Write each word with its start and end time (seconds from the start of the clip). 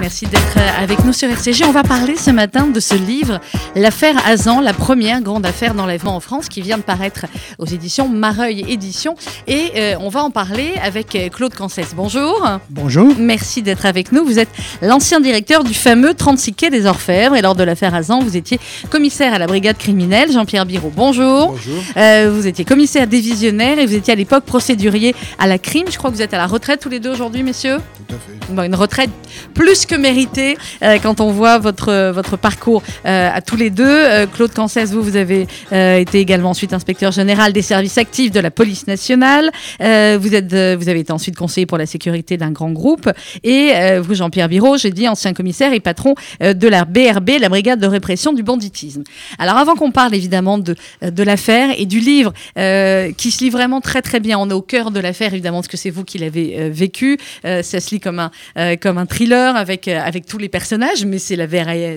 Merci 0.00 0.26
d'être 0.26 0.56
euh, 0.58 0.82
avec 0.82 1.04
nous 1.04 1.12
sur 1.12 1.28
RCG. 1.28 1.64
On 1.64 1.72
va 1.72 1.82
parler 1.82 2.16
ce 2.16 2.30
matin 2.30 2.68
de 2.68 2.78
ce 2.78 2.94
livre, 2.94 3.40
L'affaire 3.74 4.14
Azan, 4.26 4.60
la 4.60 4.72
première 4.72 5.20
grande 5.22 5.44
affaire 5.44 5.74
d'enlèvement 5.74 6.14
en 6.14 6.20
France, 6.20 6.48
qui 6.48 6.62
vient 6.62 6.78
de 6.78 6.82
paraître 6.82 7.26
aux 7.58 7.66
éditions 7.66 8.08
Mareuil 8.08 8.64
Éditions. 8.68 9.16
Et 9.48 9.72
euh, 9.76 9.94
on 10.00 10.08
va 10.08 10.22
en 10.22 10.30
parler 10.30 10.72
avec 10.82 11.16
euh, 11.16 11.28
Claude 11.30 11.52
Cancès. 11.52 11.88
Bonjour. 11.96 12.46
Bonjour. 12.70 13.12
Merci 13.18 13.60
d'être 13.60 13.86
avec 13.86 14.12
nous. 14.12 14.24
Vous 14.24 14.38
êtes 14.38 14.50
l'ancien 14.82 15.18
directeur 15.20 15.64
du 15.64 15.74
fameux 15.74 16.14
36 16.14 16.52
quai 16.52 16.70
des 16.70 16.86
Orfèvres. 16.86 17.34
Et 17.34 17.42
lors 17.42 17.56
de 17.56 17.64
l'affaire 17.64 17.94
Azan, 17.94 18.20
vous 18.20 18.36
étiez 18.36 18.60
commissaire 18.90 19.34
à 19.34 19.38
la 19.38 19.48
brigade 19.48 19.78
criminelle. 19.78 20.30
Jean-Pierre 20.30 20.64
Biraud, 20.64 20.92
bonjour. 20.94 21.48
Bonjour. 21.48 22.32
vous 22.32 22.46
étiez 22.46 22.64
commissaire 22.64 23.08
divisionnaire 23.08 23.80
et 23.80 23.86
vous 23.86 23.94
étiez 23.94 24.12
à 24.12 24.16
l'époque 24.16 24.44
procédurier 24.44 25.16
à 25.40 25.48
la 25.48 25.58
crime. 25.58 25.86
Je 25.90 25.98
crois 25.98 26.10
que 26.10 26.14
vous 26.14 26.22
êtes 26.22 26.34
à 26.34 26.38
la 26.38 26.46
retraite 26.46 26.80
tous 26.80 26.88
les 26.88 27.00
deux 27.00 27.10
aujourd'hui, 27.10 27.42
messieurs. 27.42 27.78
Tout 28.06 28.14
à 28.14 28.18
fait. 28.18 28.52
Bon, 28.54 28.62
une 28.62 28.76
retraite 28.76 29.10
plus 29.54 29.87
que 29.88 29.96
méritée 29.96 30.56
euh, 30.82 30.98
quand 31.02 31.20
on 31.20 31.32
voit 31.32 31.58
votre, 31.58 32.12
votre 32.12 32.36
parcours 32.36 32.82
euh, 33.06 33.30
à 33.32 33.40
tous 33.40 33.56
les 33.56 33.70
deux. 33.70 33.84
Euh, 33.86 34.26
Claude 34.26 34.52
Cancès, 34.52 34.92
vous, 34.92 35.02
vous 35.02 35.16
avez 35.16 35.46
été 35.72 36.20
également 36.20 36.50
ensuite 36.50 36.72
inspecteur 36.72 37.10
général 37.10 37.52
des 37.52 37.62
services 37.62 37.96
actifs 37.96 38.30
de 38.30 38.40
la 38.40 38.50
police 38.50 38.86
nationale. 38.86 39.50
vous, 39.80 40.34
êtes, 40.34 40.52
vous 40.52 40.88
avez 40.88 41.00
été 41.00 41.12
ensuite 41.12 41.36
conseiller 41.36 41.66
pour 41.66 41.78
la 41.78 41.86
sécurité 41.86 42.36
d'un 42.36 42.50
grand 42.50 42.70
groupe. 42.70 43.10
Et 43.42 43.72
vous, 44.00 44.14
Jean-Pierre 44.14 44.48
Biraud, 44.48 44.76
j'ai 44.76 44.90
dit 44.90 45.08
ancien 45.08 45.32
commissaire 45.32 45.72
et 45.72 45.80
patron 45.80 46.14
de 46.40 46.68
la 46.68 46.84
BRB, 46.84 47.30
la 47.40 47.48
brigade 47.48 47.80
de 47.80 47.86
répression 47.86 48.32
du 48.32 48.42
banditisme. 48.42 49.04
Alors 49.38 49.56
avant 49.56 49.74
qu'on 49.74 49.90
parle 49.90 50.14
évidemment 50.14 50.58
de, 50.58 50.76
de 51.02 51.22
l'affaire 51.22 51.70
et 51.78 51.86
du 51.86 52.00
livre 52.00 52.32
qui 52.54 53.30
se 53.30 53.44
lit 53.44 53.50
vraiment 53.50 53.80
très 53.80 54.02
très 54.02 54.20
bien, 54.20 54.38
on 54.38 54.50
est 54.50 54.54
au 54.54 54.62
cœur 54.62 54.90
de 54.90 55.00
l'affaire 55.00 55.32
évidemment 55.32 55.58
parce 55.58 55.68
que 55.68 55.76
c'est 55.76 55.90
vous 55.90 56.04
qui 56.04 56.18
l'avez 56.18 56.68
vécu. 56.70 57.18
ça 57.42 57.62
se 57.62 57.90
lit 57.90 58.00
comme 58.00 58.18
un, 58.18 58.76
comme 58.76 58.98
un 58.98 59.06
thriller 59.06 59.56
avec, 59.56 59.77
avec 59.86 60.26
tous 60.26 60.38
les 60.38 60.48
personnages, 60.48 61.04
mais 61.04 61.18
c'est 61.18 61.36
la, 61.36 61.46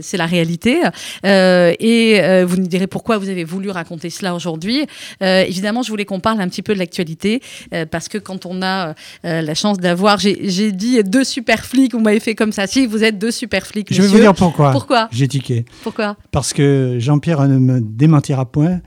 c'est 0.02 0.18
la 0.18 0.26
réalité. 0.26 0.82
Euh, 1.26 1.74
et 1.80 2.22
euh, 2.22 2.46
vous 2.46 2.58
nous 2.58 2.68
direz 2.68 2.88
pourquoi 2.88 3.18
vous 3.18 3.30
avez 3.30 3.44
voulu 3.44 3.70
raconter 3.70 4.10
cela 4.10 4.36
aujourd'hui. 4.36 4.86
Euh, 5.24 5.44
évidemment, 5.48 5.82
je 5.82 5.90
voulais 5.90 6.06
qu'on 6.06 6.20
parle 6.20 6.42
un 6.42 6.48
petit 6.48 6.62
peu 6.62 6.74
de 6.74 6.80
l'actualité, 6.80 7.42
parce 7.90 8.08
que 8.08 8.18
quand 8.18 8.46
on 8.46 8.62
a 8.62 8.94
la 9.24 9.56
chance 9.56 9.78
d'avoir, 9.78 10.20
j'ai 10.20 10.72
dit 10.72 11.04
deux 11.04 11.24
super 11.24 11.66
flics, 11.66 11.94
vous 11.94 12.00
m'avez 12.00 12.20
fait 12.20 12.36
comme 12.36 12.52
ça. 12.52 12.68
Si, 12.68 12.86
vous 12.86 13.04
êtes 13.04 13.18
deux 13.18 13.32
super 13.32 13.66
flics. 13.66 13.94
Je 13.94 14.02
vais 14.02 14.08
vous 14.08 14.20
dire 14.20 14.34
pourquoi. 14.34 14.72
Pourquoi 14.72 15.08
J'ai 15.12 15.28
tiqué. 15.28 15.66
Pourquoi 15.84 16.18
Parce 16.32 16.54
que 16.54 16.98
Jean-Pierre 17.00 17.48
ne 17.48 17.58
me 17.58 17.80
démentira 17.82 18.46
point. 18.46 18.82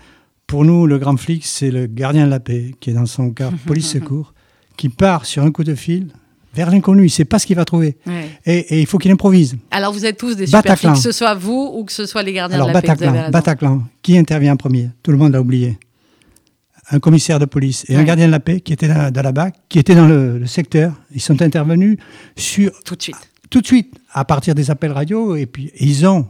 Pour 0.46 0.64
nous, 0.64 0.86
le 0.86 0.98
grand 0.98 1.16
flic, 1.16 1.44
c'est 1.44 1.70
le 1.70 1.86
gardien 1.86 2.26
de 2.26 2.30
la 2.30 2.40
paix 2.40 2.72
qui 2.80 2.90
est 2.90 2.92
dans 2.92 3.06
son 3.06 3.30
car 3.30 3.50
police-secours, 3.66 4.34
qui 4.76 4.88
part 4.88 5.24
sur 5.24 5.42
un 5.42 5.50
coup 5.50 5.64
de 5.64 5.74
fil 5.74 6.08
vers 6.54 6.70
l'inconnu. 6.70 7.02
Il 7.02 7.06
ne 7.06 7.10
sait 7.10 7.24
pas 7.24 7.38
ce 7.38 7.46
qu'il 7.46 7.56
va 7.56 7.64
trouver. 7.64 7.96
Et, 8.46 8.80
il 8.80 8.86
faut 8.86 8.98
qu'il 8.98 9.10
improvise. 9.10 9.56
Alors 9.70 9.92
vous 9.92 10.06
êtes 10.06 10.16
tous 10.16 10.36
des 10.36 10.46
super 10.46 10.78
flics, 10.78 10.92
que 10.92 10.98
ce 10.98 11.12
soit 11.12 11.34
vous 11.34 11.72
ou 11.74 11.84
que 11.84 11.92
ce 11.92 12.06
soit 12.06 12.22
les 12.22 12.32
gardiens 12.32 12.60
de 12.60 12.66
la 12.66 12.72
Bataclan, 12.72 13.12
paix. 13.12 13.30
Bataclan, 13.30 13.82
qui 14.02 14.16
intervient 14.16 14.52
en 14.54 14.56
premier? 14.56 14.90
Tout 15.02 15.10
le 15.10 15.16
monde 15.16 15.32
l'a 15.32 15.40
oublié. 15.40 15.78
Un 16.90 17.00
commissaire 17.00 17.38
de 17.38 17.46
police 17.46 17.84
et 17.88 17.96
un 17.96 18.04
gardien 18.04 18.26
de 18.26 18.32
la 18.32 18.40
paix 18.40 18.60
qui 18.60 18.72
était 18.72 18.88
dans, 18.88 19.22
la 19.22 19.32
BAC, 19.32 19.54
qui 19.68 19.78
était 19.78 19.94
dans 19.94 20.06
le, 20.06 20.44
secteur. 20.46 20.92
Ils 21.14 21.20
sont 21.20 21.40
intervenus 21.40 21.96
sur... 22.36 22.72
Tout 22.84 22.94
de 22.94 23.02
suite. 23.02 23.30
Tout 23.48 23.62
de 23.62 23.66
suite, 23.66 23.94
à 24.12 24.24
partir 24.24 24.54
des 24.54 24.70
appels 24.70 24.92
radio. 24.92 25.34
Et 25.34 25.46
puis 25.46 25.72
ils 25.80 26.06
ont 26.06 26.26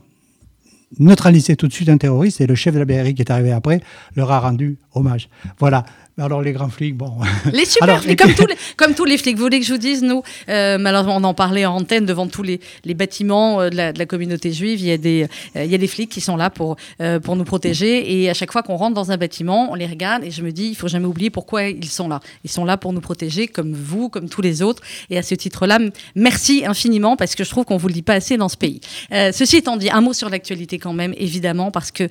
neutralisé 0.99 1.57
tout 1.57 1.67
de 1.67 1.73
suite 1.73 1.89
un 1.89 1.97
terroriste 1.97 2.41
et 2.41 2.47
le 2.47 2.55
chef 2.55 2.75
de 2.75 2.79
la 2.79 2.85
BRI 2.85 3.15
qui 3.15 3.23
est 3.23 3.31
arrivé 3.31 3.53
après 3.53 3.81
leur 4.15 4.31
a 4.31 4.41
rendu 4.41 4.79
hommage. 4.95 5.29
Voilà. 5.59 5.85
Alors 6.17 6.43
les 6.43 6.53
grands 6.53 6.69
flics, 6.69 6.97
bon. 6.97 7.13
Les 7.53 7.65
super 7.65 8.01
flics, 8.01 8.17
comme, 8.17 8.35
tous 8.35 8.47
les, 8.47 8.55
comme 8.77 8.95
tous 8.95 9.05
les 9.05 9.19
flics. 9.19 9.37
Vous 9.37 9.43
voulez 9.43 9.59
que 9.59 9.67
je 9.67 9.73
vous 9.73 9.79
dise, 9.79 10.05
nous, 10.05 10.23
euh, 10.49 10.79
malheureusement, 10.79 11.17
on 11.17 11.25
en 11.25 11.35
parlait 11.35 11.67
en 11.67 11.75
antenne 11.75 12.07
devant 12.07 12.29
tous 12.29 12.45
les, 12.45 12.61
les 12.85 12.95
bâtiments 12.95 13.61
euh, 13.61 13.69
de, 13.69 13.77
la, 13.77 13.93
de, 13.93 13.99
la, 13.99 14.07
communauté 14.07 14.53
juive. 14.53 14.81
Il 14.81 14.87
y 14.87 14.93
a 14.93 14.97
des, 14.97 15.27
euh, 15.57 15.65
il 15.65 15.71
y 15.73 15.75
a 15.75 15.79
des 15.79 15.89
flics 15.89 16.11
qui 16.11 16.21
sont 16.21 16.37
là 16.37 16.51
pour, 16.51 16.77
pour 17.25 17.35
nous 17.35 17.45
protéger. 17.45 18.21
Et 18.21 18.31
à 18.31 18.35
chaque 18.35 18.53
fois 18.53 18.63
qu'on 18.63 18.77
rentre 18.77 18.95
dans 18.95 19.11
un 19.11 19.17
bâtiment, 19.17 19.73
on 19.73 19.75
les 19.75 19.87
regarde 19.87 20.23
et 20.23 20.31
je 20.31 20.43
me 20.43 20.53
dis, 20.53 20.69
il 20.69 20.77
faut 20.77 20.87
jamais 20.87 21.07
oublier 21.07 21.31
pourquoi 21.31 21.65
ils 21.65 21.85
sont 21.85 22.09
là. 22.09 22.21
Ils 22.45 22.51
sont 22.51 22.65
là 22.65 22.77
pour 22.77 22.93
nous 22.93 23.01
protéger, 23.01 23.49
comme 23.49 23.73
vous, 23.73 24.09
comme 24.09 24.29
tous 24.29 24.41
les 24.41 24.63
autres. 24.63 24.83
Et 25.11 25.19
à 25.19 25.23
ce 25.23 25.35
titre-là, 25.35 25.81
merci 26.15 26.65
infiniment 26.65 27.17
parce 27.17 27.35
que 27.35 27.43
je 27.43 27.51
trouve 27.51 27.65
qu'on 27.65 27.77
vous 27.77 27.89
le 27.89 27.95
dit 27.95 28.03
pas 28.03 28.15
assez 28.15 28.37
dans 28.37 28.49
ce 28.49 28.57
pays. 28.57 28.81
ceci 29.11 29.57
étant 29.57 29.77
dit, 29.77 29.91
un 29.91 30.01
mot 30.01 30.13
sur 30.13 30.31
l'actualité 30.31 30.79
quand 30.79 30.93
même, 30.93 31.13
évidemment, 31.17 31.73
parce 31.73 31.91
que 31.91 32.09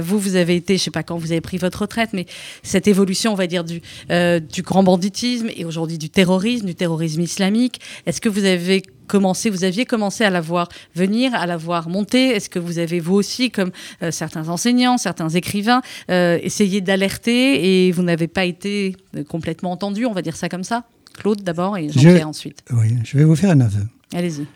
vous, 0.00 0.18
vous 0.18 0.36
avez 0.36 0.56
été, 0.56 0.78
je 0.78 0.84
sais 0.84 0.90
pas 0.90 1.02
quand 1.02 1.18
vous 1.18 1.32
avez 1.32 1.42
pris 1.42 1.58
votre 1.58 1.82
retraite, 1.82 2.10
mais 2.14 2.24
cette 2.62 2.88
évolution, 2.88 3.32
on 3.32 3.36
va 3.36 3.41
dire, 3.46 3.64
du, 3.64 3.80
euh, 4.10 4.40
du 4.40 4.62
grand 4.62 4.82
banditisme 4.82 5.48
et 5.54 5.64
aujourd'hui 5.64 5.98
du 5.98 6.10
terrorisme, 6.10 6.66
du 6.66 6.74
terrorisme 6.74 7.20
islamique. 7.20 7.80
Est-ce 8.06 8.20
que 8.20 8.28
vous 8.28 8.44
avez 8.44 8.82
commencé, 9.06 9.50
vous 9.50 9.64
aviez 9.64 9.84
commencé 9.84 10.24
à 10.24 10.30
la 10.30 10.40
voir 10.40 10.68
venir, 10.94 11.34
à 11.34 11.46
la 11.46 11.56
voir 11.56 11.88
monter? 11.88 12.28
Est-ce 12.28 12.48
que 12.48 12.58
vous 12.58 12.78
avez, 12.78 13.00
vous 13.00 13.14
aussi, 13.14 13.50
comme 13.50 13.70
euh, 14.02 14.10
certains 14.10 14.48
enseignants, 14.48 14.98
certains 14.98 15.28
écrivains, 15.28 15.82
euh, 16.10 16.38
essayé 16.42 16.80
d'alerter 16.80 17.86
et 17.86 17.92
vous 17.92 18.02
n'avez 18.02 18.28
pas 18.28 18.44
été 18.44 18.96
complètement 19.28 19.72
entendu, 19.72 20.06
on 20.06 20.12
va 20.12 20.22
dire 20.22 20.36
ça 20.36 20.48
comme 20.48 20.64
ça? 20.64 20.84
Claude 21.18 21.42
d'abord 21.42 21.76
et 21.76 21.88
Jean-Pierre 21.90 22.28
ensuite. 22.28 22.62
Oui, 22.72 22.94
je 23.04 23.18
vais 23.18 23.24
vous 23.24 23.36
faire 23.36 23.50
un 23.50 23.60
aveu. 23.60 23.82
Allez-y. 24.14 24.46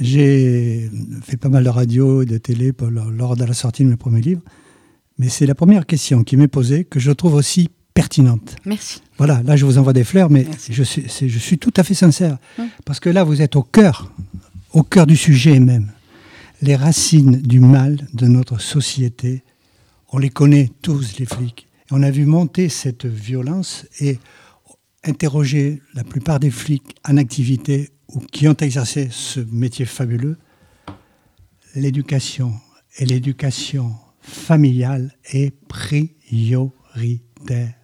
J'ai 0.00 0.90
fait 1.22 1.36
pas 1.36 1.48
mal 1.48 1.64
de 1.64 1.68
radio 1.68 2.22
et 2.22 2.26
de 2.26 2.36
télé 2.36 2.72
lors 2.90 3.36
de 3.36 3.44
la 3.44 3.54
sortie 3.54 3.84
de 3.84 3.88
mes 3.88 3.96
premiers 3.96 4.20
livres, 4.20 4.42
mais 5.18 5.28
c'est 5.28 5.46
la 5.46 5.54
première 5.54 5.86
question 5.86 6.24
qui 6.24 6.36
m'est 6.36 6.48
posée 6.48 6.84
que 6.84 6.98
je 6.98 7.12
trouve 7.12 7.34
aussi 7.34 7.70
pertinente. 7.94 8.56
Merci. 8.64 9.00
Voilà, 9.16 9.40
là 9.44 9.56
je 9.56 9.64
vous 9.64 9.78
envoie 9.78 9.92
des 9.92 10.04
fleurs, 10.04 10.28
mais 10.28 10.46
je 10.68 10.82
suis, 10.82 11.06
je 11.08 11.38
suis, 11.38 11.58
tout 11.58 11.72
à 11.76 11.84
fait 11.84 11.94
sincère. 11.94 12.38
Hum. 12.58 12.68
Parce 12.84 13.00
que 13.00 13.08
là, 13.08 13.24
vous 13.24 13.40
êtes 13.40 13.56
au 13.56 13.62
cœur, 13.62 14.12
au 14.72 14.82
cœur 14.82 15.06
du 15.06 15.16
sujet 15.16 15.60
même. 15.60 15.92
Les 16.60 16.76
racines 16.76 17.40
du 17.40 17.60
mal 17.60 18.06
de 18.12 18.26
notre 18.26 18.60
société, 18.60 19.44
on 20.10 20.18
les 20.18 20.30
connaît 20.30 20.70
tous, 20.82 21.18
les 21.18 21.26
flics. 21.26 21.68
on 21.90 22.02
a 22.02 22.10
vu 22.10 22.26
monter 22.26 22.68
cette 22.68 23.06
violence 23.06 23.86
et 24.00 24.18
interroger 25.04 25.82
la 25.94 26.04
plupart 26.04 26.40
des 26.40 26.50
flics 26.50 26.96
en 27.06 27.16
activité 27.16 27.90
ou 28.08 28.20
qui 28.20 28.48
ont 28.48 28.56
exercé 28.56 29.08
ce 29.10 29.40
métier 29.40 29.84
fabuleux. 29.84 30.38
L'éducation 31.74 32.54
et 32.98 33.04
l'éducation 33.04 33.94
familiale 34.20 35.14
est 35.32 35.52
prioritaire 35.68 37.74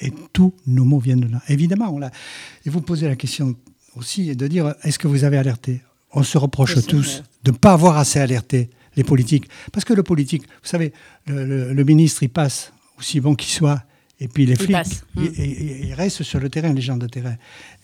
et 0.00 0.12
tous 0.32 0.54
nos 0.66 0.84
mots 0.84 0.98
viennent 0.98 1.20
de 1.20 1.28
là. 1.28 1.42
Évidemment, 1.48 1.90
on 1.92 2.00
et 2.00 2.70
vous 2.70 2.80
posez 2.80 3.08
la 3.08 3.16
question 3.16 3.54
aussi 3.96 4.34
de 4.34 4.46
dire 4.46 4.74
est-ce 4.82 4.98
que 4.98 5.08
vous 5.08 5.24
avez 5.24 5.38
alerté? 5.38 5.82
On 6.12 6.22
se 6.22 6.38
reproche 6.38 6.74
tous 6.86 7.22
de 7.44 7.50
ne 7.50 7.56
pas 7.56 7.72
avoir 7.72 7.96
assez 7.96 8.18
alerté 8.18 8.70
les 8.96 9.04
politiques. 9.04 9.48
Parce 9.72 9.84
que 9.84 9.94
le 9.94 10.02
politique, 10.02 10.42
vous 10.42 10.68
savez, 10.68 10.92
le, 11.26 11.82
ministre, 11.84 12.22
il 12.22 12.28
passe, 12.28 12.72
aussi 12.98 13.20
bon 13.20 13.34
qu'il 13.34 13.50
soit, 13.50 13.82
et 14.20 14.28
puis 14.28 14.46
les 14.46 14.56
flics, 14.56 14.76
ils, 15.16 15.94
restent 15.94 16.22
sur 16.22 16.38
le 16.38 16.48
terrain, 16.48 16.72
les 16.72 16.82
gens 16.82 16.96
de 16.96 17.06
terrain. 17.06 17.36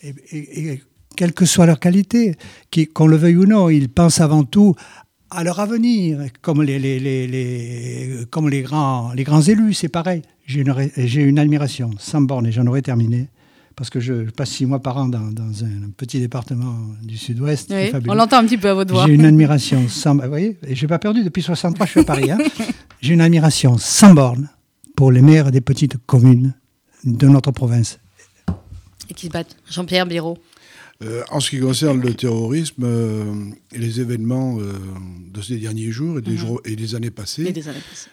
Et, 0.03 0.81
quelle 1.15 1.33
que 1.33 1.45
soit 1.45 1.65
leur 1.65 1.79
qualité, 1.79 2.35
qu'on 2.93 3.07
le 3.07 3.17
veuille 3.17 3.35
ou 3.35 3.45
non, 3.45 3.69
ils 3.69 3.89
pensent 3.89 4.21
avant 4.21 4.43
tout 4.43 4.75
à 5.31 5.43
leur 5.43 5.59
avenir, 5.59 6.19
comme 6.41 6.63
les, 6.63 6.79
les, 6.79 6.99
les, 6.99 8.25
comme 8.29 8.49
les, 8.49 8.61
grands, 8.61 9.13
les 9.13 9.23
grands 9.23 9.41
élus, 9.41 9.73
c'est 9.73 9.89
pareil. 9.89 10.21
J'ai 10.45 10.61
une, 10.61 10.73
une, 10.97 11.39
admiration 11.39 11.91
sans 11.99 12.21
borne, 12.21 12.47
et 12.47 12.51
j'en 12.51 12.65
aurais 12.65 12.81
terminé, 12.81 13.27
parce 13.75 13.89
que 13.89 13.99
je 13.99 14.29
passe 14.31 14.49
six 14.49 14.65
mois 14.65 14.79
par 14.79 14.97
an 14.97 15.07
dans, 15.07 15.31
dans 15.31 15.63
un 15.63 15.91
petit 15.95 16.19
département 16.19 16.75
du 17.03 17.17
sud-ouest. 17.17 17.73
on 18.07 18.13
l'entend 18.13 18.37
un 18.37 18.45
petit 18.45 18.57
peu 18.57 18.69
à 18.69 18.73
votre 18.73 18.93
voix. 18.93 19.05
J'ai 19.05 19.13
une 19.13 19.25
admiration 19.25 19.87
sans... 19.87 20.15
Vous 20.15 20.27
voyez, 20.27 20.57
et 20.67 20.75
je 20.75 20.81
n'ai 20.83 20.87
pas 20.87 20.99
perdu 20.99 21.23
depuis 21.23 21.43
63, 21.43 21.85
je 21.85 21.91
suis 21.91 21.99
à 21.99 22.03
Paris. 22.03 22.31
Hein. 22.31 22.39
J'ai 23.01 23.13
une 23.13 23.21
admiration 23.21 23.77
sans 23.77 24.13
borne 24.13 24.49
pour 24.95 25.11
les 25.11 25.21
maires 25.21 25.51
des 25.51 25.61
petites 25.61 25.97
communes 26.05 26.53
de 27.05 27.27
notre 27.27 27.51
province. 27.51 27.99
Et 29.09 29.13
qui 29.13 29.27
se 29.27 29.31
battent. 29.31 29.55
Jean-Pierre 29.69 30.05
Biraud. 30.05 30.37
Euh, 31.01 31.23
en 31.29 31.39
ce 31.39 31.49
qui 31.49 31.61
concerne 31.61 32.01
le 32.01 32.13
terrorisme 32.13 32.83
euh, 32.83 33.33
et 33.71 33.77
les 33.77 34.01
événements 34.01 34.57
euh, 34.59 34.73
de 35.31 35.41
ces 35.41 35.55
derniers 35.55 35.91
jours 35.91 36.19
et 36.19 36.21
des, 36.21 36.31
mhm. 36.31 36.37
jours, 36.37 36.61
et 36.65 36.75
des 36.75 36.93
années 36.93 37.09
passées, 37.09 37.45
et 37.45 37.53
des 37.53 37.69
années 37.69 37.79
passées. 37.89 38.09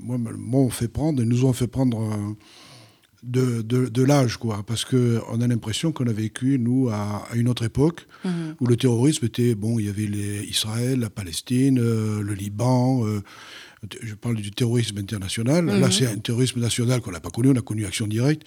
moi, 0.00 0.60
on 0.60 0.70
fait 0.70 0.86
prendre, 0.86 1.20
nous 1.24 1.44
ont 1.44 1.52
fait 1.52 1.66
prendre 1.66 2.36
de, 3.24 3.62
de, 3.62 4.02
l'âge, 4.04 4.36
quoi, 4.36 4.62
parce 4.64 4.84
qu'on 4.84 5.40
a 5.40 5.46
l'impression 5.48 5.90
qu'on 5.90 6.06
a 6.06 6.12
vécu, 6.12 6.60
nous, 6.60 6.88
à, 6.88 7.26
une 7.34 7.48
autre 7.48 7.64
époque, 7.64 8.06
mhm. 8.24 8.54
où 8.60 8.66
le 8.68 8.76
terrorisme 8.76 9.26
était, 9.26 9.56
bon, 9.56 9.80
il 9.80 9.86
y 9.86 9.88
avait 9.88 10.06
les, 10.06 10.44
Israël, 10.44 11.00
la 11.00 11.10
Palestine, 11.10 11.80
le 11.80 12.34
Liban, 12.34 13.04
je 14.02 14.14
parle 14.14 14.36
du 14.36 14.50
terrorisme 14.50 14.98
international. 14.98 15.66
Là, 15.66 15.74
mhm. 15.74 15.92
c'est 15.92 16.06
un 16.06 16.18
terrorisme 16.18 16.60
national 16.60 17.00
qu'on 17.00 17.12
n'a 17.12 17.20
pas 17.20 17.30
connu, 17.30 17.50
on 17.50 17.56
a 17.56 17.62
connu 17.62 17.84
Action 17.86 18.06
Directe. 18.06 18.42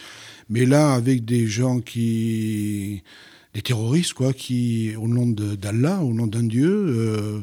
Mais 0.50 0.66
là, 0.66 0.94
avec 0.94 1.26
des 1.26 1.48
gens 1.48 1.80
qui. 1.80 3.04
des 3.54 3.62
terroristes, 3.62 4.14
quoi, 4.14 4.34
qui, 4.34 4.96
au 4.96 5.08
nom 5.08 5.28
d'Allah, 5.28 6.02
au 6.02 6.14
nom 6.14 6.28
d'un 6.28 6.44
Dieu, 6.44 6.70
euh, 6.70 7.42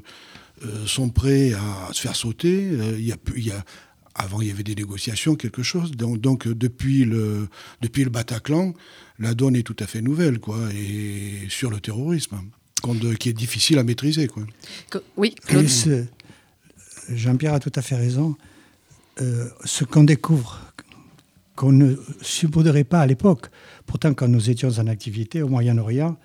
euh, 0.64 0.86
sont 0.86 1.10
prêts 1.10 1.52
à 1.52 1.92
se 1.92 2.00
faire 2.00 2.16
sauter. 2.16 2.68
Euh, 2.70 2.96
il 2.98 3.06
y, 3.06 3.12
a, 3.12 3.16
y 3.36 3.50
a 3.50 3.64
avant, 4.14 4.40
il 4.40 4.48
y 4.48 4.50
avait 4.50 4.62
des 4.62 4.74
négociations, 4.74 5.36
quelque 5.36 5.62
chose. 5.62 5.92
Donc, 5.92 6.20
donc 6.20 6.48
depuis, 6.48 7.04
le, 7.04 7.48
depuis 7.82 8.04
le 8.04 8.10
Bataclan, 8.10 8.74
la 9.18 9.34
donne 9.34 9.56
est 9.56 9.62
tout 9.62 9.76
à 9.78 9.86
fait 9.86 10.00
nouvelle, 10.00 10.38
quoi, 10.38 10.58
et 10.74 11.48
sur 11.48 11.70
le 11.70 11.80
terrorisme, 11.80 12.40
qui 13.18 13.28
est 13.28 13.34
difficile 13.34 13.78
à 13.78 13.84
maîtriser. 13.84 14.26
Quoi. 14.26 14.44
Oui, 15.16 15.34
Jean-Pierre 17.10 17.54
a 17.54 17.60
tout 17.60 17.72
à 17.74 17.82
fait 17.82 17.96
raison. 17.96 18.36
Euh, 19.20 19.48
ce 19.64 19.84
qu'on 19.84 20.04
découvre, 20.04 20.60
qu'on 21.54 21.72
ne 21.72 21.94
supposerait 22.20 22.84
pas 22.84 23.00
à 23.00 23.06
l'époque, 23.06 23.46
pourtant 23.86 24.12
quand 24.14 24.28
nous 24.28 24.50
étions 24.50 24.70
en 24.78 24.86
activité 24.86 25.42
au 25.42 25.48
Moyen-Orient, 25.48 26.16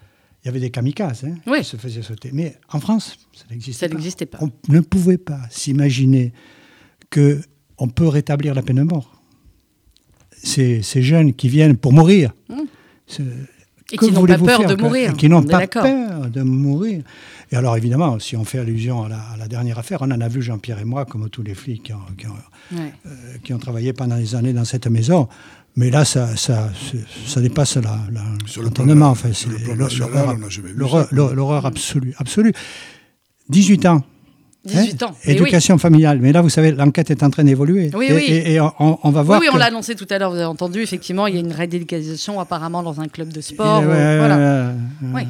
il 0.44 0.48
y 0.48 0.50
avait 0.50 0.60
des 0.60 0.72
kamikazes 0.72 1.24
hein, 1.24 1.36
qui 1.57 1.63
se 1.63 1.78
faisaient 1.78 2.01
sauter. 2.01 2.31
Mais 2.33 2.57
en 2.69 2.80
France, 2.80 3.18
ça 3.33 3.45
n'existait 3.51 4.25
pas. 4.25 4.39
On 4.42 4.50
ne 4.69 4.80
pouvait 4.81 5.19
pas 5.19 5.42
s'imaginer 5.50 6.33
qu'on 7.12 7.88
peut 7.88 8.07
rétablir 8.07 8.56
la 8.56 8.62
peine 8.62 8.77
de 8.77 8.84
mort. 8.84 9.22
Ces, 10.31 10.81
ces 10.81 11.04
jeunes 11.04 11.34
qui 11.34 11.50
viennent 11.50 11.77
pour 11.77 11.94
mourir, 11.94 12.34
mmh. 12.50 13.19
Et 13.92 13.98
qui 13.98 14.12
n'ont 14.12 14.25
pas 14.25 14.38
peur 14.38 14.66
de 14.66 14.81
mourir. 14.81 15.13
Qui 15.13 15.30
n'ont 15.30 15.44
pas 15.44 15.68
peur 15.68 16.30
de 16.30 16.42
mourir? 16.42 17.04
Et 17.51 17.57
alors, 17.57 17.75
évidemment, 17.75 18.18
si 18.18 18.38
on 18.38 18.45
fait 18.45 18.59
allusion 18.59 19.03
à 19.03 19.09
la, 19.38 19.48
dernière 19.48 19.77
affaire, 19.77 20.01
on 20.01 20.12
en 20.12 20.21
a 20.21 20.27
vu 20.30 20.42
Jean-Pierre 20.42 20.80
et 20.80 20.86
moi, 20.86 21.03
comme 21.06 21.30
tous 21.30 21.44
les 21.44 21.53
flics 21.53 21.83
qui 21.83 21.94
ont, 21.94 22.77
qui 23.44 23.53
ont, 23.53 23.59
travaillé 23.59 23.92
pendant 23.92 24.18
des 24.18 24.36
années 24.36 24.53
dans 24.53 24.63
cette 24.63 24.88
maison. 24.88 25.27
Mais 25.75 25.89
là, 25.89 26.06
ça, 26.06 26.36
ça, 26.38 26.69
ça 27.25 27.42
dépasse 27.42 27.77
l'entendement. 28.57 29.09
Enfin, 29.09 29.31
l'horreur 31.12 31.65
absolue, 31.65 32.13
absolue. 32.18 32.53
18 33.50 33.86
ans, 33.88 34.01
18 34.63 35.03
ans. 35.03 35.15
Éducation 35.25 35.77
familiale. 35.77 36.19
Mais 36.21 36.31
là, 36.31 36.42
vous 36.42 36.50
savez, 36.50 36.71
l'enquête 36.71 37.12
est 37.12 37.21
en 37.21 37.30
train 37.30 37.44
d'évoluer. 37.44 37.92
Oui, 37.94 38.07
et, 38.09 38.13
oui. 38.13 38.25
Et, 38.30 38.59
on, 38.62 39.09
va 39.09 39.24
voir. 39.24 39.42
Oui, 39.42 39.48
on 39.51 39.57
l'a 39.57 39.65
annoncé 39.65 39.95
tout 39.95 40.07
à 40.09 40.19
l'heure, 40.19 40.30
vous 40.30 40.38
avez 40.38 40.45
entendu, 40.45 40.81
effectivement, 40.81 41.27
il 41.27 41.36
y 41.36 41.38
a 41.38 41.42
une 41.42 41.51
radicalisation 41.51 42.39
apparemment 42.39 42.81
dans 42.81 43.01
un 43.01 43.09
club 43.09 43.33
de 43.33 43.42
sport. 43.42 43.81
voilà. 43.81 44.74
oui. 45.13 45.24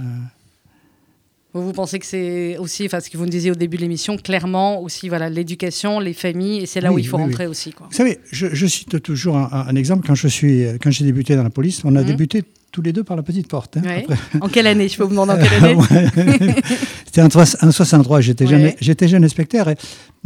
Vous, 1.54 1.66
vous 1.66 1.74
pensez 1.74 2.00
que 2.00 2.06
c'est 2.06 2.58
aussi, 2.58 2.86
enfin, 2.86 3.00
ce 3.00 3.10
que 3.10 3.18
vous 3.18 3.26
nous 3.26 3.30
disiez 3.30 3.52
au 3.52 3.56
début 3.56 3.78
de 3.78 3.82
l'émission, 3.82 4.18
clairement 4.18 4.82
aussi, 4.82 5.10
voilà, 5.10 5.30
l'éducation, 5.30 6.00
les 6.00 6.14
familles, 6.14 6.64
et 6.64 6.66
c'est 6.66 6.80
là 6.80 6.94
où 6.94 6.98
il 6.98 7.08
faut 7.08 7.18
rentrer 7.18 7.48
aussi. 7.48 7.72
Quoi. 7.74 7.88
Vous 7.90 7.96
savez, 7.96 8.20
je, 8.32 8.66
cite 8.68 9.02
toujours 9.02 9.36
un, 9.36 9.76
exemple. 9.76 10.08
Quand 10.08 10.16
je 10.16 10.28
suis, 10.28 10.66
quand 10.82 10.92
j'ai 10.92 11.04
débuté 11.04 11.36
dans 11.36 11.44
la 11.44 11.50
police, 11.50 11.82
on 11.84 11.96
a 11.96 12.02
mhm. 12.02 12.08
débuté 12.08 12.44
tous 12.72 12.82
les 12.82 12.94
deux 12.94 13.04
par 13.04 13.18
la 13.18 13.24
petite 13.24 13.48
porte. 13.48 13.78
Hein, 13.78 14.02
en 14.40 14.48
quelle 14.48 14.68
année 14.68 14.88
Je 14.88 14.96
peux 14.96 15.04
vous 15.04 15.10
demander 15.10 15.34
en 15.34 15.38
quelle 15.44 15.64
année 15.64 16.56
C'était 17.06 17.22
en, 17.22 17.30
63, 17.30 18.22
j'étais 18.22 18.48
jeune, 18.48 18.72
j'étais 18.80 19.10
jeune 19.10 19.26
inspecteur 19.26 19.70
et 19.70 19.76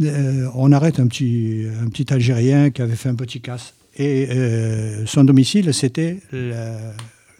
euh, 0.02 0.48
on 0.54 0.70
arrête 0.70 1.00
un 1.00 1.08
petit, 1.08 1.66
un 1.82 1.88
petit 1.88 2.12
Algérien 2.12 2.70
qui 2.70 2.82
avait 2.82 2.94
fait 2.94 3.08
un 3.08 3.16
petit 3.16 3.40
casse. 3.40 3.74
Et 3.96 4.28
euh, 4.30 5.04
son 5.06 5.24
domicile, 5.24 5.74
c'était 5.74 6.18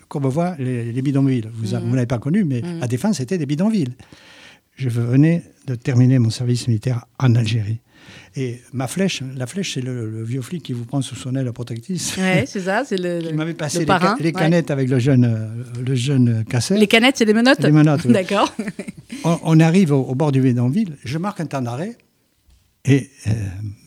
Courbevoie, 0.08 0.54
les, 0.58 0.92
les 0.92 1.02
bidonvilles. 1.02 1.48
Vous 1.52 1.74
ne 1.74 1.80
mhm. 1.80 1.94
l'avez 1.94 2.06
pas 2.06 2.18
connu, 2.18 2.44
mais 2.44 2.62
mmh. 2.62 2.80
la 2.80 2.86
défense, 2.86 3.16
c'était 3.16 3.38
des 3.38 3.46
bidonvilles. 3.46 3.94
Je 4.76 4.88
venais 4.88 5.42
de 5.66 5.74
terminer 5.74 6.18
mon 6.18 6.30
service 6.30 6.68
militaire 6.68 7.06
en 7.18 7.34
Algérie. 7.34 7.80
Et 8.36 8.60
ma 8.72 8.86
flèche, 8.86 9.22
la 9.36 9.46
flèche, 9.46 9.74
c'est 9.74 9.80
le, 9.80 10.22
vieux 10.22 10.42
flic 10.42 10.62
qui 10.62 10.72
vous 10.72 10.84
prend 10.84 11.00
sous 11.00 11.16
son 11.16 11.34
aile 11.34 11.50
protectrice. 11.52 12.16
Oui, 12.18 12.42
c'est 12.46 12.60
ça, 12.60 12.84
c'est 12.84 12.98
le. 12.98 13.20
Il 13.30 13.34
m'avait 13.34 13.54
passé 13.54 13.86
les, 14.20 14.32
canettes 14.32 14.70
avec 14.70 14.88
le 14.88 14.98
jeune, 14.98 15.24
euh, 15.24 15.82
le 15.84 15.94
jeune 15.94 16.44
casseur. 16.44 16.78
Les 16.78 16.86
canettes, 16.86 17.16
c'est 17.16 17.24
des 17.24 17.32
menottes 17.32 17.62
Les 17.62 17.72
menottes, 17.72 18.06
D'accord. 18.06 18.54
On, 19.24 19.58
arrive 19.60 19.92
au, 19.92 20.14
bord 20.14 20.32
du 20.32 20.40
bidonville, 20.40 20.96
je 21.04 21.18
marque 21.18 21.40
un 21.40 21.46
temps 21.46 21.62
d'arrêt, 21.62 21.96
et 22.84 23.10
euh, 23.26 23.30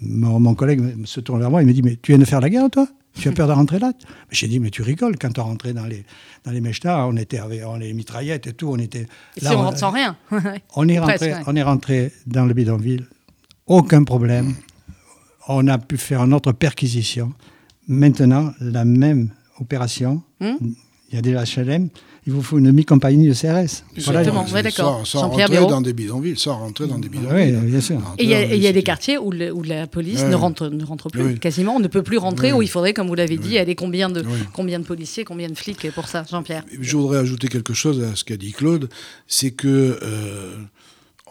mon, 0.02 0.56
collègue 0.56 1.06
se 1.06 1.20
tourne 1.20 1.40
vers 1.40 1.52
moi, 1.52 1.62
il 1.62 1.68
me 1.68 1.74
dit 1.74 1.84
Mais 1.84 1.98
tu 2.02 2.12
viens 2.12 2.20
de 2.20 2.26
faire 2.26 2.42
la 2.42 2.50
guerre, 2.50 2.70
toi? 2.70 2.88
Tu 3.14 3.28
as 3.28 3.32
peur 3.32 3.48
de 3.48 3.54
rentrer 3.54 3.80
là? 3.80 3.92
J'ai 4.32 4.48
dit, 4.48 4.60
mais 4.60 4.70
tu 4.70 4.82
rigoles, 4.82 5.18
quand 5.18 5.38
on 5.40 5.44
rentrait 5.44 5.74
dans 5.74 5.86
les, 5.86 6.06
dans 6.46 6.52
les 6.52 6.62
on 6.86 7.18
était 7.18 7.40
avec 7.40 7.62
on 7.66 7.78
les 7.78 7.94
mitraillettes 7.94 8.48
et 8.48 8.54
tout, 8.54 8.70
on 8.70 8.78
était... 8.78 9.08
Là, 9.42 9.50
si 9.50 9.56
on, 9.56 9.62
rentre 9.62 9.78
sans 9.78 9.92
rien 9.92 10.18
on, 10.76 10.88
est 10.88 11.00
rentré, 11.00 11.34
on 11.48 11.56
est 11.56 11.64
rentré 11.64 12.12
dans 12.28 12.46
le 12.46 12.54
bidonville, 12.54 13.08
aucun 13.68 14.04
problème. 14.04 14.56
On 15.48 15.68
a 15.68 15.78
pu 15.78 15.98
faire 15.98 16.28
notre 16.28 16.52
perquisition. 16.52 17.34
Maintenant, 17.88 18.54
la 18.60 18.86
même 18.86 19.32
opération, 19.60 20.22
hmm? 20.40 20.56
Il 21.12 21.16
y 21.16 21.18
a 21.18 21.22
des 21.22 21.34
HLM, 21.34 21.90
il 22.28 22.34
vous 22.34 22.42
faut 22.42 22.60
une 22.60 22.66
demi-compagnie 22.66 23.28
de 23.28 23.34
CRS. 23.34 23.84
Exactement, 23.96 24.44
voilà. 24.44 24.64
d'accord. 24.64 25.06
Sans, 25.08 25.30
rentrer 25.30 25.56
dans 25.56 25.82
des 25.82 25.94
bidonvilles, 25.94 26.38
sans 26.38 26.58
rentrer 26.58 26.88
dans 26.88 27.00
des 27.00 27.10
bidonvilles. 27.10 27.58
Oui, 27.60 27.68
bien 27.68 27.82
sûr. 27.82 28.00
Et 28.18 28.24
il 28.24 28.30
y, 28.30 28.68
a 28.68 28.72
des 28.72 28.84
quartiers 28.84 29.18
où, 29.18 29.32
où 29.32 29.64
la 29.64 29.88
police 29.88 30.24
ne, 30.24 30.36
rentre, 30.36 30.68
ne 30.70 30.84
rentre 30.84 31.10
plus, 31.10 31.40
quasiment. 31.40 31.78
On 31.78 31.80
ne 31.80 31.88
peut 31.88 32.04
plus 32.04 32.18
rentrer, 32.18 32.54
où 32.54 32.62
il 32.62 32.70
faudrait, 32.70 32.94
comme 32.94 33.08
vous 33.08 33.16
l'avez 33.16 33.38
dit, 33.38 33.58
aller 33.58 33.76
combien 33.76 34.10
de, 34.10 34.24
combien 34.54 34.80
de 34.80 34.86
policiers, 34.86 35.24
combien 35.24 35.50
de 35.50 35.56
flics 35.56 35.92
pour 35.92 36.08
ça, 36.08 36.26
Jean-Pierre? 36.30 36.64
Je 36.80 36.98
voudrais 36.98 37.20
ajouter 37.20 37.48
quelque 37.48 37.74
chose 37.74 38.04
à 38.04 38.16
ce 38.16 38.24
qu'a 38.24 38.38
dit 38.38 38.52
Claude, 38.52 38.90
c'est 39.28 39.52
que... 39.52 40.00
Euh, 40.02 40.56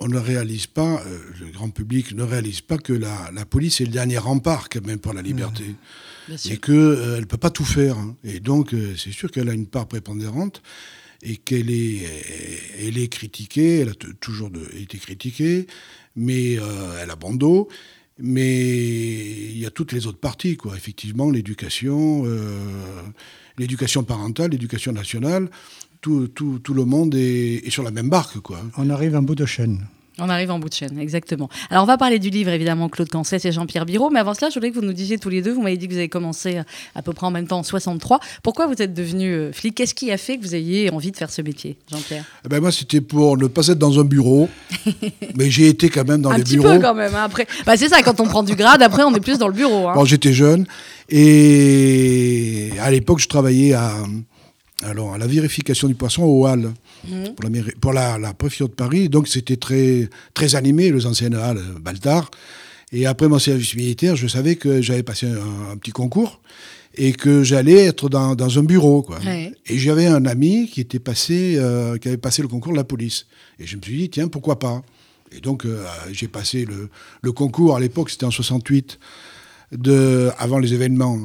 on 0.00 0.06
ne 0.06 0.18
réalise 0.18 0.68
pas, 0.68 1.02
euh, 1.08 1.18
le 1.40 1.50
grand 1.50 1.70
public 1.70 2.14
ne 2.14 2.22
réalise 2.22 2.60
pas 2.60 2.78
que 2.78 2.92
la, 2.92 3.32
la 3.34 3.44
police 3.44 3.80
est 3.80 3.84
le 3.84 3.90
dernier 3.90 4.18
rempart 4.18 4.68
quand 4.68 4.86
même 4.86 5.00
pour 5.00 5.12
la 5.12 5.22
liberté 5.22 5.74
et 6.30 6.58
qu'elle 6.58 6.74
euh, 6.74 7.20
ne 7.20 7.24
peut 7.24 7.36
pas 7.36 7.50
tout 7.50 7.64
faire. 7.64 7.96
Hein. 7.98 8.16
Et 8.24 8.40
donc, 8.40 8.74
euh, 8.74 8.94
c'est 8.96 9.12
sûr 9.12 9.30
qu'elle 9.30 9.48
a 9.48 9.54
une 9.54 9.66
part 9.66 9.86
prépondérante 9.88 10.62
et 11.22 11.36
qu'elle 11.36 11.70
est, 11.70 12.06
elle 12.78 12.98
est 12.98 13.08
critiquée, 13.08 13.80
elle 13.80 13.90
a 13.90 13.94
toujours 14.20 14.50
été 14.78 14.98
critiquée, 14.98 15.66
mais 16.14 16.58
euh, 16.58 17.00
elle 17.02 17.10
a 17.10 17.16
bon 17.16 17.34
dos. 17.34 17.68
Mais 18.20 18.66
il 18.66 19.58
y 19.58 19.66
a 19.66 19.70
toutes 19.70 19.92
les 19.92 20.08
autres 20.08 20.18
parties, 20.18 20.56
quoi. 20.56 20.76
Effectivement, 20.76 21.30
l'éducation, 21.30 22.24
l'éducation 23.58 24.02
parentale, 24.02 24.50
l'éducation 24.50 24.90
nationale, 24.90 25.48
tout, 26.00 26.26
tout, 26.26 26.58
tout, 26.58 26.74
le 26.74 26.84
monde 26.84 27.14
est, 27.14 27.64
est, 27.64 27.70
sur 27.70 27.84
la 27.84 27.92
même 27.92 28.10
barque, 28.10 28.40
quoi. 28.40 28.60
On 28.76 28.90
arrive 28.90 29.14
en 29.14 29.22
bout 29.22 29.36
de 29.36 29.46
chaîne. 29.46 29.86
On 30.20 30.28
arrive 30.28 30.50
en 30.50 30.58
bout 30.58 30.68
de 30.68 30.74
chaîne, 30.74 30.98
exactement. 30.98 31.48
Alors, 31.70 31.84
on 31.84 31.86
va 31.86 31.96
parler 31.96 32.18
du 32.18 32.30
livre, 32.30 32.50
évidemment, 32.50 32.88
Claude 32.88 33.08
Cancès 33.08 33.44
et 33.44 33.52
Jean-Pierre 33.52 33.86
Biro. 33.86 34.10
Mais 34.10 34.18
avant 34.18 34.34
cela, 34.34 34.50
je 34.50 34.54
voulais 34.54 34.70
que 34.70 34.74
vous 34.74 34.84
nous 34.84 34.92
disiez 34.92 35.18
tous 35.18 35.28
les 35.28 35.42
deux, 35.42 35.52
vous 35.52 35.62
m'avez 35.62 35.76
dit 35.76 35.86
que 35.86 35.92
vous 35.92 35.98
avez 35.98 36.08
commencé 36.08 36.60
à 36.94 37.02
peu 37.02 37.12
près 37.12 37.26
en 37.26 37.30
même 37.30 37.46
temps 37.46 37.58
en 37.58 37.62
63. 37.62 38.18
Pourquoi 38.42 38.66
vous 38.66 38.80
êtes 38.82 38.94
devenu 38.94 39.32
euh, 39.32 39.52
flic? 39.52 39.76
Qu'est-ce 39.76 39.94
qui 39.94 40.10
a 40.10 40.16
fait 40.16 40.38
que 40.38 40.42
vous 40.42 40.54
ayez 40.54 40.90
envie 40.90 41.12
de 41.12 41.16
faire 41.16 41.30
ce 41.30 41.42
métier, 41.42 41.76
Jean-Pierre? 41.90 42.24
Eh 42.44 42.48
ben 42.48 42.60
Moi, 42.60 42.72
c'était 42.72 43.00
pour 43.00 43.36
ne 43.36 43.46
pas 43.46 43.66
être 43.68 43.78
dans 43.78 44.00
un 44.00 44.04
bureau. 44.04 44.48
mais 45.36 45.50
j'ai 45.50 45.68
été 45.68 45.88
quand 45.88 46.06
même 46.06 46.22
dans 46.22 46.32
les 46.32 46.42
bureaux. 46.42 46.66
Un 46.66 46.70
petit 46.70 46.78
peu 46.78 46.86
quand 46.86 46.94
même. 46.94 47.14
Hein, 47.14 47.24
après, 47.24 47.46
bah, 47.64 47.76
c'est 47.76 47.88
ça, 47.88 48.02
quand 48.02 48.20
on 48.20 48.26
prend 48.26 48.42
du 48.42 48.56
grade, 48.56 48.82
après, 48.82 49.04
on 49.04 49.14
est 49.14 49.20
plus 49.20 49.38
dans 49.38 49.48
le 49.48 49.54
bureau. 49.54 49.88
Hein. 49.88 50.04
j'étais 50.04 50.32
jeune. 50.32 50.66
Et 51.08 52.70
à 52.80 52.90
l'époque, 52.90 53.20
je 53.20 53.28
travaillais 53.28 53.72
à, 53.72 53.94
alors, 54.84 55.14
à 55.14 55.18
la 55.18 55.26
vérification 55.26 55.88
du 55.88 55.94
poisson 55.94 56.22
au 56.22 56.46
Hall. 56.46 56.72
Mhm. 57.08 57.34
pour, 57.80 57.92
la, 57.92 58.18
la, 58.18 58.34
préfecture 58.34 58.68
de 58.68 58.74
Paris. 58.74 59.08
Donc 59.08 59.28
c'était 59.28 59.56
très, 59.56 60.08
très 60.34 60.56
animé, 60.56 60.90
les 60.90 61.06
anciennes 61.06 61.34
halles 61.34 61.62
Baltard. 61.80 62.30
Et 62.92 63.06
après 63.06 63.28
mon 63.28 63.38
service 63.38 63.74
militaire, 63.74 64.16
je 64.16 64.26
savais 64.26 64.56
que 64.56 64.80
j'avais 64.80 65.02
passé 65.02 65.26
un, 65.26 65.76
petit 65.76 65.92
concours 65.92 66.40
et 66.94 67.12
que 67.12 67.44
j'allais 67.44 67.84
être 67.84 68.08
dans, 68.08 68.34
dans, 68.34 68.58
un 68.58 68.62
bureau. 68.62 69.02
Quoi. 69.02 69.18
Et 69.66 69.78
j'avais 69.78 70.06
un 70.06 70.24
ami 70.24 70.68
qui, 70.68 70.80
était 70.80 70.98
passé, 70.98 71.56
euh, 71.56 71.98
qui 71.98 72.08
avait 72.08 72.16
passé 72.16 72.42
le 72.42 72.48
concours 72.48 72.72
de 72.72 72.78
la 72.78 72.84
police. 72.84 73.26
Et 73.60 73.66
je 73.66 73.76
me 73.76 73.82
suis 73.82 73.96
dit, 73.96 74.10
tiens, 74.10 74.28
pourquoi 74.28 74.58
pas? 74.58 74.82
Et 75.30 75.40
donc 75.40 75.66
euh, 75.66 75.84
j'ai 76.10 76.28
passé 76.28 76.64
le, 76.64 76.88
le, 77.20 77.32
concours, 77.32 77.76
à 77.76 77.80
l'époque 77.80 78.08
c'était 78.08 78.24
en 78.24 78.30
68, 78.30 78.98
de, 79.72 80.30
avant 80.38 80.58
les 80.58 80.74
événements 80.74 81.18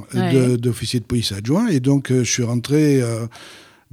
d'officier 0.58 1.00
de, 1.00 1.06
police 1.06 1.32
adjoint. 1.32 1.68
Et 1.68 1.80
donc 1.80 2.12
euh, 2.12 2.24
je 2.24 2.32
suis 2.32 2.44
rentré 2.44 3.02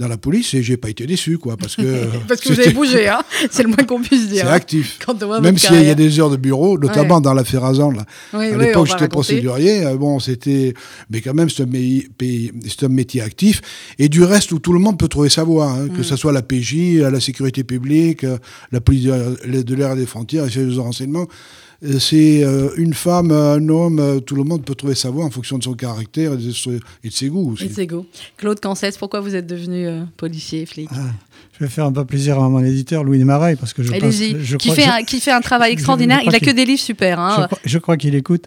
dans 0.01 0.09
la 0.09 0.17
police 0.17 0.55
et 0.55 0.63
j'ai 0.63 0.79
pas 0.79 0.89
été 0.89 1.07
déçu, 1.07 1.39
quoi, 1.39 1.57
parce 1.57 1.77
que 1.77 1.83
parce 2.29 2.41
que 2.41 2.53
vous 2.53 2.59
avez 2.59 2.73
bougé, 2.73 3.09
hein 3.09 3.23
c'est 3.51 3.63
le 3.63 3.69
moins 3.69 3.85
qu'on 3.87 4.01
puisse 4.01 4.29
dire. 4.29 4.45
C'est 4.45 4.51
hein. 4.51 4.53
actif. 4.53 4.99
Même 5.43 5.59
s'il 5.59 5.83
y, 5.83 5.91
a 5.91 5.95
des 5.95 6.19
heures 6.19 6.31
de 6.31 6.37
bureau, 6.37 6.79
notamment 6.79 7.21
dans 7.21 7.35
l'affaire 7.35 7.65
Azan, 7.65 7.93
là. 7.93 8.05
à 8.33 8.57
l'époque, 8.57 8.87
j'étais 8.87 9.09
procédurier. 9.09 9.85
Euh, 9.85 9.97
bon, 9.97 10.19
c'était, 10.19 10.75
mais 11.11 11.21
quand 11.21 11.35
même, 11.35 11.51
c'est 11.51 11.63
un, 11.63 11.67
un, 11.67 12.89
métier 12.89 13.21
actif. 13.21 13.61
Et 13.99 14.09
du 14.09 14.25
reste, 14.25 14.53
où 14.53 14.59
tout 14.59 14.73
le 14.73 14.81
monde 14.81 14.99
peut 14.99 15.09
trouver 15.09 15.29
sa 15.29 15.45
voie, 15.45 15.71
hein, 15.71 15.89
que 15.89 16.03
ce 16.03 16.15
mm. 16.15 16.17
soit 16.17 16.33
la 16.33 16.43
PJ, 16.43 16.99
la 17.01 17.21
sécurité 17.21 17.63
publique, 17.63 18.25
la 18.73 18.81
police 18.81 19.05
de 19.05 19.75
l'air 19.75 19.93
et 19.93 19.97
des 19.97 20.07
frontières, 20.07 20.45
les 20.45 20.51
services 20.51 20.77
de 20.77 20.81
renseignement. 20.81 21.27
Euh, 21.83 21.99
c'est 21.99 22.45
euh, 22.45 22.71
une 22.77 22.93
femme, 22.93 23.31
un 23.31 23.67
homme, 23.69 24.01
euh, 24.01 24.21
tout 24.21 24.35
le 24.35 24.45
monde 24.45 24.65
peut 24.65 24.75
trouver 24.75 24.95
sa 24.95 25.09
voie 25.09 25.25
en 25.25 25.31
fonction 25.31 25.57
de 25.57 25.65
son 25.65 25.73
caractère 25.73 26.35
et 26.35 26.37
de, 26.37 27.11
ses 27.11 27.29
goûts 27.29 27.53
aussi. 27.53 27.65
Et 27.65 27.69
de 27.69 27.75
ses 27.75 27.87
goûts. 27.87 28.07
Claude 28.37 28.61
Cancès, 28.61 28.99
pourquoi 28.99 29.21
vous 29.21 29.35
êtes 29.35 29.47
devenu 29.47 29.89
policier, 30.17 30.67
flic? 30.67 30.89
Ah, 30.93 31.13
Je 31.59 31.65
vais 31.65 31.71
faire 31.71 31.87
un 31.87 31.93
peu 31.93 32.05
plaisir 32.05 32.39
à 32.39 32.49
mon 32.49 32.63
éditeur, 32.63 33.03
Louis 33.03 33.19
Desmarais, 33.19 33.57
parce 33.57 33.73
que 33.73 33.83
je 33.83 33.93
pense... 33.93 34.15
Je 34.15 34.57
qui, 34.57 34.71
fait 34.73 34.85
un, 34.85 35.03
qui 35.05 35.21
fait 35.21 35.33
un 35.33 35.41
travail 35.41 35.73
extraordinaire. 35.73 36.21
il 36.25 36.35
a 36.35 36.41
que 36.41 36.51
des 36.51 36.67
livres 36.67 36.81
super. 36.81 37.19
Hein. 37.19 37.49
Je 37.65 37.79
crois, 37.79 37.97
qu'il 37.97 38.15
écoute. 38.15 38.47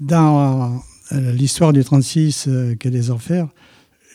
Dans 0.00 0.82
l'histoire 1.12 1.72
du 1.72 1.84
36, 1.84 2.48
qu'est 2.80 2.90
des 2.90 3.10
enfers, 3.10 3.46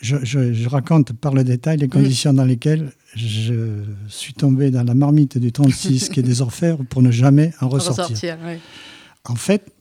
je, 0.01 0.67
raconte 0.67 1.13
par 1.13 1.33
le 1.33 1.43
détail 1.43 1.77
les 1.77 1.87
conditions 1.87 2.33
dans 2.33 2.45
lesquelles 2.45 2.91
je 3.15 3.83
suis 4.07 4.33
tombé 4.33 4.69
dans 4.71 4.83
la 4.83 4.93
marmite 4.93 5.37
du 5.37 5.51
36 5.51 6.09
qui 6.09 6.19
est 6.19 6.23
des 6.23 6.41
orfèvres 6.41 6.83
pour 6.85 7.01
ne 7.01 7.11
jamais 7.11 7.53
en 7.61 7.69
ressortir. 7.69 8.37
En 9.25 9.35
fait, 9.35 9.71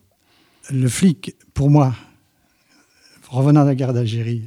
le 0.73 0.89
flic, 0.89 1.35
pour 1.55 1.71
moi, 1.71 1.95
revenant 3.29 3.63
de 3.63 3.69
la 3.69 3.75
guerre 3.75 3.93
d'Algérie, 3.93 4.43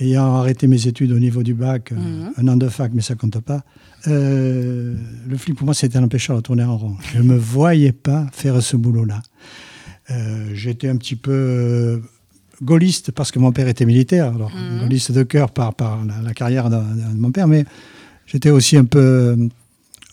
ayant 0.00 0.34
arrêté 0.36 0.66
mes 0.66 0.86
études 0.86 1.12
au 1.12 1.18
niveau 1.18 1.42
du 1.42 1.54
bac, 1.54 1.92
euh, 1.92 1.96
Mhm. 1.96 2.32
un 2.36 2.48
an 2.48 2.56
de 2.56 2.68
fac, 2.68 2.92
mais 2.94 3.00
ça 3.02 3.14
compte 3.14 3.38
pas, 3.40 3.64
euh, 4.06 4.94
le 5.28 5.36
flic, 5.36 5.56
pour 5.56 5.64
moi, 5.64 5.74
c'était 5.74 5.98
un 5.98 6.04
empêcheur 6.04 6.36
de 6.36 6.42
tourner 6.42 6.64
en 6.64 6.76
rond. 6.76 6.96
Je 7.12 7.18
ne 7.18 7.22
me 7.24 7.36
voyais 7.36 7.92
pas 7.92 8.26
faire 8.32 8.60
ce 8.62 8.76
boulot-là. 8.76 9.22
Euh, 10.10 10.50
J'étais 10.54 10.88
un 10.88 10.96
petit 10.96 11.16
peu 11.16 12.02
gaulliste 12.64 13.12
parce 13.12 13.30
que 13.30 13.38
mon 13.38 13.52
père 13.52 13.68
était 13.68 13.84
militaire, 13.86 14.32
alors 14.34 14.50
Mhm. 14.50 14.80
gaulliste 14.82 15.12
de 15.12 15.22
cœur 15.22 15.50
par, 15.50 15.74
par 15.74 15.98
la, 16.04 16.14
la 16.22 16.34
carrière 16.34 16.70
de, 16.70 16.76
de 16.76 17.18
mon 17.18 17.30
père, 17.30 17.46
mais 17.48 17.64
j'étais 18.26 18.50
aussi 18.50 18.76
un 18.76 18.84
peu 18.84 18.98
euh, 19.00 19.36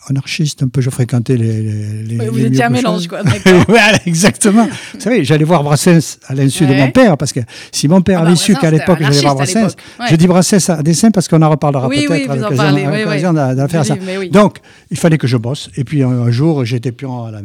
anarchiste, 0.08 0.64
un 0.64 0.68
peu, 0.68 0.80
je 0.80 0.90
fréquentais 0.90 1.36
les. 1.36 1.62
les, 1.62 2.02
les- 2.02 2.18
Ouais, 2.18 2.28
vous 2.28 2.36
les 2.36 2.46
étiez 2.46 2.64
un 2.64 2.70
mélange, 2.70 3.06
quoi. 3.06 3.20
Voilà, 3.68 3.98
exactement. 4.04 4.66
Vous 4.94 5.00
savez, 5.00 5.22
j'allais 5.24 5.44
voir 5.44 5.62
Brassens 5.62 6.18
à 6.26 6.34
l'insu 6.34 6.66
de 6.66 6.72
Ouais. 6.72 6.78
mon 6.80 6.90
père, 6.90 7.16
parce 7.16 7.32
que 7.32 7.38
si 7.70 7.86
mon 7.86 8.02
père 8.02 8.18
Ah 8.18 8.22
bah, 8.22 8.28
avait 8.28 8.36
su 8.36 8.52
Brassens, 8.52 8.60
qu'à 8.60 8.70
l'époque 8.76 8.98
j'allais 9.00 9.20
voir 9.20 9.34
Brassens. 9.36 9.76
Ouais. 10.00 10.06
je 10.10 10.16
dis 10.16 10.26
Brassens 10.26 10.70
à 10.70 10.82
dessein 10.82 11.10
parce 11.12 11.28
qu'on 11.28 11.40
en 11.40 11.50
reparlera 11.50 11.86
Oui, 11.88 11.98
oui, 12.00 12.06
peut-être 12.26 12.30
à 12.30 12.32
en 12.32 12.36
l'occasion 12.36 12.74
oui, 12.74 13.68
faire 13.70 13.84
ça. 13.86 13.96
Donc, 14.32 14.58
il 14.90 14.98
fallait 14.98 15.18
que 15.18 15.28
je 15.28 15.36
bosse. 15.36 15.70
Et 15.76 15.84
puis 15.84 16.02
un, 16.02 16.08
un 16.10 16.30
jour, 16.32 16.64
j'étais 16.64 16.90
pion 16.90 17.24
à 17.26 17.30
la- 17.30 17.40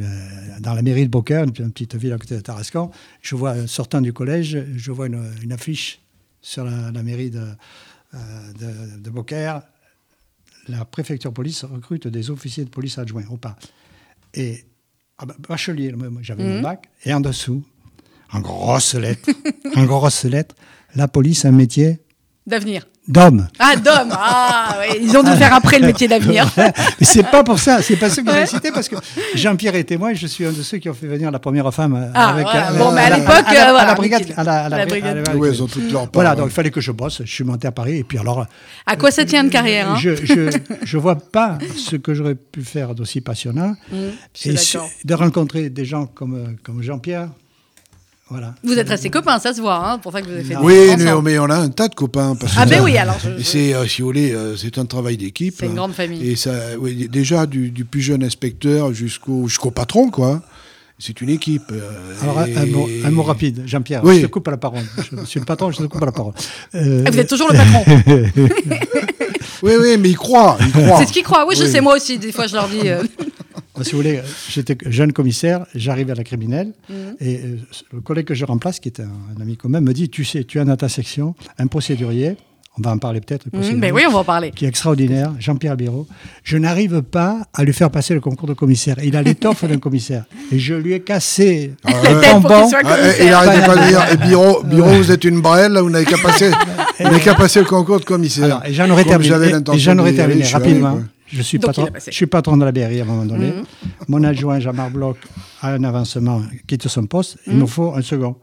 dans 0.60 0.74
la 0.74 0.82
mairie 0.82 1.06
de 1.06 1.10
Beaucaire, 1.10 1.44
une, 1.44 1.54
une 1.60 1.72
petite 1.72 1.96
ville 1.96 2.14
à 2.14 2.18
côté 2.18 2.36
de 2.36 2.42
Tarascon. 2.42 2.92
Je 3.22 3.36
vois, 3.36 3.52
euh, 3.52 3.68
sortant 3.68 4.02
du 4.02 4.14
collège, 4.14 4.58
je 4.76 4.92
vois 4.92 5.08
une, 5.08 5.24
une 5.44 5.52
affiche 5.52 6.00
sur 6.42 6.64
la, 6.64 6.92
la 6.92 7.04
mairie 7.04 7.30
de, 7.30 7.46
euh, 8.14 8.18
de, 8.54 9.00
de 9.00 9.10
Beaucaire. 9.10 9.62
La 10.68 10.86
préfecture 10.86 11.34
police 11.34 11.64
recrute 11.64 12.08
des 12.08 12.30
officiers 12.30 12.66
de 12.66 12.70
police 12.70 12.98
adjoints, 12.98 13.26
au 13.30 13.38
pas. 13.38 13.58
Et 14.34 14.66
ah 15.18 15.26
bah, 15.26 15.36
bachelier, 15.40 15.94
j'avais 16.22 16.44
mon 16.44 16.62
bac, 16.62 16.90
et 17.04 17.14
en 17.14 17.22
dessous, 17.22 17.64
en 18.32 18.40
grosses 18.42 18.96
lettres, 18.96 19.30
en 19.76 19.86
grosses 19.86 20.26
lettres, 20.26 20.56
la 20.96 21.08
police, 21.08 21.46
un 21.46 21.52
métier 21.52 22.00
D'avenir. 22.46 22.88
D'homme. 23.08 23.48
Ah, 23.60 23.76
d'homme 23.76 24.10
Ah, 24.12 24.76
ouais, 24.80 25.00
ils 25.02 25.16
ont 25.18 25.24
dû 25.24 25.32
faire 25.32 25.54
après 25.54 25.80
le 25.80 25.88
métier 25.92 26.08
d'avenir. 26.08 26.50
Mais 26.58 26.74
c'est 27.02 27.24
pas 27.24 27.44
pour 27.44 27.60
ça, 27.60 27.82
c'est 27.82 27.96
pas 27.96 28.10
ça 28.10 28.22
que 28.22 28.32
j'ai 28.32 28.46
cité 28.46 28.72
parce 28.72 28.90
que 28.90 28.96
Jean-Pierre 29.36 29.76
est 29.76 29.84
témoin, 29.86 30.14
je 30.14 30.28
suis 30.28 30.46
un 30.46 30.52
de 30.52 30.62
ceux 30.62 30.78
qui 30.78 30.90
ont 30.90 30.94
fait 30.94 31.08
venir 31.08 31.32
la 31.32 31.40
première 31.40 31.74
femme 31.74 31.96
euh, 31.96 32.12
Ah, 32.14 32.30
avec 32.30 32.46
voilà. 32.46 32.72
euh, 32.72 32.78
Bon, 32.78 32.92
mais 32.92 33.02
à 33.02 33.10
la- 33.10 33.18
l'époque, 33.18 33.34
euh, 33.48 33.60
à 33.62 33.70
voilà, 33.72 33.86
la 33.86 33.96
brigade, 33.96 34.22
nickel. 34.22 34.36
à 34.40 34.44
la, 34.44 34.66
à 34.66 34.70
la 34.70 34.78
La 34.78 34.86
bri- 34.86 34.90
brigade. 35.02 35.18
à 35.18 35.32
la- 35.32 35.36
Oui, 35.38 35.50
ils 35.52 35.64
ont 35.64 35.68
toutes 35.68 35.92
leurs 35.92 36.02
parts. 36.04 36.10
Voilà, 36.14 36.36
donc 36.36 36.48
il 36.48 36.54
fallait 36.54 36.72
que 36.72 36.82
je 36.82 36.92
bosse. 36.92 37.22
Je 37.24 37.32
suis 37.32 37.44
monté 37.44 37.68
à 37.68 37.72
Paris 37.72 37.98
et 37.98 38.04
puis 38.04 38.18
alors. 38.18 38.46
À 38.86 38.96
quoi 38.96 39.12
ça 39.12 39.26
tient 39.26 39.44
une 39.44 39.50
carrière 39.50 39.92
hein? 39.92 39.98
Je, 40.00 40.16
je, 40.16 40.50
je 40.84 40.98
vois 40.98 41.16
pas 41.18 41.58
ce 41.78 41.96
que 41.96 42.14
j'aurais 42.14 42.36
pu 42.36 42.62
faire 42.64 42.94
d'aussi 42.96 43.22
passionnant. 43.22 43.76
Mmh, 43.92 43.96
et 44.46 44.56
de 45.06 45.14
rencontrer 45.14 45.70
des 45.70 45.86
gens 45.86 46.06
comme, 46.06 46.56
comme 46.64 46.82
Jean-Pierre. 46.82 47.30
Voilà. 48.30 48.54
Vous 48.64 48.74
êtes 48.74 48.90
restés 48.90 49.10
copains, 49.10 49.40
ça 49.40 49.54
se 49.54 49.62
voit. 49.62 49.76
Hein, 49.90 50.00
pour 50.00 50.12
ça 50.12 50.22
que 50.22 50.26
vous 50.28 50.34
avez 50.34 50.44
fait 50.44 50.56
des 50.56 50.62
Oui, 50.62 50.74
choses 50.92 50.98
mais, 51.04 51.22
mais 51.24 51.40
on 51.40 51.46
a 51.50 51.56
un 51.56 51.70
tas 51.70 51.88
de 51.88 51.96
copains. 51.96 52.36
Parce 52.36 52.54
que 52.54 52.60
Ah, 52.60 52.66
ben 52.66 52.78
ça- 52.80 52.84
oui, 52.84 52.98
alors. 52.98 53.18
je- 53.24 53.42
C'est, 53.44 53.74
euh, 53.74 53.88
si 53.88 54.02
vous 54.02 54.08
voulez, 54.10 54.34
euh, 54.34 54.56
c'est 54.58 54.78
un 54.78 54.86
travail 54.86 55.16
d'équipe. 55.16 55.56
C'est 55.58 55.68
une 55.68 55.76
grande 55.76 55.94
famille. 55.94 56.28
Et 56.30 56.36
ça, 56.36 56.52
oui, 56.80 57.08
déjà 57.10 57.46
du, 57.46 57.70
du 57.72 57.86
plus 57.86 58.02
jeune 58.02 58.24
inspecteur 58.24 58.94
jusqu'au 58.94 59.48
jusqu'au 59.48 59.72
patron, 59.72 60.10
quoi. 60.10 60.42
C'est 61.00 61.22
une 61.22 61.30
équipe. 61.30 61.72
euh, 61.72 61.90
Alors, 62.24 62.40
un, 62.40 62.46
et- 62.48 62.58
un 62.58 62.66
mot, 62.66 62.90
un 63.06 63.12
mot 63.12 63.24
rapide, 63.24 63.64
Jean-Pierre. 63.66 64.02
Oui. 64.04 64.18
Je 64.18 64.22
te 64.26 64.32
coupe 64.32 64.48
la 64.48 64.58
parole. 64.58 64.82
Je 64.98 65.26
suis 65.26 65.40
le 65.40 65.46
patron, 65.46 65.72
je 65.72 65.78
te 65.78 65.84
coupe 65.84 66.04
la 66.04 66.12
parole. 66.12 66.34
Euh, 66.76 67.04
Ah, 67.06 67.12
Vous 67.12 67.20
êtes 67.20 67.30
toujours 67.30 67.50
le 67.52 67.58
patron. 67.58 67.86
Oui, 69.64 69.72
oui, 69.82 69.98
mais 69.98 70.10
il 70.12 70.18
croit, 70.18 70.56
il 70.62 70.72
croit. 70.72 71.00
C'est 71.00 71.08
ce 71.08 71.14
qu'ils 71.14 71.24
croient. 71.24 71.46
Oui, 71.48 71.56
je 71.58 71.66
sais, 71.66 71.82
moi 71.82 71.96
aussi. 71.96 72.20
Des 72.20 72.32
fois, 72.32 72.46
je 72.46 72.54
leur 72.54 72.68
dis. 72.68 72.82
Euh, 73.80 73.84
Si 73.84 73.92
vous 73.92 73.98
voulez, 73.98 74.22
j'étais 74.50 74.78
jeune 74.88 75.14
commissaire, 75.14 75.66
j'arrive 75.76 76.12
à 76.12 76.16
la 76.16 76.24
criminelle, 76.24 76.74
Mhm. 76.90 76.96
et 77.20 77.36
euh, 77.38 77.56
le 77.94 78.02
collègue 78.02 78.26
que 78.26 78.34
je 78.36 78.46
remplace, 78.46 78.80
qui 78.80 78.90
est 78.90 79.00
un, 79.00 79.10
un 79.38 79.42
ami 79.42 79.58
commun, 79.58 79.82
me 79.82 79.94
dit 79.94 80.10
Tu 80.10 80.24
sais, 80.26 80.44
tu 80.44 80.60
as 80.60 80.66
dans 80.66 80.76
ta 80.78 80.90
section 80.90 81.36
un 81.58 81.68
procédurier, 81.68 82.38
on 82.80 82.84
va 82.84 82.92
en 82.92 83.00
parler 83.00 83.22
peut-être, 83.22 83.50
procédurier, 83.50 83.82
ben 83.82 83.92
oui, 83.92 84.04
on 84.08 84.12
va 84.12 84.20
en 84.20 84.24
parler. 84.24 84.52
qui 84.52 84.66
est 84.66 84.68
extraordinaire, 84.68 85.34
Jean-Pierre 85.40 85.76
Biro. 85.76 86.06
Je 86.44 86.58
n'arrive 86.60 87.02
pas 87.02 87.48
à 87.56 87.64
lui 87.64 87.74
faire 87.74 87.90
passer 87.90 88.14
le 88.14 88.20
concours 88.22 88.48
de 88.48 88.54
commissaire. 88.54 88.98
Il 89.04 89.16
a 89.16 89.24
l'étoffe 89.24 89.66
d'un 89.66 89.80
commissaire. 89.80 90.26
Et 90.52 90.60
je 90.60 90.76
lui 90.76 90.94
ai 90.94 91.00
cassé 91.00 91.74
Ah 91.84 91.90
les 92.04 92.10
ouais. 92.10 92.22
Ah, 92.24 92.40
commissaire. 92.40 92.80
il 93.26 93.34
arrêtait 93.34 93.66
pas 93.66 93.76
de 93.78 93.88
dire 93.88 94.06
eh, 94.12 94.18
Biro, 94.18 94.62
Biro, 94.64 94.90
vous 94.90 95.12
êtes 95.12 95.24
une 95.24 95.42
brêle, 95.42 95.72
là, 95.72 95.82
vous 95.82 95.90
n'avez 95.90 96.06
qu'à 96.06 96.20
passer, 96.20 96.52
vous 97.00 97.04
n'avez 97.06 97.20
qu'à 97.20 97.34
passer 97.34 97.62
le 97.62 97.66
concours 97.66 98.00
de 98.00 98.06
commissaire. 98.06 98.44
Alors, 98.46 98.64
et 98.66 98.74
j'en 98.76 98.88
aurais 98.92 99.06
terminé, 99.06 99.34
et- 99.36 99.48
et 99.48 100.14
terminé 100.16 100.20
allé, 100.22 100.44
rapidement. 100.44 101.00
Je 101.28 101.42
suis, 101.42 101.60
Donc, 101.60 101.68
patron, 101.76 101.88
je 102.06 102.12
suis 102.12 102.26
de 102.26 102.64
la 102.64 102.72
BRI 102.72 103.00
à 103.02 103.04
un 103.04 103.06
moment 103.06 103.26
donné. 103.26 103.48
Mhm. 103.48 103.64
Mon 104.08 104.24
adjoint, 104.24 104.60
Jean-Marc 104.60 104.94
Bloch, 104.94 105.18
a 105.62 105.74
un 105.74 105.84
avancement, 105.84 106.42
quitte 106.68 106.88
son 106.88 107.06
poste. 107.06 107.38
Il 107.48 107.54
Mhm. 107.54 107.60
me 107.62 107.66
faut 107.66 107.94
un 107.94 108.02
second. 108.02 108.36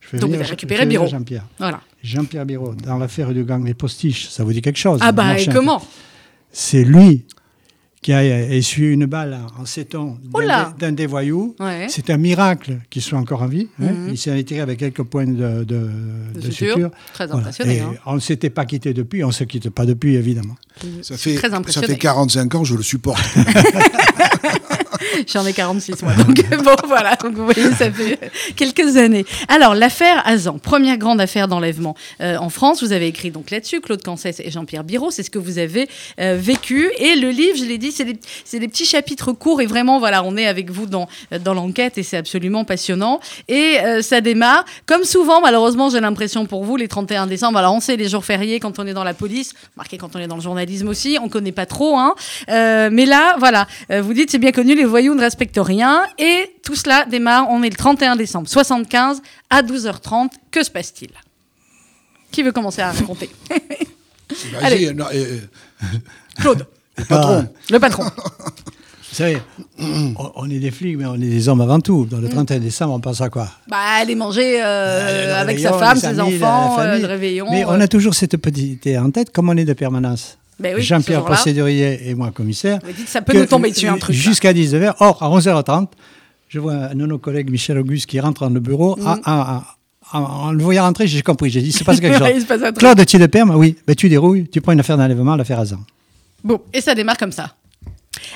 Je 0.00 0.08
fais 0.08 0.18
Donc, 0.18 0.30
venir- 0.30 0.46
récupéré 0.46 0.86
Biro. 0.86 1.06
Jean-Pierre. 1.06 1.44
Voilà. 1.58 1.80
Jean-Pierre 2.02 2.46
Biro, 2.46 2.74
dans 2.74 2.96
l'affaire 2.96 3.34
du 3.34 3.44
gang 3.44 3.62
des 3.64 3.74
postiches, 3.74 4.28
ça 4.30 4.42
vous 4.44 4.52
dit 4.54 4.62
quelque 4.62 4.78
chose 4.78 4.98
Ah, 5.02 5.12
bah, 5.12 5.38
et 5.38 5.46
comment? 5.46 5.82
C'est 6.50 6.82
lui 6.84 7.26
qui 8.00 8.14
a 8.14 8.24
essuyé 8.54 8.92
une 8.92 9.04
balle 9.04 9.38
en 9.58 9.66
séton 9.66 10.16
d'un 10.24 10.40
des, 10.72 10.78
d'un 10.78 10.92
des 10.92 11.04
voyous. 11.06 11.54
Ouais. 11.60 11.84
C'est 11.90 12.08
un 12.08 12.16
miracle 12.16 12.78
qu'il 12.88 13.02
soit 13.02 13.18
encore 13.18 13.42
en 13.42 13.46
vie. 13.46 13.68
hein. 13.78 13.92
Mhm. 13.92 14.08
Il 14.12 14.16
s'est 14.16 14.34
retiré 14.34 14.60
avec 14.60 14.78
quelques 14.78 15.02
points 15.02 15.26
de, 15.26 15.64
de, 15.64 15.64
De 15.64 16.40
de 16.40 16.50
suture. 16.50 16.72
suture. 16.74 16.90
Très 17.12 17.26
Voilà. 17.26 17.48
hein. 17.48 17.92
On 18.06 18.14
ne 18.14 18.20
s'était 18.20 18.48
pas 18.48 18.64
quitté 18.64 18.94
depuis, 18.94 19.22
on 19.22 19.26
ne 19.28 19.32
se 19.32 19.44
quitte 19.44 19.68
pas 19.68 19.84
depuis, 19.84 20.14
évidemment. 20.16 20.56
Ça 21.02 21.16
fait, 21.16 21.34
Très 21.34 21.50
ça 21.50 21.82
fait 21.82 21.96
45 21.96 22.54
ans, 22.54 22.64
je 22.64 22.74
le 22.74 22.82
supporte. 22.82 23.22
J'en 25.26 25.44
ai 25.46 25.52
46 25.52 26.02
moi. 26.02 26.14
Donc 26.14 26.42
bon 26.64 26.76
voilà, 26.86 27.16
donc 27.16 27.34
vous 27.34 27.44
voyez, 27.44 27.70
ça 27.72 27.90
fait 27.90 28.18
quelques 28.56 28.96
années. 28.96 29.24
Alors 29.48 29.74
l'affaire 29.74 30.22
Azan, 30.26 30.58
première 30.58 30.98
grande 30.98 31.20
affaire 31.20 31.48
d'enlèvement 31.48 31.94
euh, 32.20 32.36
en 32.36 32.50
France. 32.50 32.82
Vous 32.82 32.92
avez 32.92 33.06
écrit 33.06 33.30
donc 33.30 33.50
là-dessus, 33.50 33.80
Claude 33.80 34.02
Cancès 34.02 34.40
et 34.40 34.50
Jean-Pierre 34.50 34.84
Biro, 34.84 35.10
c'est 35.10 35.22
ce 35.22 35.30
que 35.30 35.38
vous 35.38 35.58
avez 35.58 35.88
euh, 36.20 36.36
vécu. 36.38 36.90
Et 36.98 37.16
le 37.16 37.30
livre, 37.30 37.56
je 37.58 37.64
l'ai 37.64 37.78
dit, 37.78 37.92
c'est 37.92 38.04
des, 38.04 38.18
des 38.58 38.68
petits 38.68 38.84
chapitres 38.84 39.32
courts 39.32 39.60
et 39.60 39.66
vraiment 39.66 39.98
voilà, 39.98 40.24
on 40.24 40.36
est 40.36 40.46
avec 40.46 40.70
vous 40.70 40.86
dans 40.86 41.08
dans 41.44 41.54
l'enquête 41.54 41.98
et 41.98 42.02
c'est 42.02 42.16
absolument 42.16 42.64
passionnant. 42.64 43.20
Et 43.48 43.78
euh, 43.80 44.02
ça 44.02 44.20
démarre 44.20 44.64
comme 44.86 45.04
souvent, 45.04 45.40
malheureusement, 45.40 45.90
j'ai 45.90 46.00
l'impression 46.00 46.46
pour 46.46 46.64
vous 46.64 46.76
les 46.76 46.88
31 46.88 47.26
décembre. 47.26 47.58
Alors 47.58 47.74
on 47.74 47.80
sait 47.80 47.96
les 47.96 48.08
jours 48.08 48.24
fériés 48.24 48.60
quand 48.60 48.78
on 48.78 48.86
est 48.86 48.94
dans 48.94 49.04
la 49.04 49.14
police, 49.14 49.52
marqué 49.76 49.98
quand 49.98 50.14
on 50.16 50.18
est 50.18 50.26
dans 50.26 50.36
le 50.36 50.42
journalisme 50.42 50.69
aussi, 50.86 51.18
on 51.22 51.28
connaît 51.28 51.52
pas 51.52 51.66
trop. 51.66 51.96
Hein. 51.98 52.14
Euh, 52.48 52.88
mais 52.92 53.06
là, 53.06 53.36
voilà, 53.38 53.66
euh, 53.90 54.02
vous 54.02 54.14
dites 54.14 54.30
c'est 54.30 54.38
bien 54.38 54.52
connu, 54.52 54.74
les 54.74 54.84
voyous 54.84 55.14
ne 55.14 55.20
respectent 55.20 55.60
rien. 55.60 56.02
Et 56.18 56.54
tout 56.62 56.74
cela 56.74 57.04
démarre, 57.04 57.48
on 57.50 57.62
est 57.62 57.70
le 57.70 57.76
31 57.76 58.16
décembre 58.16 58.48
75 58.48 59.22
à 59.50 59.62
12h30. 59.62 60.30
Que 60.50 60.62
se 60.62 60.70
passe-t-il? 60.70 61.10
Qui 62.32 62.42
veut 62.42 62.52
commencer 62.52 62.82
à 62.82 62.92
raconter? 62.92 63.30
Allez. 64.62 64.92
Non, 64.94 65.06
euh, 65.12 65.38
Claude, 66.38 66.66
le 66.96 67.04
patron. 67.04 67.48
le 67.70 67.78
patron. 67.78 68.04
Vous 69.10 69.16
savez, 69.16 69.38
on, 70.36 70.48
est 70.48 70.60
des 70.60 70.70
flics, 70.70 70.96
mais 70.96 71.04
on 71.06 71.16
est 71.16 71.18
des 71.18 71.48
hommes 71.48 71.60
avant 71.60 71.80
tout. 71.80 72.06
Dans 72.08 72.18
le 72.18 72.28
31 72.28 72.60
décembre, 72.60 72.94
on 72.94 73.00
pense 73.00 73.20
à 73.20 73.28
quoi? 73.28 73.48
Bah, 73.66 73.76
aller 74.00 74.14
manger 74.14 74.62
euh, 74.62 75.26
Le 75.26 75.32
avec 75.34 75.56
réveillon, 75.56 75.72
sa 75.72 75.78
femme, 75.84 75.96
ses 75.98 76.06
amis, 76.06 76.38
la- 76.38 76.46
la 76.46 76.54
enfants, 76.54 76.80
euh, 76.80 76.98
le 76.98 77.06
réveillon. 77.06 77.46
Mais 77.50 77.64
on 77.64 77.80
a 77.80 77.88
toujours 77.88 78.14
cette 78.14 78.36
petite 78.36 78.86
idée 78.86 78.98
en 78.98 79.10
tête, 79.10 79.32
comme 79.32 79.48
on 79.48 79.56
est 79.56 79.64
de 79.64 79.72
permanence. 79.72 80.38
Ben 80.60 80.76
oui, 80.76 80.82
Jean-Pierre 80.82 81.24
procédurier 81.24 82.08
et 82.08 82.14
moi 82.14 82.30
commissaire. 82.30 82.78
ça 83.06 83.22
peut 83.22 83.32
que 83.32 83.38
nous 83.38 83.46
tomber 83.46 83.70
dessus 83.70 83.88
un 83.88 83.96
truc. 83.96 84.14
Jusqu'à 84.14 84.52
19h. 84.52 84.94
Or, 85.00 85.22
à 85.22 85.28
11h30, 85.28 85.88
je 86.48 86.58
vois 86.58 86.74
un 86.74 86.94
de 86.94 87.06
nos 87.06 87.18
collègues, 87.18 87.50
Michel 87.50 87.78
Auguste, 87.78 88.06
qui 88.06 88.20
rentre 88.20 88.42
dans 88.42 88.54
le 88.54 88.60
bureau. 88.60 88.98
Ah, 89.04 89.64
en, 90.12 90.50
le 90.50 90.62
voyant 90.62 90.82
rentrer, 90.82 91.06
j'ai 91.06 91.22
compris. 91.22 91.50
J'ai 91.50 91.62
dit, 91.62 91.72
c'est 91.72 91.84
pas 91.84 91.96
quelque 91.96 92.18
chose. 92.18 92.46
Ouais. 92.50 92.72
Claude, 92.72 93.06
tu 93.06 93.16
es 93.16 93.18
de 93.18 93.26
perme 93.26 93.54
Oui. 93.54 93.76
Ben, 93.86 93.94
tu 93.94 94.08
dérouilles, 94.08 94.48
tu 94.48 94.60
prends 94.60 94.72
une 94.72 94.80
affaire 94.80 94.96
d'enlèvement, 94.96 95.36
l'affaire 95.36 95.60
Azan. 95.60 95.78
Bon, 96.42 96.60
et 96.72 96.80
ça 96.80 96.94
démarre 96.94 97.16
comme 97.16 97.32
ça. 97.32 97.54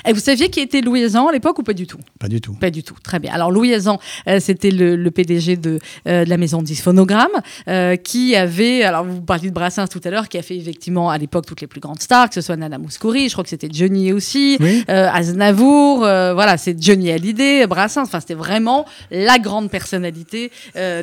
Et 0.07 0.13
vous 0.13 0.21
saviez 0.21 0.49
qui 0.49 0.61
était 0.61 0.79
Louis 0.79 1.01
Aizan 1.01 1.27
à 1.27 1.33
l'époque 1.33 1.59
ou 1.59 1.63
pas 1.63 1.73
du 1.73 1.85
tout? 1.85 1.97
Pas 2.17 2.29
du 2.29 2.39
tout. 2.39 2.53
Pas 2.53 2.69
du 2.69 2.81
tout, 2.81 2.95
très 3.03 3.19
bien. 3.19 3.33
Alors 3.33 3.51
Louis 3.51 3.71
Aizan, 3.71 3.99
euh, 4.29 4.39
c'était 4.39 4.71
le, 4.71 5.09
PDG 5.11 5.57
euh, 5.57 6.23
de, 6.23 6.29
la 6.29 6.37
maison 6.37 6.61
disphonogramme 6.61 7.41
euh, 7.67 7.97
qui 7.97 8.37
avait, 8.37 8.83
alors 8.83 9.03
vous 9.03 9.21
parliez 9.21 9.49
de 9.49 9.53
Brassens 9.53 9.87
tout 9.87 9.99
à 10.05 10.09
l'heure, 10.09 10.29
qui 10.29 10.37
a 10.37 10.41
fait 10.41 10.55
effectivement 10.55 11.09
à 11.09 11.17
l'époque 11.17 11.45
toutes 11.45 11.59
les 11.59 11.67
plus 11.67 11.81
grandes 11.81 12.01
stars, 12.01 12.29
que 12.29 12.35
ce 12.35 12.41
soit 12.41 12.55
Nana 12.55 12.77
Mouskouri, 12.77 13.27
je 13.27 13.33
crois 13.33 13.43
que 13.43 13.49
c'était 13.49 13.67
Johnny 13.69 14.13
aussi. 14.13 14.57
Aznavour, 14.87 15.99
voilà, 15.99 16.57
c'est 16.57 16.81
Johnny 16.81 17.11
Hallyday, 17.11 17.67
Brassens, 17.67 18.03
enfin 18.03 18.21
c'était 18.21 18.33
vraiment 18.33 18.85
la 19.11 19.39
grande 19.39 19.69
personnalité 19.69 20.51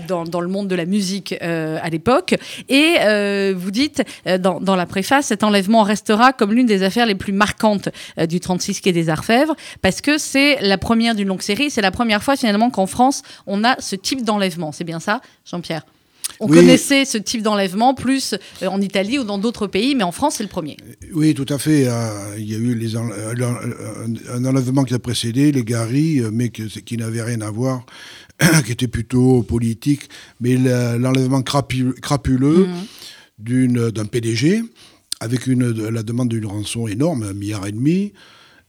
dans, 0.09 0.41
le 0.41 0.49
monde 0.49 0.69
de 0.69 0.75
la 0.75 0.87
musique 0.87 1.35
à 1.43 1.89
l'époque. 1.91 2.37
Et 2.69 3.53
vous 3.53 3.71
dites 3.71 4.03
dans, 4.41 4.61
dans, 4.61 4.77
la 4.77 4.87
préface, 4.87 5.27
cet 5.27 5.45
enlèvement 5.45 5.83
restera 5.83 6.33
comme 6.33 6.53
l'une 6.53 6.67
des 6.67 6.83
affaires 6.83 7.07
les 7.07 7.15
plus 7.15 7.33
marquantes 7.33 7.89
du 8.29 8.41
30 8.41 8.62
56 8.63 8.81
Quai 8.81 8.93
des 8.93 9.09
Arfèvres, 9.09 9.57
parce 9.81 10.01
que 10.01 10.19
c'est 10.19 10.61
la 10.61 10.79
première 10.79 11.15
d'une 11.15 11.29
longue 11.29 11.43
série, 11.43 11.71
c'est 11.71 11.83
la 11.83 11.91
première 11.91 12.23
fois 12.23 12.37
finalement 12.37 12.71
qu'en 12.71 12.87
France, 12.87 13.23
on 13.47 13.65
a 13.65 13.81
ce 13.81 13.97
type 13.97 14.25
d'enlèvement. 14.25 14.73
C'est 14.73 14.85
bien 14.85 15.01
ça, 15.01 15.21
Jean-Pierre? 15.45 15.83
On 16.41 16.49
connaissait 16.49 17.05
ce 17.05 17.19
type 17.19 17.43
d'enlèvement 17.43 17.95
plus 17.95 18.35
euh, 18.63 18.67
en 18.67 18.81
Italie 18.81 19.19
ou 19.19 19.25
dans 19.25 19.39
d'autres 19.39 19.67
pays, 19.67 19.95
mais 19.95 20.03
en 20.03 20.13
France, 20.13 20.37
c'est 20.37 20.43
le 20.43 20.49
premier. 20.49 20.77
Euh, 20.83 21.07
oui, 21.15 21.35
tout 21.35 21.47
à 21.49 21.59
fait. 21.59 21.87
Euh, 21.87 22.35
il 22.39 22.51
y 22.51 22.55
a 22.55 22.59
eu 22.59 22.75
les 22.75 22.97
un 22.97 24.45
enlèvement 24.45 24.85
qui 24.85 24.95
a 24.95 24.99
précédé, 24.99 25.53
les 25.53 25.65
Gary, 25.65 26.21
mais 26.33 26.49
qui 26.51 26.97
n'avait 26.97 27.23
rien 27.23 27.41
à 27.43 27.51
voir, 27.51 27.85
qui 28.65 28.73
était 28.73 28.89
plutôt 28.89 29.43
politique, 29.43 30.09
mais 30.41 30.57
l'enlèvement 30.57 31.43
crapuleux 31.43 32.67
mhm. 33.39 33.91
d'un 33.91 34.07
PDG 34.07 34.63
avec 35.21 35.47
la 35.47 36.03
demande 36.03 36.31
d'une 36.31 36.47
rançon 36.47 36.89
énorme, 36.89 37.23
un 37.23 37.33
milliard 37.33 37.67
et 37.67 37.73
demi 37.73 38.13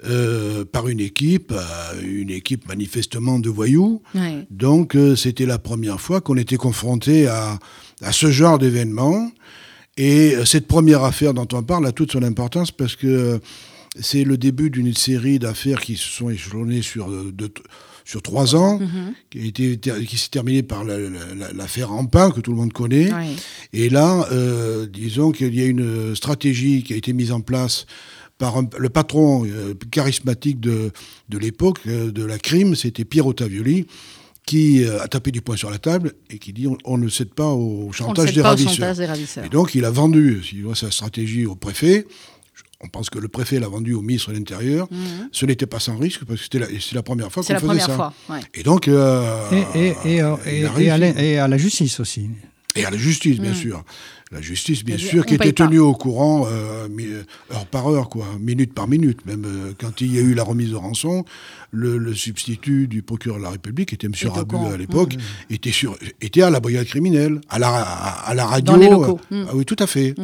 euh, 0.05 0.65
par 0.65 0.89
une 0.89 0.99
équipe, 0.99 1.53
euh, 1.53 2.01
une 2.03 2.29
équipe 2.29 2.67
manifestement 2.67 3.39
de 3.39 3.49
voyous. 3.49 4.01
Donc 4.49 4.95
euh, 4.95 5.15
c'était 5.15 5.45
la 5.45 5.59
première 5.59 6.01
fois 6.01 6.19
qu'on 6.19 6.35
était 6.35 6.57
confronté 6.57 7.27
à, 7.27 7.57
à, 8.01 8.11
ce 8.11 8.29
genre 8.29 8.59
d'événement. 8.59 9.31
Et 9.95 10.35
cette 10.45 10.67
première 10.67 11.03
affaire 11.03 11.33
dont 11.33 11.47
on 11.53 11.63
parle 11.63 11.85
a 11.85 11.91
toute 11.91 12.11
son 12.11 12.23
importance 12.23 12.71
parce 12.71 12.95
que 12.95 13.39
c'est 13.99 14.23
le 14.23 14.37
début 14.37 14.69
d'une 14.69 14.93
série 14.93 15.39
d'affaires 15.39 15.79
qui 15.79 15.95
se 15.95 16.09
sont 16.09 16.29
échelonnées 16.29 16.81
sur, 16.81 17.09
sur 18.03 18.23
trois 18.23 18.55
ans, 18.55 18.79
mhm. 18.79 19.13
qui, 19.29 19.39
a 19.39 19.45
été, 19.45 19.77
qui 20.07 20.17
s'est 20.17 20.31
terminée 20.31 20.63
par 20.63 20.83
l'affaire 20.83 21.91
Ampin, 21.91 22.31
que 22.31 22.41
tout 22.41 22.51
le 22.51 22.57
monde 22.57 22.73
connaît. 22.73 23.11
Et 23.71 23.89
là, 23.89 24.27
disons 24.91 25.31
qu'il 25.31 25.53
y 25.53 25.61
a 25.61 25.67
une 25.67 26.15
stratégie 26.15 26.81
qui 26.81 26.93
a 26.93 26.97
été 26.97 27.13
mise 27.13 27.31
en 27.31 27.41
place 27.41 27.85
par 28.37 28.61
le 28.77 28.89
patron 28.89 29.45
euh, 29.45 29.73
charismatique 29.91 30.59
de, 30.59 30.91
de 31.29 31.37
l'époque, 31.37 31.79
euh, 31.87 32.11
de 32.11 32.23
la 32.23 32.37
crime, 32.37 32.75
c'était 32.75 33.05
Pierre 33.05 33.27
Ottavioli, 33.27 33.85
qui 34.45 34.83
euh, 34.83 35.01
a 35.01 35.07
tapé 35.07 35.31
du 35.31 35.41
poing 35.41 35.55
sur 35.55 35.69
la 35.69 35.77
table 35.79 36.13
et 36.29 36.39
qui 36.39 36.51
dit 36.51 36.67
on, 36.85 36.97
ne 36.97 37.09
cède 37.09 37.33
pas 37.33 37.47
au 37.47 37.91
chantage, 37.91 38.33
des, 38.33 38.41
ravisseurs. 38.41 39.45
Et 39.45 39.49
donc 39.49 39.75
il 39.75 39.85
a 39.85 39.91
vendu 39.91 40.41
sa 40.75 40.91
stratégie 40.91 41.45
au 41.45 41.55
préfet. 41.55 42.05
On 42.81 42.89
pense 42.89 43.09
que 43.09 43.17
le 43.17 43.29
préfet 43.29 43.61
l'a 43.61 43.69
vendu 43.69 43.93
au 43.93 44.01
ministre 44.01 44.31
de 44.31 44.37
l'Intérieur. 44.37 44.87
Mhm. 44.91 45.29
Ce 45.31 45.45
n'était 45.45 45.65
pas 45.65 45.79
sans 45.79 45.97
risque 45.97 46.25
parce 46.25 46.39
que 46.39 46.43
c'était 46.43 46.59
la, 46.59 46.67
la, 46.91 47.03
première 47.03 47.31
fois 47.31 47.41
qu'on 47.43 47.57
faisait 47.57 47.79
ça. 47.79 47.95
Fois, 47.95 48.13
Et 48.53 48.63
donc. 48.63 48.89
et, 48.89 49.93
et, 50.05 50.21
et, 50.45 51.37
à 51.39 51.47
la 51.47 51.57
justice 51.57 52.01
aussi. 52.01 52.29
Et 52.75 52.85
à 52.85 52.89
la 52.89 52.97
justice, 52.97 53.39
bien 53.39 53.51
mm. 53.51 53.55
sûr. 53.55 53.85
La 54.33 54.41
justice, 54.41 54.83
bien 54.83 54.97
sûr, 54.97 55.25
qui 55.25 55.35
était 55.35 55.53
tenue 55.53 55.79
au 55.79 55.93
courant 55.93 56.47
euh, 56.49 56.87
heure 57.51 57.65
par 57.67 57.87
heure, 57.87 58.09
quoi, 58.09 58.25
minute 58.39 58.73
par 58.73 58.87
minute. 58.87 59.25
Même 59.27 59.45
euh, 59.45 59.73
quand 59.79 60.01
il 60.01 60.15
y 60.15 60.17
a 60.17 60.21
eu 60.21 60.33
la 60.33 60.43
remise 60.43 60.71
de 60.71 60.75
rançon, 60.75 61.23
le, 61.71 62.13
substitut 62.15 62.87
du 62.87 63.03
procureur 63.03 63.37
de 63.37 63.43
la 63.43 63.51
République, 63.51 63.93
était 63.93 64.07
M. 64.07 64.13
Rabu 64.29 64.55
à 64.73 64.77
l'époque, 64.77 65.15
mm. 65.15 65.53
était, 65.53 65.71
était 66.21 66.41
à 66.41 66.49
la 66.49 66.59
brigade 66.59 66.87
criminelle, 66.87 67.41
à 67.49 67.59
la, 67.59 67.69
à, 67.69 68.33
la 68.33 68.45
radio. 68.45 68.73
Dans 68.73 68.79
les 68.79 68.89
locaux. 68.89 69.19
Mm. 69.29 69.45
Ah 69.47 69.51
oui, 69.53 69.65
tout 69.65 69.77
à 69.77 69.85
fait. 69.85 70.15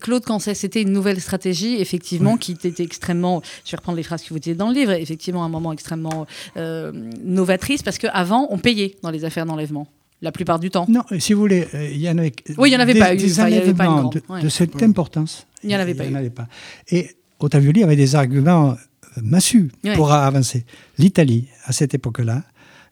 Claude 0.00 0.24
Cancet, 0.24 0.54
c'était 0.54 0.82
une 0.82 0.92
nouvelle 0.92 1.20
stratégie, 1.20 1.76
effectivement, 1.80 2.36
qui 2.36 2.52
était 2.52 2.82
extrêmement, 2.82 3.42
je 3.64 3.70
vais 3.70 3.76
reprendre 3.76 3.96
les 3.96 4.02
phrases 4.02 4.22
que 4.22 4.30
vous 4.30 4.38
disiez 4.38 4.54
dans 4.54 4.68
le 4.68 4.74
livre, 4.74 4.92
effectivement 4.92 5.44
un 5.44 5.48
moment 5.48 5.72
extrêmement 5.72 6.26
euh, 6.56 6.92
novatrice, 7.22 7.82
parce 7.82 7.98
qu'avant, 7.98 8.48
on 8.50 8.58
payait 8.58 8.96
dans 9.02 9.10
les 9.10 9.24
affaires 9.24 9.46
d'enlèvement 9.46 9.86
la 10.24 10.32
plupart 10.32 10.58
du 10.58 10.70
temps. 10.70 10.86
Non, 10.88 11.02
si 11.18 11.34
vous 11.34 11.40
voulez, 11.40 11.68
euh, 11.74 11.90
il 11.92 12.00
y 12.00 12.08
en 12.08 12.18
avait. 12.18 12.32
Oui, 12.56 12.70
il 12.70 12.72
n'y 12.72 12.76
en 12.76 12.80
avait 12.80 12.98
pas 12.98 13.14
eu. 13.14 13.18
Des 13.18 13.40
enlèvements 13.40 14.10
de, 14.10 14.48
cette 14.48 14.82
importance. 14.82 15.46
Il 15.62 15.68
n'y 15.68 15.76
en 15.76 15.80
avait 15.80 15.94
pas. 15.94 16.04
Il 16.04 16.30
pas. 16.30 16.48
Et 16.90 17.10
Ottavioli 17.38 17.84
avait 17.84 17.94
des 17.94 18.14
arguments 18.16 18.72
euh, 18.72 19.20
massus 19.22 19.70
pour 19.94 20.12
avancer. 20.12 20.64
L'Italie, 20.98 21.48
à 21.66 21.72
cette 21.72 21.94
époque-là, 21.94 22.42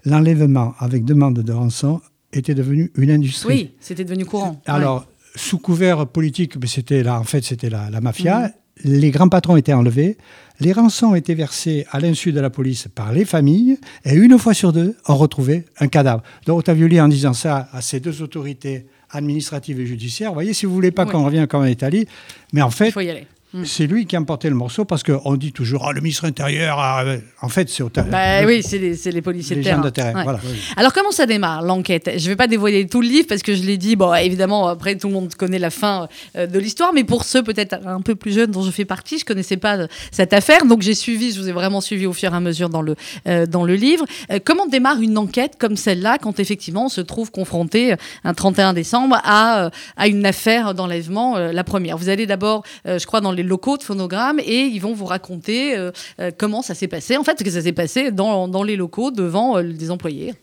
l'enlèvement 0.05 0.75
avec 0.79 1.05
demande 1.05 1.41
de 1.41 1.53
rançon 1.53 2.01
était 2.33 2.55
devenu 2.55 2.93
une 2.97 3.11
industrie. 3.11 3.49
Oui, 3.49 3.71
c'était 3.81 4.05
devenu 4.05 4.25
courant. 4.27 4.61
Alors, 4.67 5.07
sous 5.35 5.59
couvert 5.59 6.07
politique, 6.07 6.57
mais 6.61 6.67
c'était 6.67 7.03
là, 7.03 7.19
en 7.19 7.25
fait, 7.25 7.43
c'était 7.43 7.71
la, 7.71 7.89
la, 7.91 8.01
mafia. 8.01 8.41
Mhm 8.41 8.53
les 8.85 9.11
grands 9.11 9.29
patrons 9.29 9.57
étaient 9.57 9.73
enlevés, 9.73 10.17
les 10.61 10.73
rançons 10.73 11.15
étaient 11.15 11.35
versées 11.35 11.87
à 11.91 12.01
l'insu 12.01 12.33
de 12.33 12.41
la 12.41 12.51
police 12.51 12.89
par 12.95 13.13
les 13.13 13.25
familles, 13.25 13.79
et 14.05 14.15
une 14.15 14.39
fois 14.39 14.55
sur 14.55 14.73
deux, 14.73 14.97
on 15.09 15.17
retrouvait 15.17 15.65
un 15.79 15.89
cadavre. 15.89 16.23
Donc 16.47 16.61
Ottavioli, 16.61 17.01
en 17.01 17.09
disant 17.09 17.33
ça 17.33 17.69
à 17.73 17.81
ces 17.81 18.01
deux 18.01 18.23
autorités 18.23 18.87
administratives 19.11 19.81
et 19.81 19.87
judiciaires, 19.87 20.31
vous 20.31 20.35
voyez, 20.35 20.55
si 20.55 20.67
vous 20.67 20.75
voulez 20.75 20.91
pas 20.91 21.05
qu'on 21.05 21.25
revienne 21.25 21.47
comme 21.47 21.63
en 21.63 21.67
Italie, 21.67 22.07
mais 22.53 22.63
en 22.63 22.71
fait, 22.71 22.95
Mm. 23.55 23.65
C'est 23.67 23.87
lui 23.87 24.07
qui 24.07 24.17
a 24.17 24.21
emporté 24.21 24.49
le 24.49 24.55
morceau 24.55 24.85
parce 24.85 25.03
qu'on 25.03 25.37
dit 25.37 25.53
toujours 25.53 25.85
oh, 25.87 25.93
le 25.93 26.01
ministre 26.01 26.25
intérieur. 26.25 26.79
En 27.43 27.49
fait, 27.49 27.69
c'est 27.69 27.83
au 27.83 27.91
bah, 27.91 28.45
Oui, 28.47 28.63
c'est 28.63 28.79
les, 28.79 29.23
policiers 29.23 29.57
de 29.57 29.63
terrain. 29.91 30.23
Alors, 30.77 30.93
comment 30.93 31.11
ça 31.11 31.27
démarre 31.27 31.63
l'enquête? 31.63 32.11
Je 32.17 32.25
ne 32.25 32.29
vais 32.31 32.37
pas 32.37 32.47
dévoiler 32.47 32.87
tout 32.87 33.03
le 33.03 33.09
livre 33.09 33.27
parce 33.29 33.43
que 33.43 33.55
je 33.55 33.63
l'ai 33.63 33.77
dit. 33.77 33.97
Bon, 33.97 34.15
évidemment, 34.15 34.69
après, 34.69 34.97
tout 34.97 35.09
le 35.09 35.15
monde 35.15 35.35
connaît 35.35 35.59
la 35.59 35.71
fin 35.71 36.09
euh, 36.37 36.47
de 36.47 36.59
l'histoire, 36.59 36.93
mais 36.95 37.05
pour 37.05 37.25
ceux 37.25 37.43
peut-être 37.43 37.77
un 37.87 38.01
peu 38.01 38.15
plus 38.15 38.33
jeunes 38.33 38.51
dont 38.51 38.63
je 38.63 38.71
fais 38.71 38.85
partie, 38.87 39.19
je 39.19 39.25
ne 39.25 39.27
connaissais 39.27 39.59
pas 39.59 39.77
euh, 39.77 39.87
cette 40.11 40.33
affaire. 40.33 40.65
Donc, 40.65 40.81
j'ai 40.81 40.95
suivi, 40.95 41.33
je 41.33 41.41
vous 41.41 41.49
ai 41.49 41.53
vraiment 41.53 41.81
suivi 41.81 42.07
au 42.07 42.13
fur 42.13 42.33
et 42.33 42.37
à 42.37 42.41
mesure 42.41 42.71
dans 42.71 42.83
le, 42.83 42.97
euh, 43.29 43.47
dans 43.47 43.65
le 43.65 43.75
livre. 43.75 44.07
comment 44.45 44.67
démarre 44.67 45.01
une 45.01 45.19
enquête 45.19 45.57
comme 45.59 45.77
celle-là 45.77 46.19
quand 46.21 46.41
effectivement 46.41 46.87
on 46.87 46.89
se 46.89 47.01
trouve 47.01 47.31
confronté 47.31 47.95
un 48.25 48.35
31 48.35 48.73
décembre 48.73 49.21
à, 49.25 49.71
à 49.97 50.09
une 50.09 50.25
affaire 50.25 50.75
d'enlèvement, 50.75 51.37
la 51.39 51.65
première? 51.65 51.99
Vous 51.99 52.09
allez 52.09 52.27
d'abord, 52.27 52.63
je 52.85 53.05
crois, 53.05 53.21
dans 53.21 53.33
locaux 53.43 53.77
de 53.77 53.83
phonogramme 53.83 54.41
et 54.41 54.63
ils 54.63 54.81
vont 54.81 54.95
vous 54.95 55.05
raconter 55.05 55.77
euh, 55.77 55.91
euh, 56.21 56.31
comment 56.37 56.63
ça 56.63 56.75
s'est 56.75 56.89
passé. 56.89 57.17
En 57.17 57.25
fait, 57.25 57.39
ce 57.39 57.45
que 57.45 57.51
ça 57.51 57.63
s'est 57.63 57.73
passé 57.73 58.11
dans, 58.11 58.49
dans, 58.49 58.63
les 58.63 58.77
locaux 58.77 59.11
devant 59.11 59.59
euh, 59.59 59.63
des 59.63 59.91
employés. 59.91 60.35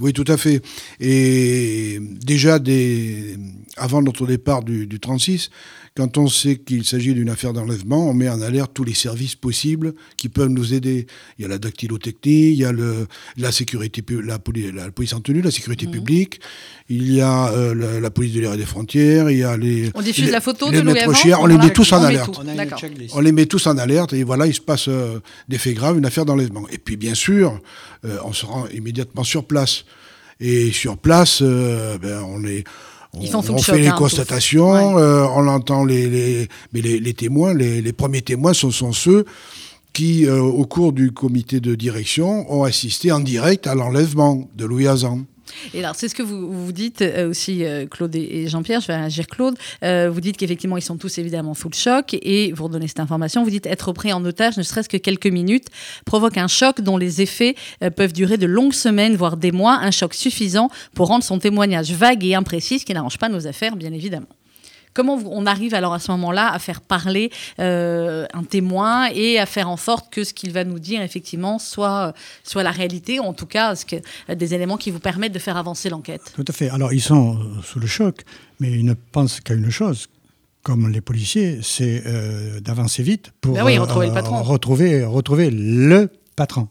Oui, 0.00 0.12
tout 0.12 0.24
à 0.28 0.36
fait. 0.36 0.62
Et 1.00 1.98
déjà, 2.00 2.58
des... 2.58 3.36
avant 3.76 4.00
notre 4.00 4.26
départ 4.26 4.62
du, 4.62 4.86
du 4.86 5.00
36, 5.00 5.50
quand 5.98 6.16
on 6.16 6.28
sait 6.28 6.58
qu'il 6.58 6.84
s'agit 6.84 7.12
d'une 7.12 7.28
affaire 7.28 7.52
d'enlèvement, 7.52 8.08
on 8.08 8.14
met 8.14 8.28
en 8.28 8.40
alerte 8.40 8.70
tous 8.72 8.84
les 8.84 8.94
services 8.94 9.34
possibles 9.34 9.94
qui 10.16 10.28
peuvent 10.28 10.48
nous 10.48 10.72
aider. 10.72 11.08
Il 11.36 11.42
y 11.42 11.44
a 11.44 11.48
la 11.48 11.58
dactylotechnie, 11.58 12.50
il 12.50 12.54
y 12.54 12.64
a 12.64 12.70
le, 12.70 13.08
la 13.36 13.50
sécurité, 13.50 14.04
la, 14.24 14.38
la 14.74 14.90
police 14.92 15.12
en 15.12 15.20
tenue, 15.20 15.42
la 15.42 15.50
sécurité 15.50 15.88
mmh. 15.88 15.90
publique, 15.90 16.40
il 16.88 17.12
y 17.12 17.20
a 17.20 17.48
euh, 17.48 18.00
la, 18.00 18.10
police 18.10 18.32
de 18.32 18.40
l'air 18.42 18.52
et 18.52 18.56
des 18.56 18.64
frontières, 18.64 19.28
il 19.28 19.38
y 19.38 19.42
a 19.42 19.56
les. 19.56 19.90
On 19.92 20.00
diffuse 20.00 20.30
la 20.30 20.40
photo 20.40 20.70
les 20.70 20.82
de 20.82 20.84
Louis 20.84 21.34
On 21.36 21.46
les 21.46 21.58
met 21.58 21.70
tous 21.70 21.92
en 21.92 22.00
alerte. 22.00 22.38
On, 23.14 23.20
les 23.20 23.32
met 23.32 23.46
tous 23.46 23.66
en 23.66 23.76
alerte 23.76 24.12
et 24.12 24.22
voilà, 24.22 24.46
il 24.46 24.54
se 24.54 24.60
passe 24.60 24.86
euh, 24.86 25.18
des 25.48 25.58
faits 25.58 25.74
graves, 25.74 25.98
une 25.98 26.06
affaire 26.06 26.24
d'enlèvement. 26.24 26.68
Et 26.70 26.78
puis 26.78 26.96
bien 26.96 27.16
sûr, 27.16 27.60
euh, 28.04 28.18
on 28.22 28.32
se 28.32 28.46
rend 28.46 28.68
immédiatement 28.68 29.24
sur 29.24 29.44
place. 29.44 29.84
Et 30.38 30.70
sur 30.70 30.96
place, 30.96 31.42
ben, 31.42 32.22
on 32.24 32.44
est 32.44 32.62
on, 33.14 33.58
fait 33.58 33.78
les 33.78 33.88
hein, 33.88 33.94
constatations, 33.96 34.98
euh, 34.98 35.24
on 35.34 35.48
entend 35.48 35.84
les, 35.84 36.08
les, 36.08 36.48
mais 36.72 36.80
les, 36.80 37.14
témoins. 37.14 37.54
Les, 37.54 37.92
premiers 37.92 38.22
témoins 38.22 38.52
sont, 38.52 38.70
sont 38.70 38.92
ceux 38.92 39.24
qui, 39.92 40.26
euh, 40.26 40.40
au 40.40 40.66
cours 40.66 40.92
du 40.92 41.12
comité 41.12 41.60
de 41.60 41.74
direction, 41.74 42.50
ont 42.52 42.64
assisté 42.64 43.10
en 43.10 43.20
direct 43.20 43.66
à 43.66 43.74
l'enlèvement 43.74 44.48
de 44.54 44.64
Louis 44.64 44.86
Hazan. 44.86 45.20
Et 45.74 45.80
alors, 45.80 45.94
c'est 45.94 46.08
ce 46.08 46.14
que 46.14 46.22
vous, 46.22 46.72
dites 46.72 47.02
euh, 47.02 47.30
aussi, 47.30 47.64
euh, 47.64 47.86
Claude 47.86 48.14
et 48.14 48.48
Jean-Pierre, 48.48 48.80
je 48.80 48.86
vais 48.86 48.96
réagir 48.96 49.26
Claude. 49.26 49.56
Euh, 49.82 50.10
vous 50.12 50.20
dites 50.20 50.36
qu'effectivement, 50.36 50.76
ils 50.76 50.82
sont 50.82 50.96
tous 50.96 51.18
évidemment 51.18 51.54
sous 51.54 51.68
le 51.68 51.74
choc 51.74 52.14
et 52.20 52.52
vous 52.52 52.64
redonnez 52.64 52.88
cette 52.88 53.00
information. 53.00 53.42
Vous 53.44 53.50
dites 53.50 53.66
être 53.66 53.92
pris 53.92 54.12
en 54.12 54.24
otage, 54.24 54.56
ne 54.56 54.62
serait-ce 54.62 54.88
que 54.88 54.96
quelques 54.96 55.26
minutes, 55.26 55.66
provoque 56.04 56.36
un 56.36 56.48
choc 56.48 56.80
dont 56.80 56.96
les 56.96 57.22
effets 57.22 57.54
peuvent 57.96 58.12
durer 58.12 58.36
de 58.36 58.46
longues 58.46 58.72
semaines, 58.72 59.16
voire 59.16 59.36
des 59.36 59.52
mois. 59.52 59.78
Un 59.80 59.90
choc 59.90 60.14
suffisant 60.14 60.70
pour 60.94 61.08
rendre 61.08 61.24
son 61.24 61.38
témoignage 61.38 61.92
vague 61.92 62.24
et 62.24 62.34
imprécis, 62.34 62.78
ce 62.80 62.84
qui 62.84 62.94
n'arrange 62.94 63.18
pas 63.18 63.28
nos 63.28 63.46
affaires, 63.46 63.76
bien 63.76 63.92
évidemment. 63.92 64.28
Comment 64.94 65.18
on 65.26 65.46
arrive 65.46 65.74
alors 65.74 65.94
à 65.94 65.98
ce 65.98 66.10
moment-là 66.12 66.52
à 66.52 66.58
faire 66.58 66.80
parler 66.80 67.30
euh, 67.58 68.26
un 68.32 68.44
témoin 68.44 69.08
et 69.12 69.38
à 69.38 69.46
faire 69.46 69.68
en 69.68 69.76
sorte 69.76 70.12
que 70.12 70.24
ce 70.24 70.34
qu'il 70.34 70.52
va 70.52 70.64
nous 70.64 70.78
dire 70.78 71.02
effectivement 71.02 71.58
soit, 71.58 72.14
soit 72.42 72.62
la 72.62 72.70
réalité, 72.70 73.20
ou 73.20 73.24
en 73.24 73.32
tout 73.32 73.46
cas 73.46 73.74
ce 73.74 73.84
que, 73.84 73.96
des 74.32 74.54
éléments 74.54 74.76
qui 74.76 74.90
vous 74.90 75.00
permettent 75.00 75.32
de 75.32 75.38
faire 75.38 75.56
avancer 75.56 75.90
l'enquête 75.90 76.32
Tout 76.34 76.44
à 76.46 76.52
fait. 76.52 76.70
Alors 76.70 76.92
ils 76.92 77.00
sont 77.00 77.36
euh, 77.36 77.62
sous 77.62 77.80
le 77.80 77.86
choc, 77.86 78.22
mais 78.60 78.70
ils 78.70 78.84
ne 78.84 78.94
pensent 78.94 79.40
qu'à 79.40 79.54
une 79.54 79.70
chose, 79.70 80.08
comme 80.62 80.88
les 80.88 81.00
policiers, 81.00 81.60
c'est 81.62 82.02
euh, 82.06 82.60
d'avancer 82.60 83.02
vite 83.02 83.32
pour 83.40 83.54
ben 83.54 83.62
retrouver, 83.80 84.08
le 84.08 84.12
patron. 84.12 84.42
retrouver, 84.42 85.04
retrouver 85.04 85.50
le 85.50 86.10
patron. 86.36 86.68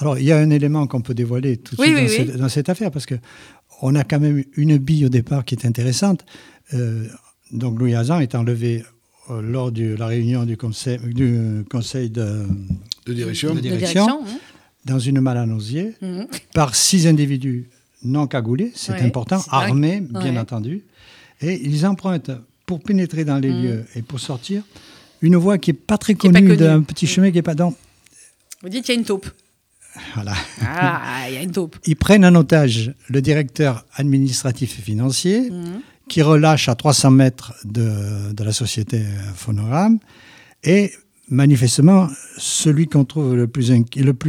Alors, 0.00 0.18
il 0.18 0.24
y 0.24 0.32
a 0.32 0.38
un 0.38 0.50
élément 0.50 0.86
qu'on 0.86 1.00
peut 1.00 1.14
dévoiler 1.14 1.56
tout 1.56 1.74
de 1.74 1.82
suite 2.06 2.36
dans, 2.36 2.48
Cette, 2.48 2.68
affaire, 2.68 2.90
parce 2.92 3.04
que 3.04 3.16
on 3.82 3.94
a 3.96 4.04
quand 4.04 4.20
même 4.20 4.44
une 4.56 4.78
bille 4.78 5.06
au 5.06 5.08
départ 5.08 5.44
qui 5.44 5.56
est 5.56 5.66
intéressante 5.66 6.24
donc 7.52 7.78
Louis 7.78 7.94
Hazan 7.94 8.20
est 8.20 8.34
enlevé 8.34 8.84
euh, 9.30 9.42
lors 9.42 9.72
de 9.72 9.94
la 9.94 10.06
réunion 10.06 10.44
du 10.44 10.56
conseil, 10.56 10.98
du 10.98 11.64
conseil 11.70 12.10
de, 12.10 12.46
direction, 13.06 14.22
hein. 14.22 14.38
dans 14.84 14.98
une 14.98 15.20
malle 15.20 15.38
à 15.38 15.46
mhm. 15.46 16.26
par 16.54 16.74
six 16.74 17.06
individus 17.06 17.68
non 18.04 18.26
cagoulés, 18.26 18.72
c'est 18.74 19.00
important, 19.00 19.42
armés, 19.50 20.00
bien 20.00 20.36
entendu. 20.36 20.84
Et 21.40 21.60
ils 21.62 21.84
empruntent, 21.84 22.30
pour 22.64 22.80
pénétrer 22.80 23.24
dans 23.24 23.38
les 23.38 23.50
mhm. 23.50 23.62
lieux 23.62 23.84
et 23.96 24.02
pour 24.02 24.20
sortir, 24.20 24.62
une 25.20 25.36
voie 25.36 25.58
qui 25.58 25.70
n'est 25.70 25.76
pas 25.76 25.98
très 25.98 26.14
connue, 26.14 26.56
d'un 26.56 26.82
petit 26.82 27.06
mhm. 27.06 27.10
chemin 27.10 27.30
qui 27.30 27.36
n'est 27.36 27.42
pas 27.42 27.54
dans. 27.54 27.74
Vous 28.62 28.68
dites 28.68 28.84
qu'il 28.84 28.94
y 28.94 28.98
a 28.98 29.00
une 29.00 29.06
taupe. 29.06 29.28
Voilà. 30.14 30.34
Ah, 30.62 31.24
il 31.28 31.34
y 31.34 31.36
a 31.38 31.42
une 31.42 31.50
taupe. 31.50 31.76
Ils 31.86 31.96
prennent 31.96 32.24
en 32.24 32.34
otage 32.34 32.94
le 33.08 33.20
directeur 33.20 33.84
administratif 33.94 34.78
et 34.78 34.82
financier, 34.82 35.50
qui 36.08 36.22
relâche 36.22 36.68
à 36.68 36.74
300 36.74 37.10
mètres 37.10 37.54
de, 37.64 38.42
la 38.42 38.52
société 38.52 39.02
Phonogramme. 39.34 39.98
Et 40.64 40.92
manifestement, 41.28 42.08
celui 42.36 42.86
qu'on 42.86 43.04
trouve 43.04 43.36
le 43.36 43.46
plus, 43.46 43.70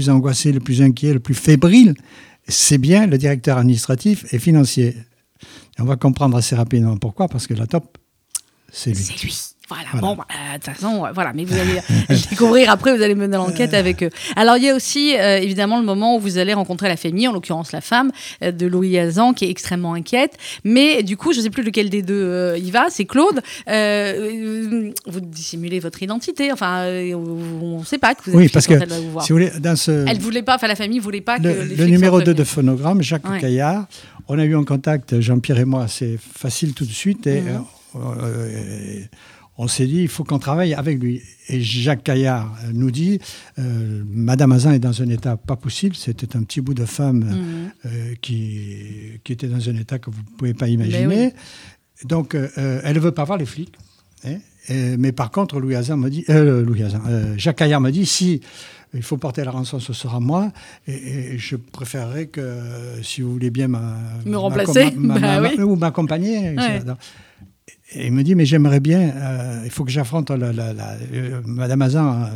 angoissé, 0.10 0.52
le 0.52 0.60
plus 0.60 0.82
inquiet, 0.82 1.14
le 1.14 1.20
plus 1.20 1.34
fébrile, 1.34 1.96
c'est 2.48 2.78
bien 2.78 3.08
le 3.08 3.18
directeur 3.18 3.58
administratif 3.58 4.32
et 4.34 4.40
financier. 4.40 4.96
On 5.80 5.86
va 5.86 5.96
comprendre 5.96 6.38
assez 6.38 6.56
rapidement 6.56 6.98
pourquoi, 6.98 7.28
parce 7.28 7.48
que 7.48 7.54
la 7.54 7.68
top, 7.68 7.98
c'est 8.72 8.92
lui. 8.92 9.04
C'est 9.04 9.24
lui. 9.24 9.36
Voilà. 9.70 10.02
Bon, 10.02 10.16
bah, 10.16 10.26
de 10.54 10.64
toute 10.64 10.74
façon, 10.74 11.06
voilà. 11.14 11.32
Mais 11.34 11.46
vous 11.46 11.56
allez 11.58 11.80
découvrir 12.30 12.72
après, 12.72 12.96
vous 12.96 13.04
allez 13.04 13.14
mener 13.14 13.38
l'enquête 13.38 13.74
avec 13.76 14.02
eux. 14.02 14.10
Alors, 14.36 14.58
il 14.58 14.64
y 14.64 14.70
a 14.70 14.76
aussi, 14.76 15.16
euh, 15.16 15.38
évidemment, 15.38 15.80
le 15.80 15.86
moment 15.86 16.16
où 16.16 16.20
vous 16.20 16.40
allez 16.40 16.54
rencontrer 16.54 16.88
la 16.88 16.98
famille, 16.98 17.28
en 17.28 17.34
l'occurrence 17.34 17.72
la 17.72 17.82
femme 17.82 18.12
euh, 18.44 18.52
de 18.52 18.66
Louis 18.66 18.98
Hazan, 18.98 19.34
qui 19.34 19.46
est 19.46 19.50
extrêmement 19.50 19.94
inquiète. 19.94 20.38
Mais 20.64 21.04
du 21.04 21.18
coup, 21.18 21.34
je 21.34 21.38
ne 21.38 21.44
sais 21.44 21.50
plus 21.52 21.64
lequel 21.64 21.90
des 21.90 22.02
deux 22.02 22.16
euh, 22.16 22.58
il 22.58 22.72
va, 22.72 22.88
c'est 22.90 23.06
Claude. 23.06 23.42
vous 23.68 25.20
dissimulez 25.22 25.80
votre 25.80 26.02
identité. 26.02 26.52
Enfin, 26.52 26.86
on 26.86 27.80
ne 27.80 27.86
sait 27.86 28.00
pas 28.00 28.16
que 28.16 28.24
vous 28.24 28.32
êtes 28.32 28.38
Oui, 28.38 28.50
parce 28.50 28.66
que, 28.66 28.74
vous 28.74 29.12
voir. 29.12 29.26
si 29.26 29.32
vous 29.32 29.38
voulez, 29.40 29.52
dans 29.60 29.76
ce... 29.76 30.06
Elle 30.08 30.20
voulait 30.20 30.42
pas, 30.42 30.56
enfin, 30.56 30.68
la 30.68 30.76
famille 30.76 31.00
voulait 31.00 31.22
pas 31.22 31.38
que. 31.38 31.44
Le, 31.44 31.76
le 31.76 31.86
numéro 31.86 32.22
2 32.22 32.34
de 32.34 32.44
phonogramme, 32.44 33.02
Jacques 33.04 33.40
Caillard, 33.40 33.86
on 34.28 34.40
a 34.40 34.46
eu 34.46 34.56
en 34.56 34.64
contact, 34.64 35.20
Jean-Pierre 35.20 35.60
et 35.60 35.66
moi, 35.66 35.88
c'est 35.88 36.18
facile 36.20 36.74
tout 36.74 36.86
de 36.86 36.92
suite. 36.92 37.28
Et, 37.28 37.42
mhm 37.42 37.64
on 39.62 39.68
s'est 39.68 39.88
dit, 39.88 40.04
il 40.04 40.08
faut 40.08 40.24
qu'on 40.24 40.40
travaille 40.40 40.74
avec 40.74 41.00
lui. 41.00 41.22
Et 41.50 41.60
Jacques 41.60 42.04
Caillard 42.06 42.56
nous 42.74 42.92
dit, 42.92 43.20
euh, 43.60 44.04
Madame 44.10 44.54
Azin 44.54 44.72
est 44.72 44.80
dans 44.80 45.02
un 45.02 45.10
état 45.10 45.36
pas 45.36 45.58
possible. 45.58 45.98
C'était 45.98 46.38
un 46.38 46.44
petit 46.44 46.62
bout 46.62 46.74
de 46.74 46.86
femme 46.86 47.26
mhm. 47.26 47.72
euh, 47.86 48.14
qui, 48.22 49.20
qui, 49.26 49.34
était 49.34 49.48
dans 49.48 49.70
un 49.70 49.76
état 49.76 50.00
que 50.00 50.12
vous 50.12 50.22
ne 50.22 50.38
pouvez 50.38 50.54
pas 50.54 50.70
imaginer. 50.70 51.34
Donc, 52.06 52.36
euh, 52.36 52.48
elle 52.86 52.96
ne 52.96 53.02
veut 53.02 53.12
pas 53.12 53.26
voir 53.26 53.38
les 53.38 53.46
flics. 53.46 53.76
Hein. 54.24 54.38
mais 54.98 55.12
par 55.12 55.30
contre, 55.30 55.60
Louis 55.60 55.76
me 55.76 56.08
dit, 56.08 56.24
Louis 56.30 56.84
Jacques 57.36 57.58
Caillard 57.58 57.82
me 57.82 57.90
dit, 57.90 58.06
si 58.06 58.40
il 58.94 59.04
faut 59.04 59.18
porter 59.18 59.44
la 59.44 59.52
rançon, 59.52 59.82
ce 59.82 59.92
sera 59.92 60.22
moi. 60.22 60.54
Et, 60.88 61.38
je 61.38 61.58
préférerais 61.58 62.28
que, 62.28 62.62
si 63.04 63.22
vous 63.22 63.34
voulez 63.34 63.50
bien, 63.50 63.68
me 63.68 64.38
remplacer 64.38 64.92
bah 64.96 65.42
ou 65.58 65.76
m'accompagner. 65.76 66.56
Et 67.92 68.08
il 68.08 68.14
me 68.14 68.24
dit, 68.24 68.36
mais 68.36 68.46
j'aimerais 68.46 68.80
bien, 68.80 69.12
euh, 69.16 69.62
il 69.66 69.72
faut 69.72 69.84
que 69.84 69.92
j'affronte 69.92 70.30
la, 70.30 70.52
euh, 70.52 71.42
Madame 71.46 71.82
Azan 71.82 72.24
euh, 72.24 72.28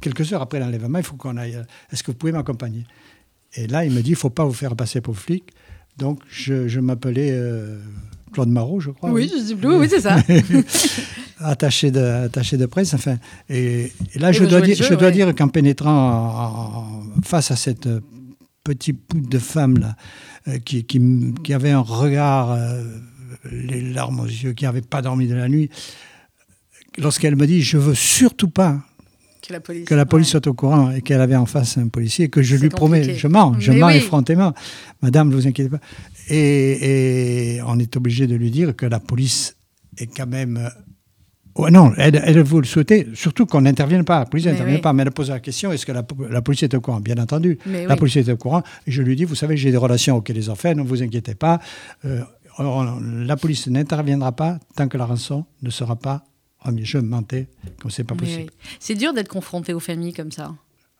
quelques 0.00 0.32
heures 0.32 0.42
après 0.42 0.60
l'enlèvement, 0.60 0.98
il 0.98 1.04
faut 1.04 1.16
qu'on 1.16 1.36
aille. 1.36 1.60
Est-ce 1.92 2.02
que 2.02 2.12
vous 2.12 2.16
pouvez 2.16 2.32
m'accompagner? 2.32 2.84
Et 3.54 3.66
là, 3.66 3.84
il 3.84 3.90
me 3.90 4.00
dit, 4.00 4.10
il 4.10 4.12
ne 4.12 4.18
faut 4.18 4.30
pas 4.30 4.44
vous 4.44 4.52
faire 4.52 4.76
passer 4.76 5.00
pour 5.00 5.16
flic. 5.16 5.44
Donc, 5.98 6.20
je, 6.28 6.78
m'appelais 6.78 7.36
Claude 8.32 8.50
Marot, 8.50 8.80
je 8.80 8.90
crois. 8.90 9.10
Oui, 9.10 9.30
je 9.32 9.42
sais 9.42 9.54
plus, 9.56 9.74
oui, 9.74 9.88
c'est 9.88 10.00
ça. 10.00 10.18
attaché, 11.40 11.90
de, 11.90 12.00
attaché 12.26 12.56
de 12.56 12.66
presse, 12.66 12.94
enfin. 12.94 13.16
Et, 13.48 13.92
là, 14.14 14.30
je 14.30 14.44
dois, 14.44 14.60
dire, 14.60 14.76
je 14.76 14.94
dois 14.94 15.10
dire 15.10 15.34
qu'en 15.34 15.48
pénétrant 15.48 17.02
face 17.24 17.50
à 17.50 17.56
cette 17.56 17.88
petite 18.62 19.00
poudre 19.06 19.28
de 19.28 19.38
femme 19.38 19.78
là, 19.78 20.58
qui, 20.58 20.84
qui, 20.84 21.54
avait 21.54 21.70
un 21.70 21.80
regard 21.80 22.58
les 23.50 23.80
larmes 23.80 24.20
aux 24.20 24.26
yeux, 24.26 24.52
qui 24.52 24.64
n'avait 24.64 24.82
pas 24.82 25.02
dormi 25.02 25.26
de 25.26 25.34
la 25.34 25.48
nuit, 25.48 25.70
lorsqu'elle 26.98 27.36
me 27.36 27.46
dit 27.46 27.62
Je 27.62 27.78
veux 27.78 27.94
surtout 27.94 28.48
pas 28.48 28.80
que 29.86 29.94
la 29.94 30.06
police, 30.06 30.28
soit 30.28 30.46
au 30.46 30.54
courant 30.54 30.90
et 30.90 31.02
qu'elle 31.02 31.20
avait 31.20 31.36
en 31.36 31.46
face 31.46 31.78
un 31.78 31.88
policier, 31.88 32.28
que 32.28 32.42
je 32.42 32.56
lui 32.56 32.68
promets, 32.68 33.14
je 33.14 33.28
mens, 33.28 33.54
je 33.58 33.72
mens 33.72 33.90
effrontément. 33.90 34.52
Madame, 35.02 35.28
ne 35.28 35.34
vous 35.34 35.46
inquiétez 35.46 35.70
pas. 35.70 35.80
Et, 36.28 37.60
on 37.66 37.78
est 37.78 37.96
obligé 37.96 38.26
de 38.26 38.34
lui 38.34 38.50
dire 38.50 38.74
que 38.74 38.86
la 38.86 39.00
police 39.00 39.56
est 39.98 40.06
quand 40.06 40.26
même. 40.26 40.68
Oh, 41.54 41.70
non, 41.70 41.92
elle, 41.96 42.20
elle, 42.22 42.42
vous 42.42 42.60
le 42.60 42.66
souhaitez, 42.66 43.06
surtout 43.14 43.46
qu'on 43.46 43.62
n'intervienne 43.62 44.04
pas. 44.04 44.18
La 44.18 44.26
police 44.26 44.46
n'intervient 44.46 44.78
pas, 44.78 44.92
mais 44.92 45.04
elle 45.04 45.10
pose 45.10 45.30
la 45.30 45.40
question 45.40 45.72
est-ce 45.72 45.86
que 45.86 45.92
la, 45.92 46.02
police 46.42 46.64
est 46.64 46.74
au 46.74 46.80
courant? 46.80 47.00
Bien 47.00 47.16
entendu, 47.16 47.58
la 47.66 47.96
police 47.96 48.16
est 48.16 48.28
au 48.30 48.36
courant. 48.36 48.62
Et 48.86 48.90
je 48.90 49.02
lui 49.02 49.16
dis 49.16 49.24
vous 49.24 49.36
savez, 49.36 49.56
j'ai 49.56 49.70
des 49.70 49.76
relations 49.76 50.16
auxquelles 50.16 50.50
ont 50.50 50.54
fait, 50.54 50.74
ne 50.74 50.82
vous 50.82 51.02
inquiétez 51.02 51.34
pas. 51.34 51.60
Euh, 52.04 52.20
la 52.58 53.36
police 53.36 53.66
n'interviendra 53.66 54.32
pas 54.32 54.58
tant 54.74 54.88
que 54.88 54.96
la 54.96 55.06
rançon 55.06 55.44
ne 55.62 55.70
sera 55.70 55.96
pas 55.96 56.24
remise. 56.60 56.86
Je 56.86 56.98
mentais, 56.98 57.48
comme 57.80 57.90
c'est 57.90 58.04
pas 58.04 58.14
possible. 58.14 58.50
C'est 58.80 58.94
dur 58.94 59.12
d'être 59.12 59.28
confronté 59.28 59.74
aux 59.74 59.80
familles 59.80 60.12
comme 60.12 60.32
ça. 60.32 60.54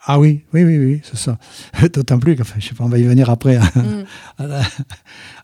Ah 0.09 0.21
oui, 0.21 0.45
oui, 0.53 0.62
oui, 0.64 0.79
oui, 0.79 1.01
c'est 1.03 1.16
ça. 1.16 1.38
D'autant 1.92 2.19
plus, 2.19 2.37
enfin, 2.40 2.57
je 2.59 2.69
sais 2.69 2.75
pas, 2.75 2.85
on 2.85 2.88
va 2.88 2.99
y 2.99 3.03
venir 3.03 3.31
après, 3.31 3.57
hein. 3.57 4.07
mm. 4.38 4.45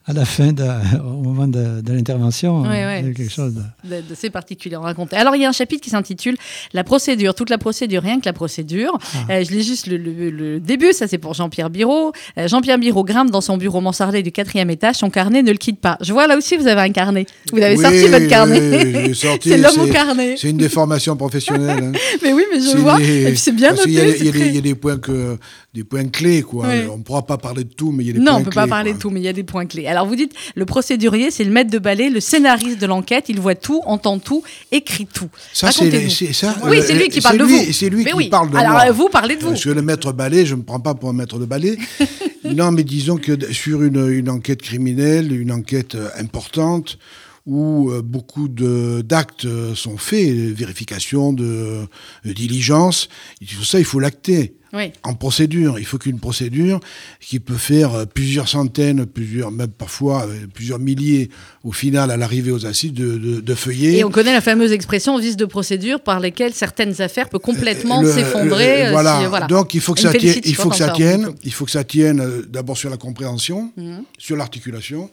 à, 0.06 0.12
la, 0.12 0.24
fin, 0.24 0.52
de, 0.52 0.64
au 0.98 1.22
moment 1.22 1.46
de, 1.46 1.80
de 1.80 1.92
l'intervention, 1.92 2.62
oui, 2.62 2.68
oui. 2.68 3.14
quelque 3.14 3.30
chose 3.30 3.54
de... 3.54 4.00
de 4.00 4.28
particulier 4.30 4.74
à 4.74 4.80
raconter. 4.80 5.16
Alors, 5.16 5.36
il 5.36 5.42
y 5.42 5.44
a 5.44 5.48
un 5.48 5.52
chapitre 5.52 5.82
qui 5.82 5.90
s'intitule 5.90 6.36
La 6.72 6.84
procédure, 6.84 7.34
toute 7.34 7.50
la 7.50 7.58
procédure, 7.58 8.02
rien 8.02 8.18
que 8.18 8.26
la 8.26 8.32
procédure. 8.32 8.98
Ah. 9.14 9.32
Euh, 9.32 9.44
je 9.44 9.52
lis 9.52 9.62
juste 9.62 9.86
le, 9.86 9.96
le, 9.96 10.60
début, 10.60 10.92
ça 10.92 11.06
c'est 11.06 11.18
pour 11.18 11.34
Jean-Pierre 11.34 11.70
Biro. 11.70 12.12
Euh, 12.38 12.48
Jean-Pierre 12.48 12.78
Biro 12.78 13.04
grimpe 13.04 13.30
dans 13.30 13.40
son 13.40 13.56
bureau 13.56 13.80
mansardé 13.80 14.22
du 14.22 14.32
quatrième 14.32 14.70
étage, 14.70 14.96
son 14.96 15.10
carnet 15.10 15.42
ne 15.42 15.52
le 15.52 15.58
quitte 15.58 15.80
pas. 15.80 15.98
Je 16.00 16.12
vois 16.12 16.26
là 16.26 16.36
aussi, 16.36 16.56
vous 16.56 16.66
avez 16.66 16.80
un 16.80 16.90
carnet. 16.90 17.26
Vous 17.52 17.62
avez 17.62 17.76
sorti 17.76 18.06
votre 18.08 18.28
carnet. 18.28 19.12
c'est 19.40 19.56
l'homme 19.58 19.80
au 19.80 19.86
carnet. 19.86 20.36
C'est 20.36 20.50
une 20.50 20.56
déformation 20.56 21.16
professionnelle. 21.16 21.84
Hein. 21.84 21.92
mais 22.22 22.32
oui, 22.32 22.44
mais 22.52 22.60
je 22.60 22.76
vois. 22.76 23.00
Et 23.00 23.30
puis 23.30 23.38
c'est 23.38 23.52
bien 23.52 23.70
noté 23.70 23.90
il 23.90 24.54
y 24.54 24.58
a 24.58 24.60
des 24.60 24.74
points, 24.74 24.98
que, 24.98 25.38
des 25.74 25.84
points 25.84 26.08
clés. 26.08 26.42
Quoi. 26.42 26.66
On 26.90 26.98
ne 26.98 27.02
pourra 27.02 27.22
pas 27.22 27.38
parler 27.38 27.64
de 27.64 27.72
tout, 27.72 27.92
mais 27.92 28.04
il 28.04 28.06
y 28.08 28.10
a 28.10 28.12
des 28.12 28.18
non, 28.18 28.24
points 28.24 28.32
clés. 28.32 28.34
Non, 28.34 28.36
on 28.36 28.40
ne 28.40 28.44
peut 28.44 28.50
pas 28.50 28.66
parler 28.66 28.92
de 28.92 28.98
tout, 28.98 29.10
mais 29.10 29.20
il 29.20 29.24
y 29.24 29.28
a 29.28 29.32
des 29.32 29.42
points 29.42 29.66
clés. 29.66 29.86
Alors 29.86 30.06
vous 30.06 30.16
dites, 30.16 30.32
le 30.54 30.66
procédurier, 30.66 31.30
c'est 31.30 31.44
le 31.44 31.50
maître 31.50 31.70
de 31.70 31.78
balai, 31.78 32.10
le 32.10 32.20
scénariste 32.20 32.78
de 32.78 32.86
l'enquête. 32.86 33.26
Il 33.28 33.40
voit 33.40 33.54
tout, 33.54 33.80
entend 33.86 34.18
tout, 34.18 34.42
écrit 34.70 35.06
tout. 35.06 35.30
Ça, 35.52 35.72
c'est 35.72 36.32
ça. 36.32 36.56
Oui, 36.64 36.80
c'est 36.86 36.94
lui 36.94 37.08
qui 37.08 37.20
parle 37.20 37.38
de 37.38 37.44
vous. 37.44 37.72
C'est 37.72 37.88
lui 37.88 38.04
qui 38.04 38.28
parle 38.28 38.50
de 38.50 38.56
Alors, 38.56 38.72
moi. 38.72 38.80
Alors 38.80 38.94
vous 38.94 39.08
parlez 39.08 39.36
de 39.36 39.42
vous. 39.42 39.50
Parce 39.50 39.64
que 39.64 39.70
le 39.70 39.82
maître 39.82 40.12
balai, 40.12 40.44
je 40.44 40.54
ne 40.54 40.60
me 40.60 40.64
prends 40.64 40.80
pas 40.80 40.94
pour 40.94 41.08
un 41.08 41.14
maître 41.14 41.38
de 41.38 41.46
balai. 41.46 41.78
non, 42.44 42.70
mais 42.70 42.84
disons 42.84 43.16
que 43.16 43.52
sur 43.52 43.82
une, 43.82 44.08
une 44.10 44.28
enquête 44.28 44.60
criminelle, 44.60 45.32
une 45.32 45.52
enquête 45.52 45.94
euh, 45.94 46.08
importante, 46.18 46.98
où 47.46 47.90
euh, 47.90 48.02
beaucoup 48.02 48.48
d'actes 48.48 49.46
sont 49.74 49.96
faits, 49.96 50.28
vérification 50.28 51.32
de, 51.32 51.86
de 52.24 52.32
diligence, 52.32 53.08
tout 53.40 53.64
ça, 53.64 53.78
il 53.78 53.84
faut 53.84 53.98
l'acter 53.98 54.54
en 55.02 55.14
procédure. 55.14 55.78
Il 55.78 55.84
faut 55.84 55.98
qu'une 55.98 56.18
procédure 56.18 56.80
qui 57.20 57.40
peut 57.40 57.56
faire 57.56 57.94
euh, 57.94 58.04
plusieurs 58.06 58.48
centaines, 58.48 59.06
plusieurs, 59.06 59.50
même 59.50 59.68
parfois 59.68 60.26
euh, 60.26 60.46
plusieurs 60.52 60.78
milliers 60.78 61.28
au 61.62 61.72
final 61.72 62.10
à 62.10 62.16
l'arrivée 62.16 62.50
aux 62.50 62.64
assises 62.66 62.92
de, 62.92 63.40
de, 63.40 63.54
feuillets. 63.54 63.98
Et 63.98 64.04
on 64.04 64.10
connaît 64.10 64.32
la 64.32 64.40
fameuse 64.40 64.72
expression 64.72 65.18
vice 65.18 65.36
de 65.36 65.44
procédure 65.44 66.00
par 66.00 66.20
lesquelles 66.20 66.54
certaines 66.54 67.00
affaires 67.02 67.28
peuvent 67.28 67.40
complètement 67.40 68.02
s'effondrer. 68.04 68.86
Euh, 68.86 68.90
voilà. 68.90 69.46
Donc 69.46 69.74
il 69.74 69.80
faut 69.80 69.94
que 69.94 70.00
ça 70.00 70.12
tienne, 70.12 70.40
il 70.44 70.54
faut 70.54 70.70
que 70.70 70.76
ça 70.76 70.90
tienne, 70.90 71.28
il 71.44 71.52
faut 71.52 71.64
que 71.64 71.70
ça 71.70 71.84
tienne 71.84 72.42
d'abord 72.48 72.76
sur 72.76 72.90
la 72.90 72.96
compréhension, 72.96 73.72
mhm. 73.76 74.04
sur 74.18 74.36
l'articulation, 74.36 75.10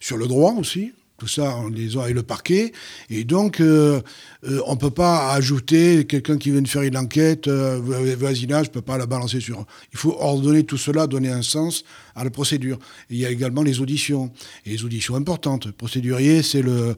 sur 0.00 0.16
le 0.16 0.26
droit 0.26 0.54
aussi 0.58 0.92
tout 1.18 1.28
ça 1.28 1.54
en 1.54 1.68
liaison 1.68 2.00
avec 2.00 2.14
le 2.14 2.22
parquet. 2.22 2.72
Et 3.10 3.24
donc, 3.24 3.60
euh, 3.60 4.00
euh, 4.46 4.60
on 4.66 4.74
ne 4.74 4.78
peut 4.78 4.90
pas 4.90 5.32
ajouter 5.32 6.04
quelqu'un 6.06 6.36
qui 6.36 6.50
vient 6.50 6.60
de 6.60 6.68
faire 6.68 6.82
une 6.82 6.96
enquête, 6.96 7.48
euh, 7.48 7.80
voisinage, 8.18 8.66
ne 8.66 8.72
peut 8.72 8.82
pas 8.82 8.98
la 8.98 9.06
balancer 9.06 9.40
sur. 9.40 9.64
Il 9.92 9.98
faut 9.98 10.16
ordonner 10.18 10.64
tout 10.64 10.76
cela, 10.76 11.06
donner 11.06 11.30
un 11.30 11.42
sens 11.42 11.84
à 12.14 12.24
la 12.24 12.30
procédure. 12.30 12.78
il 13.10 13.16
y 13.18 13.26
a 13.26 13.30
également 13.30 13.62
les 13.62 13.80
auditions, 13.80 14.30
et 14.66 14.70
les 14.70 14.84
auditions 14.84 15.16
importantes. 15.16 15.66
Le 15.66 15.72
procédurier, 15.72 16.42
c'est 16.42 16.62
le, 16.62 16.94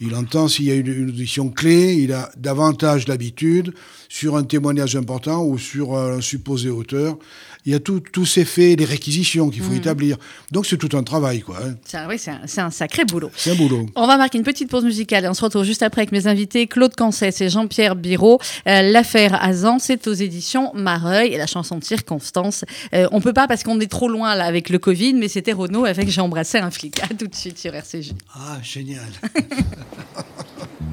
il 0.00 0.14
entend 0.14 0.48
s'il 0.48 0.66
y 0.66 0.70
a 0.70 0.74
une, 0.74 1.08
audition 1.08 1.48
clé, 1.48 1.94
il 1.94 2.12
a 2.12 2.30
davantage 2.36 3.08
l'habitude 3.08 3.72
sur 4.08 4.36
un 4.36 4.44
témoignage 4.44 4.94
important 4.94 5.44
ou 5.44 5.58
sur 5.58 5.96
un 5.96 6.20
supposé 6.20 6.68
auteur 6.68 7.18
il 7.66 7.72
y 7.72 7.74
a 7.74 7.80
tous 7.80 8.24
ces 8.24 8.44
faits, 8.44 8.78
les 8.78 8.84
réquisitions 8.84 9.50
qu'il 9.50 9.62
faut 9.62 9.72
mm. 9.72 9.76
établir. 9.76 10.16
Donc 10.50 10.66
c'est 10.66 10.76
tout 10.76 10.96
un 10.96 11.02
travail, 11.02 11.40
quoi. 11.40 11.58
Hein. 11.62 12.06
oui, 12.08 12.18
c'est 12.18 12.60
un, 12.60 12.70
sacré 12.70 13.04
boulot. 13.04 13.30
C'est 13.36 13.50
un 13.50 13.54
boulot. 13.54 13.86
On 13.96 14.06
va 14.06 14.16
marquer 14.16 14.38
une 14.38 14.44
petite 14.44 14.70
pause 14.70 14.84
musicale 14.84 15.24
et 15.24 15.28
on 15.28 15.34
se 15.34 15.42
retrouve 15.42 15.64
juste 15.64 15.82
après 15.82 16.02
avec 16.02 16.12
mes 16.12 16.26
invités 16.26 16.66
Claude 16.66 16.89
Cancès 16.96 17.40
et 17.40 17.48
Jean-Pierre 17.48 17.96
Biro. 17.96 18.38
Euh, 18.66 18.82
l'affaire 18.82 19.42
Azan, 19.42 19.78
c'est 19.78 20.06
aux 20.06 20.12
éditions 20.12 20.72
Mareuil 20.74 21.32
et 21.32 21.38
la 21.38 21.46
chanson 21.46 21.78
de 21.78 21.84
circonstance. 21.84 22.64
Euh, 22.94 23.08
on 23.12 23.20
peut 23.20 23.32
pas 23.32 23.46
parce 23.46 23.62
qu'on 23.62 23.80
est 23.80 23.90
trop 23.90 24.08
loin 24.08 24.34
là 24.34 24.44
avec 24.44 24.68
le 24.68 24.78
Covid, 24.78 25.14
mais 25.14 25.28
c'était 25.28 25.52
Renaud 25.52 25.84
avec 25.84 26.08
J'ai 26.08 26.20
embrassé 26.20 26.58
un 26.58 26.70
flic. 26.70 27.00
À 27.02 27.08
tout 27.08 27.26
de 27.26 27.34
suite 27.34 27.58
sur 27.58 27.74
RCJ. 27.74 28.12
Ah, 28.34 28.58
génial. 28.62 29.08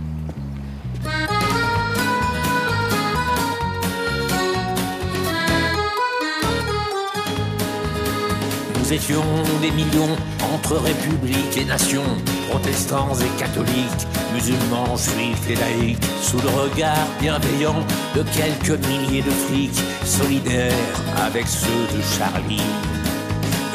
Nous 8.87 8.93
étions 8.93 9.43
des 9.61 9.71
millions 9.71 10.15
entre 10.53 10.77
républiques 10.77 11.57
et 11.57 11.65
nations, 11.65 12.07
protestants 12.49 13.13
et 13.19 13.37
catholiques, 13.37 14.07
musulmans, 14.33 14.95
juifs 14.95 15.49
et 15.49 15.55
laïcs, 15.55 16.05
sous 16.21 16.37
le 16.37 16.47
regard 16.47 17.05
bienveillant 17.19 17.83
de 18.15 18.23
quelques 18.23 18.79
milliers 18.87 19.23
de 19.23 19.29
flics, 19.29 19.81
solidaires 20.05 20.71
avec 21.17 21.49
ceux 21.49 21.97
de 21.97 22.01
Charlie. 22.01 22.63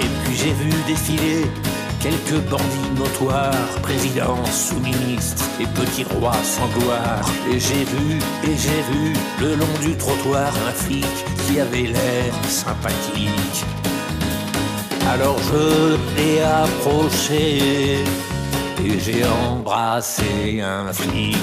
Et 0.01 0.09
puis 0.25 0.35
j'ai 0.35 0.53
vu 0.55 0.71
défiler 0.87 1.45
quelques 2.01 2.43
bandits 2.49 2.97
notoires, 2.97 3.69
présidents, 3.83 4.47
sous-ministres 4.47 5.45
et 5.61 5.67
petits 5.79 6.05
rois 6.05 6.43
sans 6.43 6.69
gloire. 6.81 7.31
Et 7.51 7.61
j'ai 7.61 7.85
vu, 7.85 8.19
et 8.45 8.57
j'ai 8.57 8.83
vu, 8.91 9.13
le 9.43 9.57
long 9.57 9.79
du 9.83 9.95
trottoir, 9.95 10.51
un 10.67 10.73
flic 10.73 11.05
qui 11.47 11.61
avait 11.61 11.93
l'air 11.93 12.33
sympathique. 12.49 13.67
Alors 15.11 15.37
je 15.39 15.97
l'ai 16.17 16.41
approché 16.43 18.05
et 18.85 18.99
j'ai 18.99 19.25
embrassé 19.25 20.61
un 20.61 20.93
flic. 20.93 21.37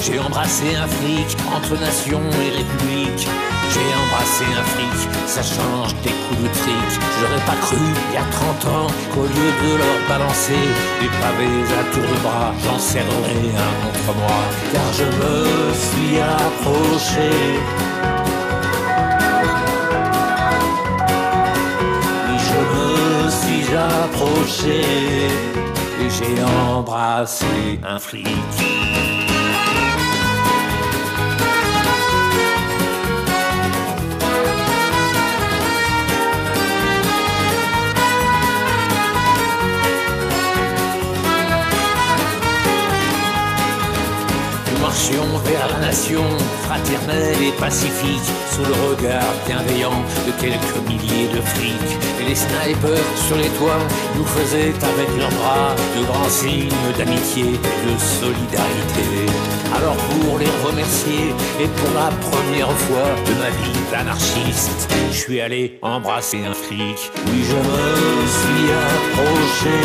J'ai 0.00 0.18
embrassé 0.20 0.76
un 0.76 0.86
flic 0.86 1.36
entre 1.54 1.80
nation 1.80 2.20
et 2.42 2.56
république. 2.58 3.28
J'ai 3.72 3.88
embrassé 4.02 4.44
un 4.58 4.64
flic, 4.64 4.98
ça 5.26 5.42
change 5.42 5.94
des 6.02 6.10
coups 6.10 6.42
de 6.42 6.48
fric. 6.60 6.90
J'aurais 7.20 7.44
pas 7.44 7.56
cru 7.60 7.76
il 7.76 8.14
y 8.14 8.16
a 8.16 8.24
30 8.30 8.64
ans 8.74 8.86
qu'au 9.12 9.22
lieu 9.22 9.50
de 9.62 9.76
leur 9.76 9.98
balancer 10.08 10.64
des 11.00 11.10
pavés 11.20 11.62
à 11.80 11.84
tour 11.92 12.02
de 12.02 12.18
bras, 12.22 12.52
j'en 12.64 12.78
serrerais 12.78 13.50
un 13.66 13.72
contre 13.82 14.18
moi. 14.18 14.40
Car 14.72 14.88
je 14.98 15.04
me 15.04 15.36
suis 15.74 16.18
approché. 16.20 17.30
Oui, 22.24 22.36
je 22.48 22.60
me 22.74 23.30
suis 23.30 23.66
approché 23.74 24.80
et 26.00 26.10
j'ai 26.10 26.42
embrassé 26.72 27.80
un 27.86 27.98
flic. 27.98 28.26
Vers 45.44 45.68
la 45.68 45.86
nation 45.86 46.24
fraternelle 46.62 47.42
et 47.42 47.52
pacifique 47.60 48.28
sous 48.50 48.64
le 48.64 48.72
regard 48.88 49.32
bienveillant 49.46 50.02
de 50.26 50.32
quelques 50.40 50.88
milliers 50.88 51.28
de 51.28 51.40
flics. 51.40 51.96
Et 52.20 52.28
les 52.28 52.34
snipers 52.34 53.04
sur 53.26 53.36
les 53.36 53.50
toits 53.58 53.84
nous 54.16 54.24
faisaient 54.24 54.72
avec 54.72 55.08
leurs 55.18 55.30
bras 55.30 55.74
de 55.96 56.04
grands 56.04 56.28
signes 56.28 56.70
d'amitié 56.96 57.44
et 57.44 57.92
de 57.92 57.98
solidarité. 57.98 59.30
Alors 59.76 59.96
pour 59.96 60.38
les 60.38 60.50
remercier 60.66 61.34
et 61.60 61.68
pour 61.68 61.92
la 61.94 62.08
première 62.28 62.72
fois 62.86 63.10
de 63.26 63.34
ma 63.34 63.50
vie 63.50 63.78
d'anarchiste, 63.92 64.88
je 65.12 65.16
suis 65.16 65.40
allé 65.40 65.78
embrasser 65.82 66.42
un 66.44 66.54
flic. 66.54 67.12
Oui, 67.26 67.44
je 67.44 67.56
me 67.56 68.26
suis 68.38 68.66
approché 68.88 69.76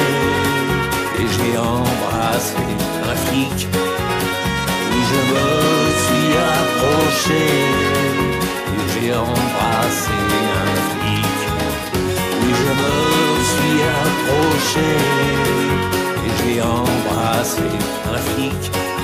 et 1.19 1.28
j'ai 1.28 1.58
embrassé 1.58 2.56
un 3.04 3.15
flic. 3.15 3.90
Je 5.32 5.38
me 5.38 5.91
suis 6.04 6.32
approché 6.58 7.44
et 8.67 8.86
j'ai 8.91 9.13
embrassé 9.13 10.17
un 10.60 10.76
flic. 10.89 11.39
Oui, 12.41 12.52
je 12.62 12.72
me 12.82 12.96
suis 13.52 13.80
approché 14.04 14.91
et 16.26 16.32
j'ai 16.44 16.62
embrassé 16.62 17.70
un 18.13 18.17
flic. 18.17 19.01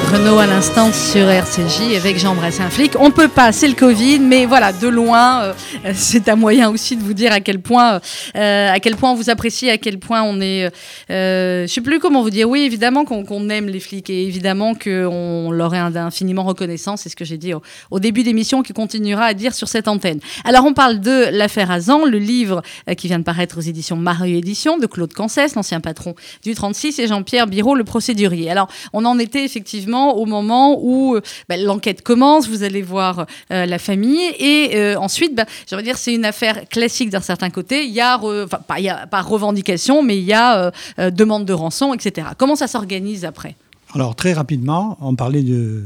Renault 0.00 0.38
à 0.38 0.46
l'instant 0.46 0.92
sur 0.92 1.28
RCJ 1.28 1.96
avec 1.96 2.18
J'embrasse 2.18 2.60
un 2.60 2.70
flic. 2.70 2.92
On 2.98 3.10
peut 3.10 3.28
pas, 3.28 3.52
c'est 3.52 3.68
le 3.68 3.74
Covid, 3.74 4.20
mais 4.20 4.46
voilà, 4.46 4.72
de 4.72 4.88
loin, 4.88 5.42
euh, 5.42 5.52
c'est 5.94 6.28
un 6.28 6.36
moyen 6.36 6.70
aussi 6.70 6.96
de 6.96 7.02
vous 7.02 7.12
dire 7.12 7.32
à 7.32 7.40
quel 7.40 7.60
point, 7.60 8.00
euh, 8.36 8.72
à 8.72 8.78
quel 8.80 8.96
point 8.96 9.10
on 9.12 9.14
vous 9.14 9.30
apprécie, 9.30 9.68
à 9.68 9.78
quel 9.78 9.98
point 9.98 10.22
on 10.22 10.40
est, 10.40 10.70
euh, 11.10 11.66
je 11.66 11.72
sais 11.72 11.80
plus 11.80 11.98
comment 11.98 12.22
vous 12.22 12.30
dire. 12.30 12.48
Oui, 12.48 12.60
évidemment 12.62 13.04
qu'on 13.04 13.48
aime 13.48 13.66
les 13.68 13.80
flics 13.80 14.08
et 14.10 14.24
évidemment 14.24 14.74
qu'on 14.74 15.50
leur 15.50 15.74
est 15.74 15.78
infiniment 15.78 16.44
reconnaissant. 16.44 16.96
C'est 16.96 17.08
ce 17.08 17.16
que 17.16 17.24
j'ai 17.24 17.38
dit 17.38 17.52
au, 17.90 18.00
début 18.00 18.22
d'émission, 18.22 18.62
qui 18.62 18.72
continuera 18.72 19.24
à 19.24 19.34
dire 19.34 19.54
sur 19.54 19.68
cette 19.68 19.88
antenne. 19.88 20.20
Alors, 20.44 20.64
on 20.64 20.74
parle 20.74 21.00
de 21.00 21.26
l'affaire 21.32 21.70
Azan, 21.70 22.04
le 22.04 22.18
livre 22.18 22.62
euh, 22.88 22.94
qui 22.94 23.08
vient 23.08 23.18
de 23.18 23.24
paraître 23.24 23.58
aux 23.58 23.62
éditions 23.62 23.96
Marie 23.96 24.36
Éditions 24.36 24.78
de 24.78 24.86
Claude 24.86 25.12
Cancès, 25.12 25.54
l'ancien 25.54 25.80
patron 25.80 26.14
du 26.42 26.54
36, 26.54 26.98
et 26.98 27.06
Jean-Pierre 27.06 27.46
Biraud, 27.46 27.74
le 27.74 27.84
procédurier. 27.84 28.50
Alors, 28.50 28.68
on 28.92 29.04
en 29.04 29.18
était 29.18 29.44
effectivement 29.44 29.87
au 29.94 30.26
moment 30.26 30.78
où 30.80 31.16
euh, 31.16 31.20
bah, 31.48 31.56
l'enquête 31.56 32.02
commence, 32.02 32.48
vous 32.48 32.62
allez 32.62 32.82
voir 32.82 33.26
euh, 33.52 33.66
la 33.66 33.78
famille, 33.78 34.20
et 34.38 34.76
euh, 34.76 34.96
ensuite, 34.98 35.34
bah, 35.34 35.44
veux 35.70 35.82
dire, 35.82 35.96
c'est 35.98 36.14
une 36.14 36.24
affaire 36.24 36.68
classique 36.68 37.10
d'un 37.10 37.20
certain 37.20 37.50
côté. 37.50 37.84
Il 37.84 37.92
y 37.92 38.00
a, 38.00 38.18
enfin, 38.18 38.58
pas, 38.66 38.78
il 38.78 38.84
y 38.84 38.88
a 38.88 39.06
pas 39.06 39.22
revendication, 39.22 40.02
mais 40.02 40.16
il 40.18 40.24
y 40.24 40.32
a 40.32 40.72
euh, 40.98 41.10
demande 41.10 41.44
de 41.44 41.52
rançon, 41.52 41.94
etc. 41.94 42.28
Comment 42.36 42.56
ça 42.56 42.66
s'organise 42.66 43.24
après? 43.24 43.56
Alors, 43.94 44.14
très 44.14 44.32
rapidement, 44.34 44.98
on 45.00 45.14
parlait 45.14 45.42
de- 45.42 45.84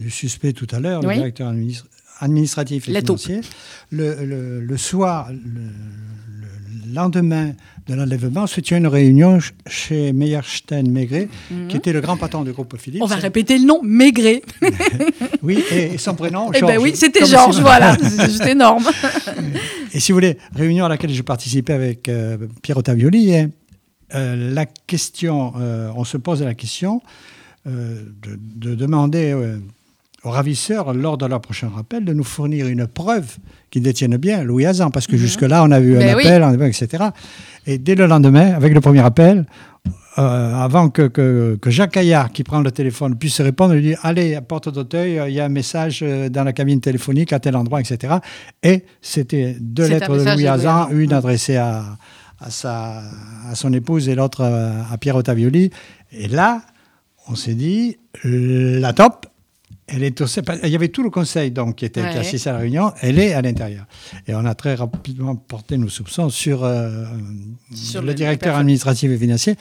du 0.00 0.10
suspect 0.10 0.52
tout 0.52 0.66
à 0.72 0.80
l'heure, 0.80 1.00
Oui. 1.04 1.08
le 1.08 1.14
directeur 1.14 1.48
administ- 1.52 1.84
administratif 2.20 2.88
et 2.88 2.92
La 2.92 3.00
financier. 3.00 3.40
Le, 3.90 4.24
le- 4.24 4.60
le 4.60 4.76
soir, 4.76 5.28
le, 5.30 5.36
le 5.62 6.94
lendemain 6.94 7.52
de 7.88 7.94
l'enlèvement, 7.94 8.46
se 8.46 8.60
tient 8.60 8.78
une 8.78 8.86
réunion 8.88 9.38
ch- 9.40 9.52
chez 9.68 10.12
Meyerstein 10.12 10.90
Maigret, 10.90 11.28
qui 11.68 11.76
était 11.76 11.92
le 11.92 12.00
grand 12.00 12.16
patron 12.16 12.42
du 12.42 12.52
groupe 12.52 12.76
Philips. 12.78 12.98
Mhm. 12.98 13.04
On 13.04 13.06
va 13.06 13.16
répéter 13.16 13.58
le 13.58 13.64
nom, 13.64 13.80
Maigret. 13.82 14.42
Oui, 15.42 15.62
et, 15.70 15.94
et 15.94 15.98
son 15.98 16.14
prénom, 16.14 16.50
Eh 16.52 16.60
ben 16.60 16.66
Georges. 16.68 16.82
oui, 16.82 16.92
c'était 16.96 17.24
Georges, 17.24 17.60
voilà, 17.60 17.96
c'est 18.28 18.50
énorme. 18.50 18.84
Et 19.92 20.00
si 20.00 20.10
vous 20.12 20.16
voulez, 20.16 20.36
réunion 20.54 20.84
à 20.84 20.88
laquelle 20.88 21.12
je 21.12 21.22
participais 21.22 21.72
avec 21.72 22.08
euh, 22.08 22.36
Piero 22.62 22.82
Tavioli, 22.82 23.30
et, 23.30 23.46
euh, 24.14 24.52
la 24.52 24.66
question, 24.66 25.52
euh, 25.58 25.90
on 25.94 26.04
se 26.04 26.16
pose 26.16 26.42
la 26.42 26.54
question 26.54 27.00
euh, 27.68 28.02
de, 28.22 28.38
de 28.70 28.74
demander 28.74 29.32
aux 30.26 30.30
ravisseurs, 30.30 30.92
lors 30.92 31.16
de 31.16 31.24
leur 31.26 31.40
prochain 31.40 31.68
rappel, 31.74 32.04
de 32.04 32.12
nous 32.12 32.24
fournir 32.24 32.66
une 32.66 32.86
preuve 32.86 33.36
qu'ils 33.70 33.82
détiennent 33.82 34.16
bien 34.16 34.42
Louis 34.42 34.66
Hazan, 34.66 34.90
parce 34.90 35.06
que 35.06 35.16
jusque-là, 35.16 35.62
on 35.64 35.70
a 35.70 35.78
eu 35.80 35.94
un 35.96 35.98
Ben 36.00 36.16
oui. 36.16 36.26
appel, 36.26 36.62
etc. 36.68 37.04
Et 37.66 37.78
dès 37.78 37.94
le 37.94 38.06
lendemain, 38.06 38.52
avec 38.54 38.74
le 38.74 38.80
premier 38.80 39.00
appel, 39.00 39.46
euh, 40.18 40.54
avant 40.54 40.88
que, 40.88 41.02
que- 41.06 41.56
que 41.60 41.70
Jacques 41.70 41.92
Caillard, 41.92 42.32
qui 42.32 42.42
prend 42.42 42.60
le 42.60 42.70
téléphone, 42.72 43.16
puisse 43.16 43.40
répondre, 43.40 43.74
il 43.76 43.82
dit 43.82 43.94
Allez, 44.02 44.34
à 44.34 44.40
Porte 44.40 44.68
d'Auteuil, 44.72 45.18
euh, 45.18 45.28
il 45.28 45.34
y 45.34 45.40
a 45.40 45.44
un 45.44 45.48
message 45.50 46.00
euh, 46.02 46.28
dans 46.28 46.42
la 46.42 46.52
cabine 46.52 46.80
téléphonique 46.80 47.32
à 47.32 47.38
tel 47.38 47.54
endroit, 47.54 47.80
etc. 47.80 48.14
Et 48.64 48.84
c'était 49.02 49.56
deux 49.60 49.86
lettres 49.86 50.10
de 50.16 50.24
Louis 50.34 50.48
Hazan, 50.48 50.88
une 50.90 51.12
adressée 51.12 51.56
à, 51.56 51.84
à, 52.40 52.50
sa, 52.50 53.02
à 53.50 53.54
son 53.54 53.72
épouse 53.72 54.08
et 54.08 54.14
l'autre 54.16 54.42
à 54.42 54.96
Pierre 54.98 55.16
Ottavioli. 55.16 55.70
Et 56.10 56.28
là, 56.28 56.62
on 57.28 57.34
s'est 57.36 57.54
dit 57.54 57.98
La 58.24 58.92
top 58.92 59.26
elle 59.88 60.02
est 60.02 60.20
au, 60.20 60.26
il 60.64 60.68
y 60.70 60.74
avait 60.74 60.88
tout 60.88 61.02
le 61.02 61.10
conseil 61.10 61.50
donc, 61.52 61.76
qui 61.76 61.84
était 61.84 62.02
Ouais. 62.02 62.16
assisté 62.18 62.50
à 62.50 62.54
la 62.54 62.58
réunion, 62.60 62.92
elle 63.02 63.18
est 63.18 63.34
à 63.34 63.42
l'intérieur. 63.42 63.86
Et 64.26 64.34
on 64.34 64.44
a 64.44 64.54
très 64.54 64.74
rapidement 64.74 65.36
porté 65.36 65.76
nos 65.78 65.88
soupçons 65.88 66.28
sur, 66.28 66.64
euh, 66.64 67.04
Sur 67.74 68.00
le 68.02 68.08
le- 68.08 68.14
directeur 68.14 68.56
administratif 68.56 69.10
et 69.10 69.16
financier, 69.18 69.54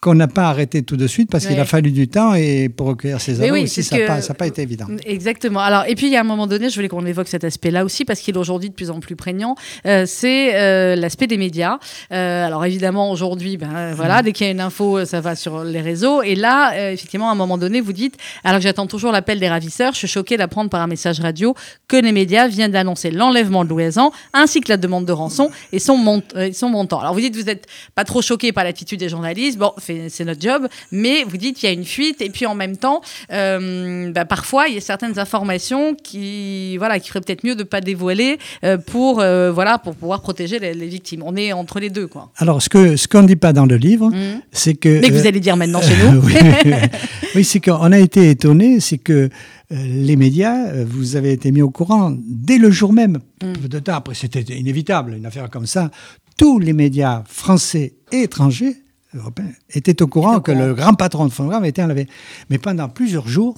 qu'on 0.00 0.14
n'a 0.14 0.28
pas 0.28 0.44
arrêté 0.48 0.82
tout 0.82 0.96
de 0.96 1.06
suite 1.06 1.30
parce 1.30 1.46
qu'il 1.46 1.60
a 1.60 1.66
fallu 1.66 1.90
du 1.92 2.08
temps 2.08 2.32
et 2.34 2.70
pour 2.70 2.86
recueillir 2.86 3.18
Mais 3.28 3.34
aveux 3.42 3.52
oui, 3.52 3.62
aussi, 3.64 3.82
ça 3.82 3.98
n'a 3.98 4.34
pas, 4.34 4.46
été 4.46 4.62
évident. 4.62 4.86
Exactement. 5.04 5.60
Alors, 5.60 5.84
et 5.86 5.94
puis, 5.94 6.06
il 6.06 6.12
y 6.12 6.16
a 6.16 6.20
un 6.20 6.24
moment 6.24 6.46
donné, 6.46 6.70
je 6.70 6.74
voulais 6.74 6.88
qu'on 6.88 7.04
évoque 7.04 7.28
cet 7.28 7.44
aspect-là 7.44 7.84
aussi, 7.84 8.06
parce 8.06 8.20
qu'il 8.20 8.34
est 8.34 8.38
aujourd'hui 8.38 8.70
de 8.70 8.74
plus 8.74 8.90
en 8.90 9.00
plus 9.00 9.14
prégnant, 9.14 9.56
euh, 9.84 10.04
c'est 10.06 10.54
euh, 10.54 10.96
l'aspect 10.96 11.26
des 11.26 11.36
médias. 11.36 11.78
Euh, 12.12 12.46
alors, 12.46 12.64
évidemment, 12.64 13.10
aujourd'hui, 13.10 13.58
ben, 13.58 13.68
euh, 13.74 13.90
Mm. 13.92 13.94
voilà, 13.94 14.22
dès 14.22 14.32
qu'il 14.32 14.46
y 14.46 14.48
a 14.48 14.52
une 14.52 14.60
info, 14.60 15.04
ça 15.04 15.20
va 15.20 15.36
sur 15.36 15.64
les 15.64 15.80
réseaux. 15.82 16.22
Et 16.22 16.34
là, 16.34 16.92
effectivement, 16.92 17.28
à 17.28 17.32
un 17.32 17.36
moment 17.36 17.58
donné, 17.58 17.82
vous 17.82 17.92
dites, 17.92 18.16
alors 18.42 18.58
que 18.60 18.62
j'attends 18.64 18.86
toujours 18.86 19.12
l'appel 19.12 19.38
des 19.38 19.48
ravisseurs, 19.50 19.92
je 19.92 19.98
suis 19.98 20.08
choquée 20.08 20.38
d'apprendre 20.38 20.70
par 20.70 20.80
un 20.80 20.86
message 20.86 21.20
radio 21.20 21.54
que 21.88 21.96
les 21.96 22.12
médias 22.12 22.48
viennent 22.48 22.72
d'annoncer 22.72 23.10
l'enlèvement 23.10 23.64
de 23.64 23.68
Louisan, 23.68 24.12
ainsi 24.32 24.60
que 24.62 24.70
la 24.70 24.78
demande 24.78 25.04
de 25.04 25.12
rançon 25.12 25.50
et 25.72 25.78
son, 25.78 25.98
mont- 25.98 26.22
et 26.36 26.54
son 26.54 26.70
montant. 26.70 27.00
Alors, 27.00 27.12
vous 27.12 27.20
dites, 27.20 27.36
vous 27.36 27.42
n'êtes 27.42 27.66
pas 27.94 28.04
trop 28.04 28.22
choqué 28.22 28.52
par 28.52 28.64
l'attitude 28.64 28.98
des 28.98 29.08
journalistes, 29.10 29.58
bon, 29.58 29.72
fait- 29.92 30.08
c'est 30.08 30.24
notre 30.24 30.40
job, 30.40 30.66
mais 30.92 31.24
vous 31.24 31.36
dites, 31.36 31.62
il 31.62 31.66
y 31.66 31.68
a 31.68 31.72
une 31.72 31.84
fuite, 31.84 32.20
et 32.20 32.30
puis 32.30 32.46
en 32.46 32.54
même 32.54 32.76
temps, 32.76 33.00
euh, 33.32 34.10
bah, 34.12 34.24
parfois, 34.24 34.68
il 34.68 34.74
y 34.74 34.78
a 34.78 34.80
certaines 34.80 35.18
informations 35.18 35.94
qui, 35.94 36.76
voilà, 36.78 36.98
qui 37.00 37.08
ferait 37.08 37.20
peut-être 37.20 37.44
mieux 37.44 37.54
de 37.54 37.60
ne 37.60 37.68
pas 37.68 37.80
dévoiler 37.80 38.38
euh, 38.64 38.78
pour, 38.78 39.20
euh, 39.20 39.50
voilà, 39.52 39.78
pour 39.78 39.94
pouvoir 39.94 40.20
protéger 40.22 40.58
les, 40.58 40.74
les 40.74 40.86
victimes. 40.88 41.22
On 41.24 41.36
est 41.36 41.52
entre 41.52 41.80
les 41.80 41.90
deux, 41.90 42.06
quoi. 42.06 42.30
Alors, 42.36 42.62
ce 42.62 42.68
qu'on 42.68 42.96
ce 42.96 43.06
qu'on 43.08 43.22
ne 43.22 43.26
dit 43.28 43.36
pas 43.36 43.52
dans 43.52 43.66
le 43.66 43.76
livre, 43.76 44.10
Mhm. 44.10 44.40
c'est 44.52 44.74
que... 44.74 45.00
Mais 45.00 45.08
que 45.08 45.14
vous 45.14 45.26
allez 45.26 45.40
dire 45.40 45.56
maintenant 45.56 45.80
chez 45.82 45.96
nous. 46.12 46.20
oui, 46.24 46.34
oui 47.34 47.44
c'est 47.44 47.60
qu'on 47.60 47.92
a 47.92 47.98
été 47.98 48.30
étonné, 48.30 48.80
c'est 48.80 48.98
que 48.98 49.28
les 49.70 50.16
médias, 50.16 50.72
vous 50.84 51.14
avez 51.16 51.32
été 51.32 51.52
mis 51.52 51.62
au 51.62 51.70
courant 51.70 52.12
dès 52.26 52.58
le 52.58 52.70
jour 52.70 52.92
même, 52.92 53.18
Mm. 53.42 53.52
peu 53.54 53.68
de 53.68 53.78
temps 53.78 53.94
après, 53.94 54.14
c'était 54.14 54.42
inévitable, 54.54 55.14
une 55.14 55.24
affaire 55.24 55.48
comme 55.48 55.64
ça. 55.66 55.90
Tous 56.36 56.58
les 56.58 56.72
médias 56.74 57.22
français 57.26 57.94
et 58.12 58.22
étrangers, 58.24 58.76
européens, 59.14 59.52
étaient 59.74 60.02
au 60.02 60.06
courant 60.06 60.36
au 60.36 60.40
que 60.40 60.52
courant. 60.52 60.66
le 60.66 60.74
grand 60.74 60.94
patron 60.94 61.26
de 61.26 61.32
Phonogramme 61.32 61.64
était 61.64 61.82
enlevé. 61.82 62.06
Mais 62.50 62.58
pendant 62.58 62.88
plusieurs 62.88 63.28
jours, 63.28 63.56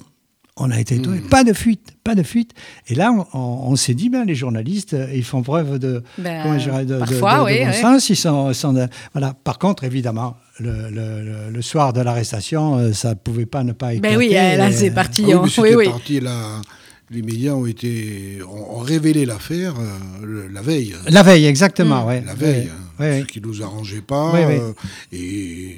On 0.55 0.69
a 0.69 0.79
été 0.79 0.95
étonnés. 0.97 1.19
Pas 1.31 1.43
de 1.43 1.51
fuite, 1.51 1.93
pas 2.03 2.13
de 2.13 2.21
fuite. 2.21 2.51
Et 2.87 2.93
là, 2.93 3.11
on, 3.33 3.39
on 3.39 3.75
s'est 3.75 3.95
dit, 3.95 4.09
ben, 4.09 4.23
les 4.23 4.35
journalistes, 4.35 4.93
euh, 4.93 5.07
ils 5.11 5.23
font 5.23 5.41
preuve 5.41 5.79
de, 5.79 6.03
Ben, 6.19 6.43
comment 6.43 6.59
je 6.59 6.69
dirais, 6.69 6.85
de, 6.85 6.93
de- 6.93 6.99
parfois, 6.99 7.33
de- 7.33 7.39
de 7.39 7.45
oui, 7.45 7.59
bon 7.65 7.71
oui. 7.71 7.81
sens. 7.81 8.09
Ils 8.11 8.15
sont, 8.15 8.53
sont 8.53 8.71
de- 8.73 8.87
voilà. 9.13 9.33
Par 9.43 9.57
contre, 9.57 9.83
évidemment, 9.83 10.37
le, 10.59 10.91
le- 10.91 11.23
le- 11.23 11.49
le 11.51 11.61
soir 11.63 11.91
de 11.91 12.01
l'arrestation, 12.01 12.77
euh, 12.77 12.93
ça 12.93 13.09
ne 13.09 13.13
pouvait 13.15 13.47
pas 13.47 13.63
ne 13.63 13.71
pas 13.71 13.95
éclater. 13.95 14.15
Ben 14.15 14.19
oui, 14.19 14.29
euh, 14.37 14.57
là, 14.57 14.71
c'est 14.71 14.91
parti. 14.91 15.23
Ah 15.25 15.37
oui, 15.41 15.49
hein. 15.57 15.61
mais 15.63 15.75
Oui, 15.75 15.85
parti, 15.85 16.19
là, 16.19 16.61
les 17.09 17.23
médias 17.23 17.53
ont, 17.53 17.65
été, 17.65 18.37
ont, 18.47 18.77
révélé 18.77 19.25
l'affaire 19.25 19.73
euh, 19.79 20.47
la 20.53 20.61
veille. 20.61 20.93
La 21.09 21.23
veille, 21.23 21.45
exactement, 21.47 22.05
ouais. 22.05 22.21
La 22.27 22.35
veille, 22.35 22.69
Ouais, 22.99 23.09
ouais, 23.09 23.19
ce 23.21 23.25
qui 23.25 23.41
ne 23.41 23.47
nous 23.47 23.61
arrangeait 23.63 24.01
pas. 24.01 24.35
Euh, 24.35 24.71
et, 25.11 25.77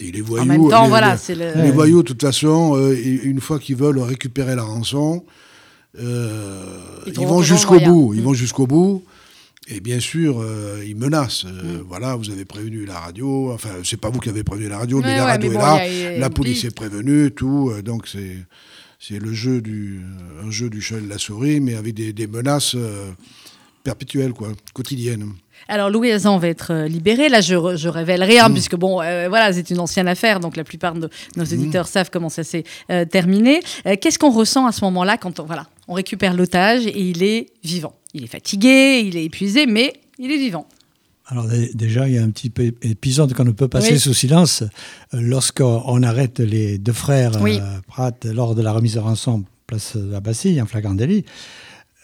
et 0.00 0.12
les 0.12 0.20
voyous. 0.20 0.42
En 0.42 0.46
même 0.46 0.68
temps, 0.68 0.82
les, 0.84 0.88
voilà, 0.88 1.12
les- 1.12 1.18
c'est 1.18 1.34
le. 1.34 1.62
les 1.62 1.70
voyous, 1.70 2.02
de 2.02 2.08
toute 2.08 2.20
façon, 2.22 2.74
euh, 2.76 2.94
une 3.22 3.40
fois 3.40 3.58
qu'ils 3.58 3.76
veulent 3.76 3.98
récupérer 4.00 4.54
la 4.56 4.62
rançon, 4.64 5.24
euh, 5.98 6.78
Ils 7.06 7.14
vont 7.26 7.42
jusqu'au 7.42 7.80
bout. 7.80 8.12
Ils 8.14 8.20
Mm. 8.20 8.24
vont 8.24 8.34
jusqu'au 8.34 8.66
bout. 8.66 9.04
Et 9.68 9.80
bien 9.80 9.98
sûr, 9.98 10.40
euh, 10.40 10.82
ils 10.86 10.94
menacent. 10.96 11.44
Mm. 11.44 11.48
Euh, 11.64 11.82
Voilà, 11.88 12.14
vous 12.16 12.30
avez 12.30 12.44
prévenu 12.44 12.84
la 12.84 13.00
radio. 13.00 13.50
Enfin, 13.52 13.70
c'est 13.84 13.96
pas 14.00 14.10
vous 14.10 14.20
qui 14.20 14.28
avez 14.28 14.44
prévenu 14.44 14.68
la 14.68 14.78
radio, 14.78 15.00
mais 15.00 15.16
la 15.16 15.24
ouais, 15.24 15.30
radio 15.32 15.50
mais 15.50 15.56
est 15.56 15.58
bon, 15.58 15.64
là. 15.64 15.86
il 15.88 15.92
y 15.92 15.96
a- 15.96 16.08
il 16.10 16.14
y 16.14 16.16
a 16.16 16.18
la 16.20 16.30
police 16.30 16.64
est 16.64 16.74
prévenue, 16.74 17.30
tout. 17.32 17.70
euh, 17.72 17.82
donc 17.82 18.06
c'est 18.06 18.36
c'est 18.98 19.18
le 19.18 19.32
jeu 19.32 19.60
du 19.60 20.00
un 20.44 20.50
jeu 20.50 20.70
du 20.70 20.80
chat 20.80 20.96
et 20.98 21.00
de 21.02 21.08
la 21.08 21.18
souris, 21.18 21.60
mais 21.60 21.74
avec 21.74 21.94
des, 21.94 22.12
des 22.12 22.26
menaces 22.26 22.74
euh, 22.76 23.10
perpétuelles, 23.84 24.32
quoi, 24.32 24.48
quotidiennes. 24.72 25.32
Alors 25.68 25.90
Louis 25.90 26.12
Hazan 26.12 26.38
va 26.38 26.48
être 26.48 26.72
euh, 26.72 26.88
libéré. 26.88 27.28
Là, 27.28 27.40
je, 27.40 27.76
je 27.76 27.88
révèle 27.88 28.22
rien 28.22 28.48
puisque 28.50 28.76
bon, 28.76 29.00
euh, 29.02 29.26
voilà, 29.28 29.52
c'est 29.52 29.68
une 29.70 29.80
ancienne 29.80 30.06
affaire, 30.08 30.38
donc 30.40 30.56
la 30.56 30.64
plupart 30.64 30.94
de 30.94 31.08
nos 31.36 31.44
auditeurs 31.44 31.88
savent 31.88 32.10
comment 32.10 32.28
ça 32.28 32.44
s'est 32.44 32.64
euh, 32.90 33.04
terminé. 33.04 33.60
Euh, 33.86 33.96
Qu'est-ce 34.00 34.18
qu'on 34.18 34.30
ressent 34.30 34.66
à 34.66 34.72
ce 34.72 34.84
moment-là 34.84 35.16
quand 35.16 35.40
on, 35.40 35.44
voilà, 35.44 35.66
on 35.88 35.94
récupère 35.94 36.34
l'otage 36.34 36.86
et 36.86 37.00
il 37.00 37.22
est 37.22 37.46
vivant? 37.64 37.94
Il 38.14 38.22
est 38.24 38.28
fatigué, 38.28 39.02
il 39.04 39.16
est 39.16 39.24
épuisé, 39.24 39.66
mais 39.66 39.92
il 40.18 40.30
est 40.30 40.38
vivant. 40.38 40.66
Alors 41.28 41.48
dé- 41.48 41.72
déjà, 41.74 42.06
il 42.08 42.14
y 42.14 42.18
a 42.18 42.22
un 42.22 42.30
petit 42.30 42.50
peu 42.50 42.72
épisode 42.82 43.34
qu'on 43.34 43.44
ne 43.44 43.50
peut 43.50 43.66
passer 43.66 43.94
Oui. 43.94 43.98
sous 43.98 44.14
silence. 44.14 44.62
Lorsqu'on 45.12 45.82
on 45.86 46.02
arrête 46.04 46.38
les 46.38 46.78
deux 46.78 46.92
frères 46.92 47.32
Oui. 47.40 47.60
Pratt 47.88 48.24
lors 48.24 48.54
de 48.54 48.62
la 48.62 48.70
remise 48.72 48.94
de 48.94 49.00
rançon 49.00 49.42
place 49.66 49.96
de 49.96 50.12
la 50.12 50.20
Bastille, 50.20 50.62
en 50.62 50.66
flagrant 50.66 50.94
délit, 50.94 51.24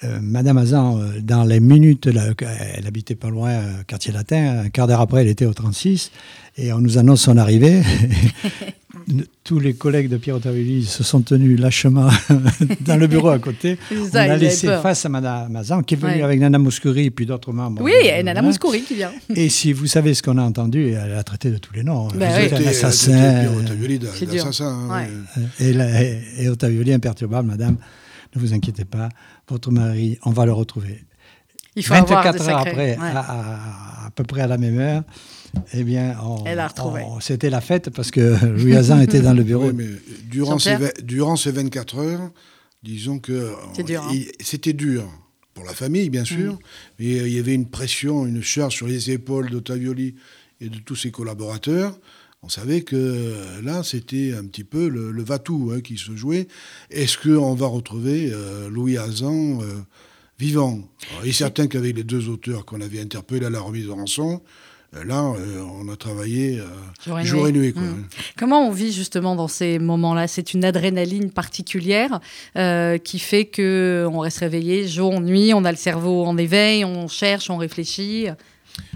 euh, 0.04 0.18
Madame 0.20 0.58
Hazan, 0.58 0.98
euh, 1.00 1.20
dans 1.22 1.44
les 1.44 1.60
minutes, 1.60 2.06
là, 2.06 2.24
elle 2.76 2.86
habitait 2.86 3.14
pas 3.14 3.30
loin, 3.30 3.50
euh, 3.50 3.72
quartier 3.86 4.12
latin, 4.12 4.62
un 4.64 4.68
quart 4.68 4.86
d'heure 4.86 5.00
après, 5.00 5.22
elle 5.22 5.28
était 5.28 5.46
au 5.46 5.54
36, 5.54 6.10
et 6.58 6.72
on 6.72 6.78
nous 6.78 6.98
annonce 6.98 7.22
son 7.22 7.36
arrivée. 7.36 7.82
Tous 9.42 9.58
les 9.58 9.74
collègues 9.74 10.08
de 10.08 10.16
Pierre 10.16 10.36
Ottavioli 10.36 10.84
se 10.84 11.02
sont 11.02 11.22
tenus 11.22 11.58
lâchement 11.58 12.08
dans 12.82 12.96
le 12.96 13.08
bureau 13.08 13.30
à 13.30 13.38
côté. 13.40 13.76
On 13.92 14.06
ça, 14.08 14.26
ils 14.26 14.30
a 14.30 14.36
laissé 14.36 14.68
face 14.80 15.04
à 15.04 15.08
Madame 15.08 15.56
Hazan, 15.56 15.82
qui 15.82 15.94
est 15.94 15.96
venue 15.96 16.12
Ouais. 16.14 16.22
avec 16.22 16.38
Nana 16.38 16.58
Mouskouri 16.58 17.06
et 17.06 17.10
puis 17.10 17.26
d'autres 17.26 17.52
membres. 17.52 17.82
oui, 17.82 17.90
de- 17.90 18.04
il 18.04 18.06
y 18.06 18.10
a 18.10 18.22
Nana. 18.22 18.42
Mouskouri 18.42 18.82
qui 18.82 18.94
vient. 18.94 19.10
Et 19.34 19.48
si 19.48 19.72
vous 19.72 19.86
savez 19.88 20.14
ce 20.14 20.22
qu'on 20.22 20.38
a 20.38 20.42
entendu, 20.42 20.90
elle 20.90 21.14
a 21.14 21.22
traité 21.24 21.50
de 21.50 21.58
tous 21.58 21.74
les 21.74 21.82
noms. 21.82 22.06
Ben 22.14 22.30
Vous 22.30 22.36
oui. 22.38 22.42
êtes 22.44 22.52
un 22.52 22.66
assassin. 22.70 23.12
Pierre 23.12 23.56
Ottavioli 23.56 23.98
hein. 24.60 25.04
Et, 25.58 25.70
et, 25.70 26.44
et 26.44 26.48
Ottavioli, 26.48 26.92
imperturbable, 26.92 27.48
madame, 27.48 27.76
ne 28.36 28.40
vous 28.40 28.54
inquiétez 28.54 28.84
pas, 28.84 29.08
votre 29.48 29.70
mari, 29.70 30.18
on 30.24 30.30
va 30.30 30.46
le 30.46 30.52
retrouver. 30.52 31.04
Il 31.76 31.84
faut 31.84 31.94
avoir 31.94 32.22
24 32.24 32.38
des 32.44 32.48
heures 32.50 32.58
après, 32.58 32.76
ouais. 32.76 32.96
à, 33.00 33.18
à- 33.20 34.06
à 34.06 34.10
peu 34.10 34.24
près 34.24 34.42
à 34.42 34.46
la 34.46 34.58
même 34.58 34.78
heure, 34.78 35.02
eh 35.72 35.84
bien, 35.84 36.16
on- 36.22 36.44
Elle 36.44 36.56
l'a 36.56 36.68
retrouvé. 36.68 37.02
on- 37.06 37.20
c'était 37.20 37.48
la 37.50 37.60
fête 37.62 37.90
parce 37.90 38.10
que 38.10 38.20
Louis 38.46 38.74
Hazan 38.76 39.00
était 39.00 39.20
dans 39.20 39.32
le 39.32 39.42
bureau. 39.42 39.68
Oui, 39.68 39.74
mais 39.74 39.86
durant 40.28 40.58
ces, 40.58 40.76
durant 41.02 41.36
ces 41.36 41.50
24 41.52 41.98
heures, 41.98 42.30
disons 42.82 43.18
que 43.18 43.52
C'est 43.74 43.84
dur, 43.84 44.02
hein. 44.02 44.10
il- 44.12 44.30
c'était 44.40 44.74
dur 44.74 45.04
pour 45.54 45.64
la 45.64 45.72
famille, 45.72 46.10
bien 46.10 46.24
sûr, 46.24 46.58
mais 46.98 47.20
euh, 47.20 47.28
il 47.28 47.34
y 47.34 47.38
avait 47.38 47.54
une 47.54 47.68
pression, 47.68 48.26
une 48.26 48.42
charge 48.42 48.74
sur 48.74 48.86
les 48.86 49.10
épaules 49.10 49.50
d'Ottavioli 49.50 50.14
et 50.60 50.68
de 50.68 50.78
tous 50.78 50.96
ses 50.96 51.10
collaborateurs. 51.10 51.98
On 52.44 52.48
savait 52.48 52.80
que 52.82 52.96
euh, 52.96 53.62
là, 53.62 53.82
c'était 53.84 54.34
un 54.36 54.44
petit 54.44 54.64
peu 54.64 54.88
le, 54.88 55.12
le 55.12 55.22
va-tout 55.22 55.72
hein, 55.74 55.80
qui 55.80 55.96
se 55.96 56.16
jouait. 56.16 56.48
Est-ce 56.90 57.16
qu'on 57.16 57.54
va 57.54 57.66
retrouver 57.68 58.30
euh, 58.32 58.68
Louis 58.68 58.98
Hazan 58.98 59.60
euh, 59.62 59.64
vivant? 60.40 60.80
Alors, 61.12 61.24
Il 61.24 61.28
est 61.30 61.32
certain 61.32 61.68
qu'avec 61.68 61.94
les 61.96 62.02
deux 62.02 62.28
auteurs 62.28 62.64
qu'on 62.64 62.80
avait 62.80 63.00
interpellés 63.00 63.46
à 63.46 63.50
la 63.50 63.60
remise 63.60 63.86
de 63.86 63.90
rançon, 63.92 64.42
là, 64.92 65.22
euh, 65.38 65.62
on 65.80 65.88
a 65.88 65.94
travaillé 65.96 66.58
euh, 66.58 66.64
Jour 67.06 67.20
et 67.20 67.24
jour 67.24 67.42
nuit. 67.44 67.48
et 67.48 67.52
nuit. 67.52 67.72
quoi. 67.74 67.82
Mm. 67.82 68.06
Comment 68.36 68.66
on 68.66 68.72
vit 68.72 68.92
justement 68.92 69.36
dans 69.36 69.48
ces 69.48 69.78
moments-là? 69.78 70.26
C'est 70.26 70.52
une 70.52 70.64
adrénaline 70.64 71.30
particulière 71.30 72.20
euh, 72.56 72.98
qui 72.98 73.20
fait 73.20 73.44
que 73.44 74.06
on 74.12 74.18
reste 74.18 74.38
réveillé 74.38 74.88
jour, 74.88 75.20
nuit, 75.20 75.54
on 75.54 75.64
a 75.64 75.70
le 75.70 75.78
cerveau 75.78 76.24
en 76.24 76.36
éveil, 76.36 76.84
on 76.84 77.06
cherche, 77.06 77.50
on 77.50 77.56
réfléchit. 77.56 78.26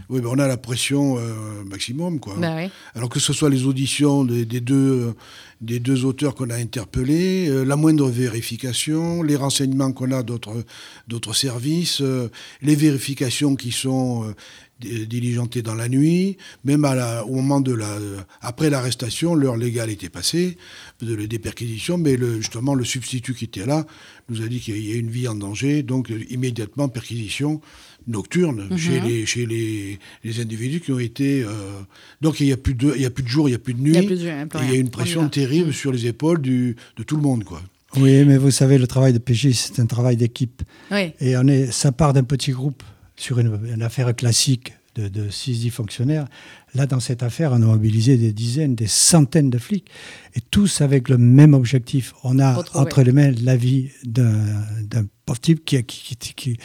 Oui, 0.09 0.21
ben 0.21 0.29
on 0.33 0.39
a 0.39 0.47
la 0.47 0.57
pression 0.57 1.19
euh, 1.19 1.65
maximum, 1.65 2.21
quoi. 2.21 2.35
Bah 2.39 2.55
oui. 2.57 2.71
Alors 2.95 3.09
que 3.09 3.19
ce 3.21 3.33
soit 3.33 3.51
les 3.51 3.65
auditions 3.65 4.25
des, 4.25 4.45
des 4.45 4.61
deux, 4.61 5.15
des 5.61 5.81
deux 5.81 6.05
auteurs 6.05 6.35
qu'on 6.35 6.51
a 6.51 6.55
interpellés, 6.57 7.49
euh, 7.49 7.65
la 7.65 7.77
moindre 7.77 8.09
vérification, 8.09 9.23
les 9.23 9.37
renseignements 9.37 9.93
qu'on 9.93 10.13
a 10.13 10.23
d'autres 10.23 11.35
services, 11.35 12.01
euh, 12.03 12.29
les 12.63 12.77
vérifications 12.77 13.57
qui 13.57 13.73
sont 13.73 14.33
di- 14.81 15.07
diligentées 15.09 15.63
dans 15.63 15.75
la 15.75 15.89
nuit, 15.89 16.37
même 16.65 16.85
à 16.85 16.95
la- 16.95 17.25
au 17.27 17.35
moment 17.35 17.61
de 17.61 17.73
la, 17.73 17.99
après 18.41 18.71
l'arrestation, 18.71 19.35
l'heure 19.35 19.57
légale 19.57 19.91
était 19.91 20.09
passée 20.09 20.57
de 21.01 21.15
la 21.15 21.27
déperquisition, 21.27 21.99
mais 21.99 22.17
le, 22.17 22.37
justement 22.41 22.75
le 22.75 22.85
substitut 22.85 23.35
qui 23.35 23.47
était 23.47 23.67
là 23.67 23.87
nous 24.29 24.43
a 24.43 24.47
dit 24.47 24.61
qu'il 24.61 24.79
y 24.87 24.93
a 24.93 24.97
une 24.97 25.11
vie 25.11 25.27
en 25.29 25.35
danger, 25.35 25.83
donc 25.83 26.13
immédiatement 26.31 26.89
perquisition 26.89 27.61
nocturne 28.07 28.69
Mhm. 28.71 28.77
chez, 28.79 29.01
les, 29.01 29.27
chez 29.27 29.47
les, 29.47 29.99
les 30.25 30.41
individus 30.41 30.81
qui 30.81 30.93
ont 30.93 30.99
été... 30.99 31.43
euh, 31.43 31.51
donc 32.21 32.41
il 32.41 32.47
n'y 32.47 32.53
a, 32.53 32.57
plus 32.57 32.75
de- 32.75 32.93
il 32.97 33.03
y 33.03 33.07
a 33.07 33.11
plus 33.11 33.23
de 33.25 33.29
jour, 33.29 33.49
il 33.49 33.53
n'y 33.53 33.57
a 33.57 33.59
plus 33.59 33.75
de 33.75 33.81
nuit. 33.81 33.93
Il 33.93 33.95
y 33.97 33.99
a 33.99 34.03
plus 34.07 34.17
de 34.21 34.29
jour, 34.29 34.63
il 34.63 34.71
y 34.71 34.77
a 34.77 34.79
une 34.79 34.91
pression 34.91 35.29
terrible 35.29 35.73
sur 35.73 35.93
les 35.93 36.07
épaules 36.07 36.41
du, 36.41 36.77
de 36.97 37.03
tout 37.03 37.17
le 37.17 37.23
monde. 37.23 37.45
Quoi. 37.45 37.63
Oui, 37.97 38.25
mais 38.25 38.37
vous 38.37 38.51
savez, 38.51 38.79
le 38.79 38.87
travail 38.87 39.13
de 39.13 39.19
PJ, 39.19 39.53
c'est 39.53 39.81
un 39.81 39.87
travail 39.87 40.17
d'équipe. 40.17 40.63
Oui. 40.91 41.13
Et 41.21 41.37
on 41.37 41.47
est, 41.47 41.71
ça 41.73 41.93
part 41.93 42.13
d'un 42.13 42.25
petit 42.25 42.51
groupe 42.53 42.83
sur 43.17 43.39
une, 43.39 43.59
une 43.75 43.83
affaire 43.83 44.15
classique 44.15 44.75
de, 44.97 45.09
de 45.09 45.29
6-10 45.31 45.71
fonctionnaires. 45.71 46.27
Là, 46.77 46.87
dans 46.87 47.01
cette 47.01 47.23
affaire, 47.23 47.53
on 47.53 47.57
a 47.57 47.59
mobilisé 47.67 48.17
des 48.19 48.33
dizaines, 48.33 48.75
des 48.75 48.87
centaines 48.87 49.49
de 49.51 49.59
flics, 49.59 49.87
et 50.35 50.41
tous 50.51 50.81
avec 50.83 51.09
le 51.09 51.17
même 51.17 51.55
objectif. 51.55 52.13
On 52.23 52.39
a 52.39 52.55
Retrouver. 52.55 52.81
entre 52.85 53.03
les 53.03 53.13
mains 53.13 53.33
la 53.43 53.57
vie 53.57 53.89
d'un 54.05 55.07
pauvre 55.25 55.41
type 55.41 55.65
qui, 55.65 55.83
qui, 55.85 56.17
qui- 56.17 56.35
qui- 56.35 56.57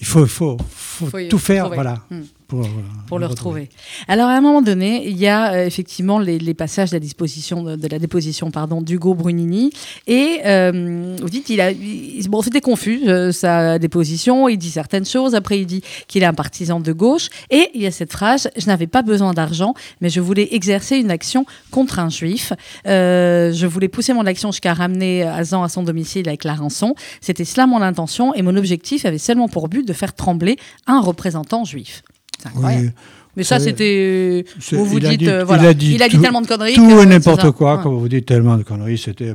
il 0.00 0.06
faut, 0.06 0.22
il 0.22 0.28
faut, 0.28 0.56
faut 0.70 1.06
Faut 1.06 1.18
y 1.18 1.28
tout 1.28 1.38
faire, 1.38 1.68
voilà, 1.74 2.04
Hmm. 2.10 2.22
Pour, 2.48 2.64
euh, 2.64 2.68
pour 3.06 3.18
le 3.18 3.26
retrouver. 3.26 3.68
Alors 4.08 4.28
à 4.28 4.32
un 4.32 4.40
moment 4.40 4.62
donné, 4.62 5.06
il 5.06 5.18
y 5.18 5.26
a 5.28 5.52
euh, 5.52 5.66
effectivement 5.66 6.18
les, 6.18 6.38
les 6.38 6.54
passages 6.54 6.90
de 6.90 6.96
la 6.96 7.00
disposition 7.00 7.62
de, 7.62 7.76
de 7.76 7.88
la 7.88 7.98
déposition 7.98 8.50
pardon 8.50 8.80
d'Hugo 8.80 9.14
Brunini. 9.14 9.70
Et 10.06 10.40
euh, 10.46 11.14
vous 11.20 11.28
dites 11.28 11.50
il 11.50 11.60
a 11.60 11.70
il- 11.70 12.26
bon 12.28 12.40
c'était 12.40 12.62
confus 12.62 13.02
euh, 13.06 13.32
sa 13.32 13.78
déposition, 13.78 14.48
il 14.48 14.56
dit 14.56 14.70
certaines 14.70 15.04
choses, 15.04 15.34
après 15.34 15.60
il 15.60 15.66
dit 15.66 15.82
qu'il 16.08 16.22
est 16.22 16.26
un 16.26 16.32
partisan 16.34 16.80
de 16.80 16.92
gauche. 16.92 17.28
Et 17.50 17.68
il 17.74 17.82
y 17.82 17.86
a 17.86 17.90
cette 17.90 18.12
phrase 18.12 18.48
je 18.56 18.66
n'avais 18.66 18.86
pas 18.86 19.02
besoin 19.02 19.34
d'argent 19.34 19.74
mais 20.00 20.08
je 20.08 20.20
voulais 20.20 20.48
exercer 20.52 20.96
une 20.96 21.10
action 21.10 21.44
contre 21.70 21.98
un 21.98 22.08
juif, 22.08 22.54
je 22.86 23.66
voulais 23.66 23.88
pousser 23.88 24.14
mon 24.14 24.24
action 24.24 24.50
jusqu'à 24.52 24.72
ramener 24.72 25.22
Azan 25.22 25.62
à 25.62 25.68
son 25.68 25.82
domicile 25.82 26.26
avec 26.28 26.44
la 26.44 26.54
rançon, 26.54 26.94
c'était 27.20 27.44
cela 27.44 27.66
mon 27.66 27.82
intention 27.82 28.32
et 28.34 28.40
mon 28.40 28.56
objectif 28.56 29.04
avait 29.04 29.18
seulement 29.18 29.48
pour 29.48 29.68
but 29.68 29.86
de 29.86 29.92
faire 29.92 30.14
trembler 30.14 30.56
un 30.86 31.00
représentant 31.00 31.64
juif. 31.64 32.02
C'est 32.42 32.48
incroyable. 32.48 32.84
Oui. 32.86 32.90
Mais 33.36 33.44
ça, 33.44 33.60
c'était. 33.60 34.44
Vous 34.72 34.84
vous 34.84 34.96
a 34.96 35.00
dites. 35.10 35.20
dit- 35.20 35.28
euh, 35.28 35.44
voilà. 35.44 35.70
il 35.70 36.02
a 36.02 36.08
dit 36.08 36.18
tellement 36.18 36.40
de 36.42 36.46
conneries. 36.48 36.74
Tout 36.74 37.00
et 37.00 37.06
n'importe 37.06 37.50
quoi, 37.52 37.76
Ouais. 37.76 37.82
comme 37.82 37.96
vous 37.98 38.08
dites, 38.08 38.26
tellement 38.26 38.56
de 38.56 38.62
conneries, 38.64 38.98
c'était. 38.98 39.34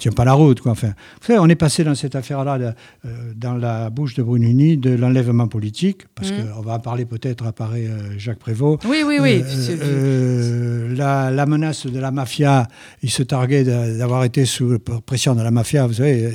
Tient 0.00 0.12
pas 0.12 0.24
la 0.24 0.32
route, 0.32 0.60
quoi. 0.60 0.72
Enfin, 0.72 0.88
vous 1.20 1.26
savez, 1.26 1.38
on 1.38 1.48
est 1.48 1.54
passé 1.54 1.84
dans 1.84 1.94
cette 1.94 2.16
affaire-là, 2.16 2.58
euh, 3.04 3.08
dans 3.36 3.54
la 3.54 3.90
bouche 3.90 4.14
de 4.14 4.22
Brunini, 4.22 4.76
de 4.76 4.90
l'enlèvement 4.90 5.46
politique, 5.46 6.02
parce 6.14 6.30
Mhm. 6.32 6.36
qu'on 6.54 6.60
va 6.62 6.74
en 6.74 6.78
parler 6.80 7.04
peut-être, 7.04 7.46
apparaît 7.46 7.86
euh, 7.86 8.18
Jacques 8.18 8.38
Prévost. 8.38 8.84
Oui, 8.86 9.02
oui, 9.06 9.18
oui. 9.20 9.42
Euh, 9.44 9.76
euh, 9.82 10.96
la, 10.96 11.30
la 11.30 11.46
menace 11.46 11.86
de 11.86 11.98
la 11.98 12.10
mafia, 12.10 12.66
il 13.02 13.10
se 13.10 13.22
targuait 13.22 13.64
d'avoir 13.64 14.24
été 14.24 14.44
sous 14.46 14.78
pression 15.06 15.34
de 15.34 15.42
la 15.42 15.50
mafia. 15.50 15.86
Vous 15.86 15.94
savez, 15.94 16.32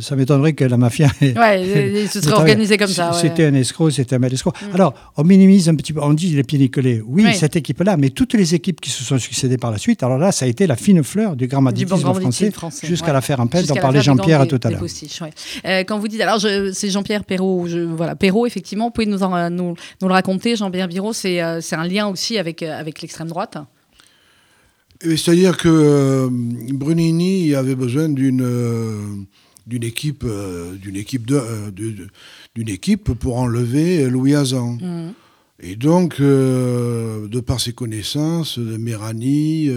ça 0.00 0.16
m'étonnerait 0.16 0.52
que 0.52 0.64
la 0.64 0.76
mafia. 0.76 1.08
Ouais, 1.20 1.92
il 2.02 2.08
se 2.08 2.20
serait 2.20 2.32
organisé 2.42 2.76
comme 2.76 2.88
ça. 2.88 3.10
ouais. 3.10 3.18
C'était 3.20 3.44
un 3.46 3.54
escroc, 3.54 3.90
c'était 3.90 4.16
un 4.16 4.18
mal 4.18 4.32
escroc. 4.32 4.52
Alors, 4.74 4.94
on 5.16 5.24
minimise 5.24 5.68
un 5.68 5.74
petit 5.74 5.92
peu, 5.92 6.00
on 6.02 6.12
dit 6.14 6.28
les 6.34 6.42
pieds 6.44 6.58
nickelés. 6.58 7.02
Oui, 7.06 7.24
Oui. 7.26 7.34
cette 7.34 7.56
équipe-là, 7.56 7.96
mais 7.96 8.10
toutes 8.10 8.34
les 8.34 8.54
équipes 8.54 8.80
qui 8.80 8.90
se 8.90 9.02
sont 9.04 9.18
succédées 9.18 9.58
par 9.58 9.70
la 9.70 9.78
suite, 9.78 10.02
alors 10.02 10.18
là, 10.18 10.32
ça 10.32 10.44
a 10.44 10.48
été 10.48 10.66
la 10.66 10.76
fine 10.76 11.02
fleur 11.02 11.36
du 11.36 11.46
grand 11.46 11.60
Du 11.62 11.64
banditisme 11.86 11.94
bon 11.96 12.02
grand 12.02 12.14
français, 12.14 12.44
banditisme 12.46 12.52
français, 12.58 12.86
jusqu'à 12.92 13.08
ouais. 13.08 13.12
l'affaire 13.14 13.40
Jusqu'à 13.62 13.74
dont 13.74 13.80
parlait 13.82 14.00
Jean-Pierre 14.02 14.38
gangs 14.46 14.48
tout 14.48 14.60
à 14.66 14.70
l'heure. 14.70 14.80
ouais. 14.82 15.30
Euh, 15.66 15.84
quand 15.84 15.98
vous 15.98 16.08
dites, 16.08 16.20
alors 16.20 16.38
je- 16.38 16.72
c'est 16.72 16.90
Jean-Pierre 16.90 17.24
Perrault, 17.24 17.66
je, 17.66 17.78
voilà, 17.80 18.14
Perrault, 18.16 18.46
effectivement, 18.46 18.86
vous 18.86 18.90
pouvez 18.92 19.06
nous, 19.06 19.22
en- 19.22 19.50
nous, 19.50 19.74
nous 20.00 20.08
le 20.08 20.14
raconter, 20.14 20.56
Jean-Pierre 20.56 20.88
Biro, 20.88 21.12
c'est 21.12 21.42
euh, 21.42 21.60
c'est 21.60 21.76
un 21.76 21.86
lien 21.86 22.06
aussi 22.08 22.38
avec, 22.38 22.62
euh, 22.62 22.78
avec 22.78 23.02
l'extrême 23.02 23.28
droite 23.28 23.56
C'est-à-dire 25.00 25.56
que 25.56 25.68
euh, 25.68 26.28
Brunini 26.30 27.54
avait 27.54 27.74
besoin 27.74 28.08
d'une 28.08 28.42
euh, 28.42 29.00
d'une 29.66 29.84
équipe, 29.84 30.24
euh, 30.24 30.74
d'une 30.74 30.96
équipe, 30.96 31.24
de, 31.26 31.36
euh, 31.36 31.70
d'une 32.54 32.68
équipe 32.68 33.12
pour 33.12 33.38
enlever 33.38 34.08
Louis 34.10 34.34
Hazan. 34.34 34.78
Mhm. 34.80 35.12
Et 35.64 35.76
donc, 35.76 36.16
euh, 36.18 37.28
de 37.28 37.38
par 37.38 37.60
ses 37.60 37.72
connaissances, 37.72 38.58
de 38.58 38.76
Mérani, 38.76 39.68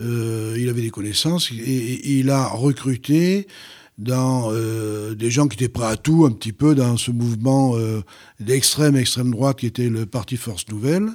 euh, 0.00 0.56
il 0.58 0.68
avait 0.68 0.82
des 0.82 0.90
connaissances 0.90 1.50
et, 1.52 2.18
il 2.18 2.30
a 2.30 2.46
recruté 2.46 3.46
euh, 4.08 5.14
des 5.14 5.30
gens 5.30 5.46
qui 5.46 5.56
étaient 5.56 5.68
prêts 5.68 5.86
à 5.86 5.96
tout 5.96 6.24
un 6.26 6.32
petit 6.32 6.52
peu 6.52 6.74
dans 6.74 6.96
ce 6.96 7.10
mouvement 7.10 7.76
euh, 7.76 8.02
d'extrême 8.38 8.96
extrême 8.96 9.30
droite 9.30 9.58
qui 9.58 9.66
était 9.66 9.88
le 9.88 10.06
parti 10.06 10.36
Force 10.36 10.66
Nouvelle. 10.68 11.08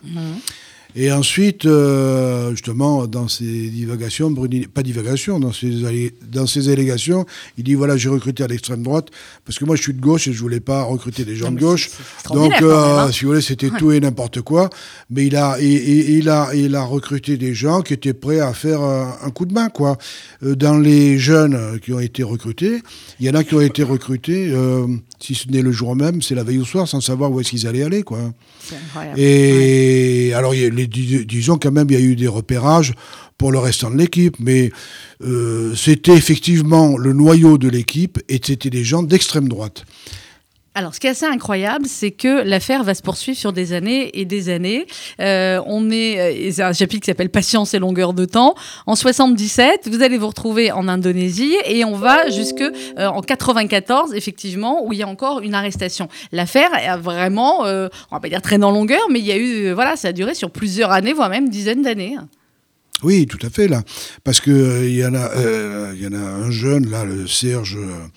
Et 0.97 1.11
ensuite, 1.11 1.65
euh, 1.65 2.51
justement, 2.51 3.05
dans 3.07 3.27
ses 3.27 3.43
divagations, 3.69 4.31
Bruni, 4.31 4.65
pas 4.67 4.81
divagations, 4.81 5.39
dans 5.39 5.51
ses, 5.51 6.13
dans 6.31 6.47
ses 6.47 6.69
allégations, 6.69 7.25
il 7.57 7.65
dit 7.65 7.73
voilà, 7.73 7.97
j'ai 7.97 8.07
recruté 8.07 8.43
à 8.43 8.47
l'extrême 8.47 8.81
droite 8.81 9.09
parce 9.45 9.59
que 9.59 9.65
moi 9.65 9.75
je 9.75 9.81
suis 9.81 9.93
de 9.93 9.99
gauche 9.99 10.27
et 10.29 10.33
je 10.33 10.39
voulais 10.39 10.61
pas 10.61 10.83
recruter 10.83 11.25
des 11.25 11.35
gens 11.35 11.47
Non, 11.47 11.51
de 11.55 11.59
gauche. 11.59 11.89
Donc, 12.33 12.51
même, 12.51 12.63
euh, 12.63 12.99
hein. 12.99 13.11
si 13.11 13.25
vous 13.25 13.31
voulez, 13.31 13.41
c'était 13.41 13.69
tout 13.77 13.91
et 13.91 13.99
n'importe 13.99 14.41
quoi. 14.41 14.69
Mais 15.09 15.25
il 15.25 15.35
a, 15.35 15.57
et, 15.59 15.65
et- 15.65 16.11
il 16.17 16.29
a, 16.29 16.55
il 16.55 16.73
a 16.75 16.83
recruté 16.83 17.35
des 17.37 17.53
gens 17.53 17.81
qui 17.81 17.93
étaient 17.93 18.13
prêts 18.13 18.39
à 18.39 18.53
faire 18.53 18.81
un, 18.81 19.17
un 19.21 19.29
coup 19.31 19.45
de 19.45 19.53
main, 19.53 19.67
quoi. 19.69 19.97
Euh, 20.43 20.55
dans 20.55 20.77
les 20.77 21.19
jeunes 21.19 21.79
qui 21.83 21.91
ont 21.91 21.99
été 21.99 22.23
recrutés, 22.23 22.81
il 23.19 23.25
y 23.25 23.29
en 23.29 23.33
a 23.35 23.43
qui 23.43 23.53
ont 23.55 23.61
été 23.61 23.83
recrutés, 23.83 24.49
euh, 24.51 24.87
si 25.20 25.36
ce 25.36 25.47
n'est 25.49 25.61
le 25.61 25.72
jour 25.72 25.95
même, 25.95 26.22
c'est 26.22 26.36
la 26.36 26.43
veille 26.43 26.59
au 26.59 26.66
soir, 26.66 26.88
sans 26.88 27.01
savoir 27.01 27.32
où 27.32 27.39
est-ce 27.39 27.49
qu'ils 27.51 27.68
allaient 27.68 27.84
aller, 27.84 28.03
quoi. 28.03 28.20
Et 29.18 30.34
alors, 30.34 30.53
il 30.55 30.61
y 30.61 30.66
a 30.66 30.70
les- 30.70 30.88
dis- 30.88 31.26
disons 31.26 31.57
quand 31.57 31.72
même, 31.72 31.88
il 31.89 31.93
y 31.93 32.01
a 32.01 32.05
eu 32.05 32.16
des 32.16 32.28
repérages 32.28 32.93
pour 33.38 33.51
le 33.51 33.59
restant 33.59 33.91
de 33.91 33.97
l'équipe, 33.97 34.36
mais 34.39 34.72
euh, 35.24 35.74
c'était 35.76 36.13
effectivement 36.16 36.97
le 36.97 37.13
noyau 37.13 37.57
de 37.57 37.68
l'équipe 37.70 38.20
et 38.30 38.39
c'était 38.43 38.70
des 38.70 38.84
gens 38.84 39.03
d'extrême 39.03 39.47
droite. 39.49 39.86
Alors, 40.78 40.93
ce 40.93 40.99
qui 40.99 41.07
est 41.07 41.11
assez 41.11 41.26
incroyable, 41.26 41.86
c'est 41.88 42.11
que 42.11 42.43
l'affaire 42.43 42.84
va 42.84 42.93
se 42.93 43.01
poursuivre 43.01 43.38
sur 43.38 43.53
des 43.53 43.71
années 43.71 44.19
et 44.19 44.26
des 44.26 44.49
années. 44.49 44.86
Euh, 45.21 45.61
on 45.67 45.89
est, 45.89 46.19
euh, 46.19 46.51
c'est 46.51 46.63
un 46.63 46.73
chapitre 46.73 47.05
qui 47.05 47.09
s'appelle 47.09 47.30
Patience 47.30 47.73
et 47.73 47.80
longueur 47.80 48.13
de 48.13 48.26
temps. 48.26 48.55
En 48.86 48.95
77, 48.95 49.88
vous 49.89 50.03
allez 50.03 50.17
vous 50.17 50.28
retrouver 50.28 50.73
en 50.73 50.89
Indonésie 50.89 51.55
et 51.65 51.86
on 51.86 51.95
va 51.95 52.30
jusque 52.30 52.59
euh, 52.59 53.07
en 53.07 53.21
94, 53.21 54.13
effectivement, 54.15 54.86
où 54.86 54.91
il 54.91 54.99
y 54.99 55.03
a 55.03 55.07
encore 55.07 55.39
une 55.39 55.53
arrestation. 55.53 56.09
L'affaire 56.34 56.71
a 56.73 56.97
vraiment, 56.97 57.65
euh, 57.65 57.88
on 58.11 58.17
va 58.17 58.19
pas 58.19 58.28
dire 58.28 58.41
traîne 58.41 58.65
en 58.65 58.71
longueur, 58.71 59.07
mais 59.09 59.19
il 59.19 59.26
y 59.26 59.32
a 59.32 59.38
eu, 59.38 59.67
euh, 59.67 59.73
voilà, 59.73 59.95
ça 59.95 60.09
a 60.09 60.11
duré 60.11 60.34
sur 60.34 60.51
plusieurs 60.51 60.91
années, 60.91 61.13
voire 61.13 61.30
même 61.30 61.47
dizaines 61.47 61.84
d'années. 61.84 62.17
Oui, 63.03 63.28
tout 63.28 63.39
à 63.45 63.49
fait, 63.49 63.67
là. 63.67 63.84
Parce 64.23 64.39
que 64.39 64.51
euh, 64.51 64.88
il 64.88 64.95
y, 64.95 65.05
en 65.05 65.13
a, 65.13 65.30
euh, 65.36 65.93
il 65.95 66.01
y 66.01 66.07
en 66.07 66.13
a 66.13 66.17
un 66.17 66.49
jeune, 66.49 66.89
là, 66.89 67.03
le 67.03 67.28
Serge, 67.28 67.78
euh, 67.78 68.07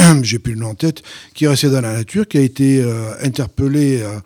j'ai 0.22 0.38
plus 0.38 0.54
le 0.54 0.60
nom 0.60 0.68
en 0.68 0.74
tête, 0.74 1.02
qui 1.34 1.44
est 1.44 1.48
resté 1.48 1.68
dans 1.70 1.80
la 1.80 1.92
nature, 1.94 2.26
qui 2.26 2.38
a 2.38 2.40
été 2.42 2.80
euh, 2.82 3.12
interpellé 3.22 4.00
euh, 4.02 4.18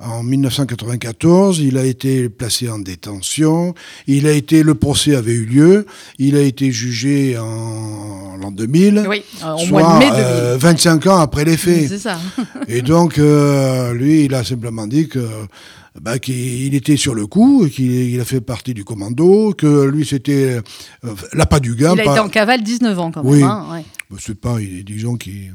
en 0.00 0.22
1994. 0.22 1.60
Il 1.60 1.78
a 1.78 1.84
été 1.84 2.28
placé 2.28 2.68
en 2.68 2.78
détention. 2.78 3.74
Il 4.06 4.26
a 4.26 4.32
été, 4.32 4.62
le 4.62 4.74
procès 4.74 5.14
avait 5.14 5.32
eu 5.32 5.44
lieu. 5.46 5.86
Il 6.18 6.36
a 6.36 6.40
été 6.42 6.70
jugé 6.72 7.38
en 7.38 8.36
l'an 8.40 8.50
2000. 8.50 9.04
Oui, 9.08 9.22
euh, 9.44 9.56
soit, 9.58 9.66
mois 9.80 9.94
de 9.94 9.98
mai 10.00 10.10
2000. 10.10 10.22
euh, 10.24 10.56
25 10.58 11.06
ans 11.06 11.18
après 11.18 11.44
les 11.44 11.56
faits. 11.56 11.88
C'est 11.88 11.98
ça. 11.98 12.18
Et 12.68 12.82
donc, 12.82 13.18
euh, 13.18 13.92
lui, 13.94 14.24
il 14.24 14.34
a 14.34 14.44
simplement 14.44 14.86
dit 14.86 15.08
que 15.08 15.20
bah, 16.00 16.18
qu'il 16.18 16.34
il 16.36 16.74
était 16.74 16.96
sur 16.96 17.14
le 17.14 17.26
coup, 17.28 17.68
qu'il 17.72 17.92
il 17.92 18.20
a 18.20 18.24
fait 18.24 18.40
partie 18.40 18.74
du 18.74 18.84
commando, 18.84 19.54
que 19.56 19.84
lui, 19.84 20.04
c'était 20.04 20.58
euh, 21.04 21.10
l'appât 21.34 21.60
du 21.60 21.76
gain. 21.76 21.92
Il 21.94 22.00
a 22.00 22.04
pas- 22.04 22.10
été 22.10 22.20
en 22.20 22.28
cavale 22.28 22.62
19 22.62 22.98
ans 22.98 23.10
quand 23.12 23.22
même. 23.22 23.32
Oui. 23.32 23.42
hein, 23.44 23.64
ouais. 23.72 23.84
Bah, 24.14 24.20
c'est 24.24 24.38
pas, 24.40 24.60
il- 24.60 24.84
disons 24.84 25.16
qu'il 25.16 25.52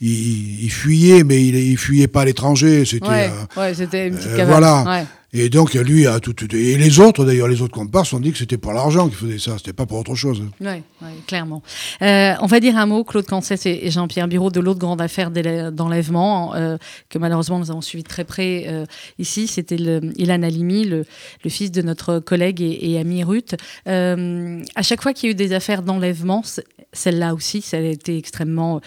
il, 0.00 0.64
il 0.64 0.70
fuyait, 0.70 1.22
mais 1.22 1.44
il, 1.46 1.54
il 1.54 1.78
fuyait 1.78 2.08
pas 2.08 2.22
à 2.22 2.24
l'étranger. 2.24 2.84
C'était, 2.84 3.06
Ouais, 3.08 3.30
euh, 3.56 3.60
ouais, 3.60 3.74
c'était 3.74 4.08
une 4.08 4.16
petite 4.16 4.30
euh, 4.32 4.44
voilà. 4.46 4.82
Ouais. 4.82 5.04
Et 5.36 5.48
donc, 5.48 5.74
lui 5.74 6.06
a 6.06 6.20
tout. 6.20 6.34
Et 6.54 6.78
les 6.78 7.00
autres, 7.00 7.24
d'ailleurs, 7.24 7.48
les 7.48 7.60
autres 7.60 7.74
comparses 7.74 8.12
ont 8.12 8.20
dit 8.20 8.30
que 8.30 8.38
c'était 8.38 8.56
pour 8.56 8.72
l'argent 8.72 9.08
qu'ils 9.08 9.18
faisaient 9.18 9.38
ça, 9.38 9.58
c'était 9.58 9.72
pas 9.72 9.84
pour 9.84 9.98
autre 9.98 10.14
chose. 10.14 10.42
Oui, 10.60 10.82
clairement. 11.26 11.60
Euh, 12.02 12.34
on 12.40 12.46
va 12.46 12.60
dire 12.60 12.76
un 12.76 12.86
mot, 12.86 13.02
Claude 13.02 13.26
Cancès 13.26 13.66
et 13.66 13.90
Jean-Pierre 13.90 14.28
Biraud, 14.28 14.50
de 14.50 14.60
l'autre 14.60 14.78
grande 14.78 15.00
affaire 15.00 15.32
d'enlèvement 15.32 16.54
euh, 16.54 16.76
que 17.08 17.18
malheureusement 17.18 17.58
nous 17.58 17.72
avons 17.72 17.80
suivi 17.80 18.04
très 18.04 18.22
près 18.22 18.66
euh, 18.68 18.86
ici. 19.18 19.48
C'était 19.48 19.74
Ilan 19.74 20.42
Halimi, 20.42 20.84
le, 20.84 21.04
fils 21.48 21.72
de 21.72 21.82
notre 21.82 22.20
collègue 22.20 22.60
et, 22.62 22.98
ami 22.98 23.24
Ruth. 23.24 23.56
À 23.86 24.82
chaque 24.82 25.02
fois 25.02 25.12
qu'il 25.12 25.28
y 25.28 25.30
a 25.30 25.32
eu 25.32 25.34
des 25.34 25.52
affaires 25.52 25.82
d'enlèvement, 25.82 26.44
celle-là 26.92 27.34
aussi, 27.34 27.60
ça 27.60 27.78
a 27.78 27.80
été 27.80 28.16
extrêmement 28.16 28.80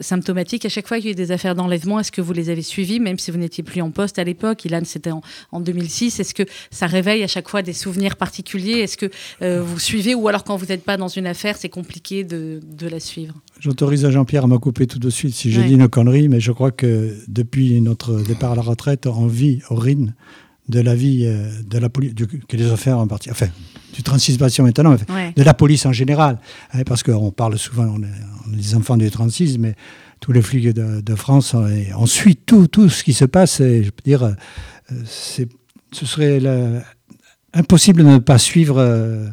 symptomatique. 0.00 0.64
À 0.64 0.70
chaque 0.70 0.88
fois 0.88 0.96
qu'il 0.96 1.06
y 1.06 1.08
a 1.08 1.12
eu 1.12 1.14
des 1.14 1.30
affaires 1.30 1.54
d'enlèvement, 1.54 2.00
est-ce 2.00 2.10
que 2.10 2.22
vous 2.22 2.32
les 2.32 2.48
avez 2.48 2.62
suivies, 2.62 3.00
même 3.00 3.18
si 3.18 3.30
vous 3.30 3.38
n'étiez 3.38 3.62
plus 3.62 3.82
en 3.82 3.90
poste 3.90 4.18
à 4.18 4.24
l'époque? 4.24 4.64
Ilan, 4.64 4.80
c'était 4.84 5.10
en, 5.10 5.20
en 5.52 5.60
2006. 5.90 6.20
Est-ce 6.20 6.34
que 6.34 6.44
ça 6.70 6.86
réveille 6.86 7.22
à 7.22 7.26
chaque 7.26 7.48
fois 7.48 7.62
des 7.62 7.72
souvenirs 7.72 8.16
particuliers 8.16 8.78
Est-ce 8.78 8.96
que 8.96 9.10
euh, 9.42 9.62
vous 9.62 9.78
suivez 9.78 10.14
ou 10.14 10.28
alors 10.28 10.44
quand 10.44 10.56
vous 10.56 10.66
n'êtes 10.66 10.84
pas 10.84 10.96
dans 10.96 11.08
une 11.08 11.26
affaire, 11.26 11.56
c'est 11.58 11.68
compliqué 11.68 12.24
de, 12.24 12.60
de 12.64 12.88
la 12.88 13.00
suivre? 13.00 13.34
J'autorise 13.58 14.04
à 14.04 14.10
Jean-Pierre 14.10 14.44
à 14.44 14.46
me 14.46 14.58
couper 14.58 14.86
tout 14.86 14.98
de 14.98 15.10
suite 15.10 15.34
si 15.34 15.50
j'ai 15.50 15.60
Ouais. 15.60 15.66
dit 15.66 15.74
une 15.74 15.88
connerie, 15.88 16.28
mais 16.28 16.40
je 16.40 16.52
crois 16.52 16.70
que 16.70 17.14
depuis 17.28 17.80
notre 17.80 18.20
départ 18.22 18.52
à 18.52 18.54
la 18.54 18.62
retraite, 18.62 19.06
on 19.06 19.26
vit 19.26 19.60
au 19.70 19.74
RIN 19.74 20.14
de 20.68 20.80
la 20.80 20.94
vie 20.94 21.24
euh, 21.26 21.50
de 21.66 21.78
la 21.78 21.88
police, 21.88 22.14
que 22.48 22.56
les 22.56 22.70
affaires 22.70 22.98
en 22.98 23.06
partie, 23.08 23.30
enfin, 23.30 23.48
du 23.92 24.02
36 24.04 24.38
passion 24.38 24.64
maintenant, 24.64 24.96
Ouais. 25.08 25.32
de 25.36 25.42
la 25.42 25.52
police 25.52 25.84
en 25.84 25.92
général. 25.92 26.38
Hein, 26.72 26.82
parce 26.86 27.02
qu'on 27.02 27.32
parle 27.32 27.58
souvent, 27.58 27.86
on 27.86 28.02
est, 28.02 28.06
on 28.48 28.52
est 28.52 28.56
des 28.56 28.74
enfants 28.76 28.96
du 28.96 29.10
36, 29.10 29.58
mais 29.58 29.74
tous 30.20 30.32
les 30.32 30.42
flics 30.42 30.72
de, 30.72 31.00
de 31.00 31.14
France, 31.16 31.54
on, 31.54 31.66
est- 31.66 31.92
on 31.96 32.06
suit 32.06 32.36
tout, 32.36 32.68
tout 32.68 32.88
ce 32.88 33.02
qui 33.02 33.12
se 33.14 33.24
passe. 33.24 33.60
Et 33.60 33.82
je 33.82 33.90
peux 33.90 34.02
dire, 34.04 34.22
euh, 34.22 34.32
c'est, 35.04 35.48
ce 35.92 36.06
serait 36.06 36.40
la- 36.40 36.82
impossible 37.54 38.02
de 38.04 38.08
ne 38.08 38.18
pas 38.18 38.38
suivre 38.38 38.78
euh, 38.78 39.26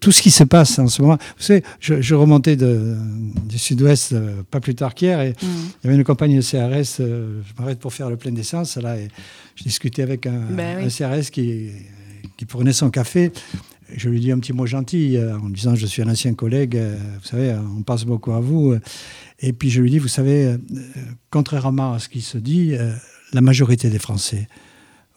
tout 0.00 0.12
ce 0.12 0.22
qui 0.22 0.30
se 0.30 0.44
passe 0.44 0.78
en 0.78 0.88
ce 0.88 1.02
moment. 1.02 1.18
Vous 1.36 1.42
savez, 1.42 1.62
je, 1.78 2.00
je 2.00 2.14
remontais 2.14 2.56
de, 2.56 2.96
du 3.46 3.58
sud-ouest 3.58 4.12
euh, 4.12 4.42
pas 4.50 4.60
plus 4.60 4.74
tard 4.74 4.94
qu'hier 4.94 5.20
et 5.20 5.34
Mhm. 5.42 5.48
il 5.82 5.84
y 5.84 5.86
avait 5.88 5.96
une 5.96 6.04
compagnie 6.04 6.36
de 6.36 6.40
CRS, 6.42 7.00
euh, 7.00 7.42
je 7.46 7.52
m'arrête 7.60 7.78
pour 7.78 7.92
faire 7.92 8.08
le 8.08 8.16
plein 8.16 8.32
d'essence, 8.32 8.76
là, 8.78 8.96
et 8.96 9.08
je 9.56 9.64
discutais 9.64 10.02
avec 10.02 10.26
un, 10.26 10.40
Ben 10.50 10.78
oui. 10.78 10.84
un 10.84 10.88
CRS 10.88 11.30
qui, 11.30 11.70
qui 12.38 12.46
prenait 12.46 12.72
son 12.72 12.88
café. 12.90 13.30
Je 13.94 14.08
lui 14.08 14.18
dis 14.18 14.32
un 14.32 14.38
petit 14.40 14.52
mot 14.52 14.66
gentil 14.66 15.16
en 15.40 15.48
disant 15.48 15.76
Je 15.76 15.86
suis 15.86 16.02
un 16.02 16.08
ancien 16.08 16.34
collègue, 16.34 16.76
vous 16.76 17.26
savez, 17.28 17.54
on 17.78 17.82
pense 17.82 18.04
beaucoup 18.04 18.32
à 18.32 18.40
vous. 18.40 18.74
Et 19.38 19.52
puis 19.52 19.70
je 19.70 19.80
lui 19.80 19.90
dis 19.92 19.98
Vous 20.00 20.08
savez, 20.08 20.56
contrairement 21.30 21.92
à 21.92 22.00
ce 22.00 22.08
qui 22.08 22.20
se 22.20 22.36
dit, 22.36 22.74
la 23.32 23.40
majorité 23.42 23.88
des 23.88 24.00
Français 24.00 24.48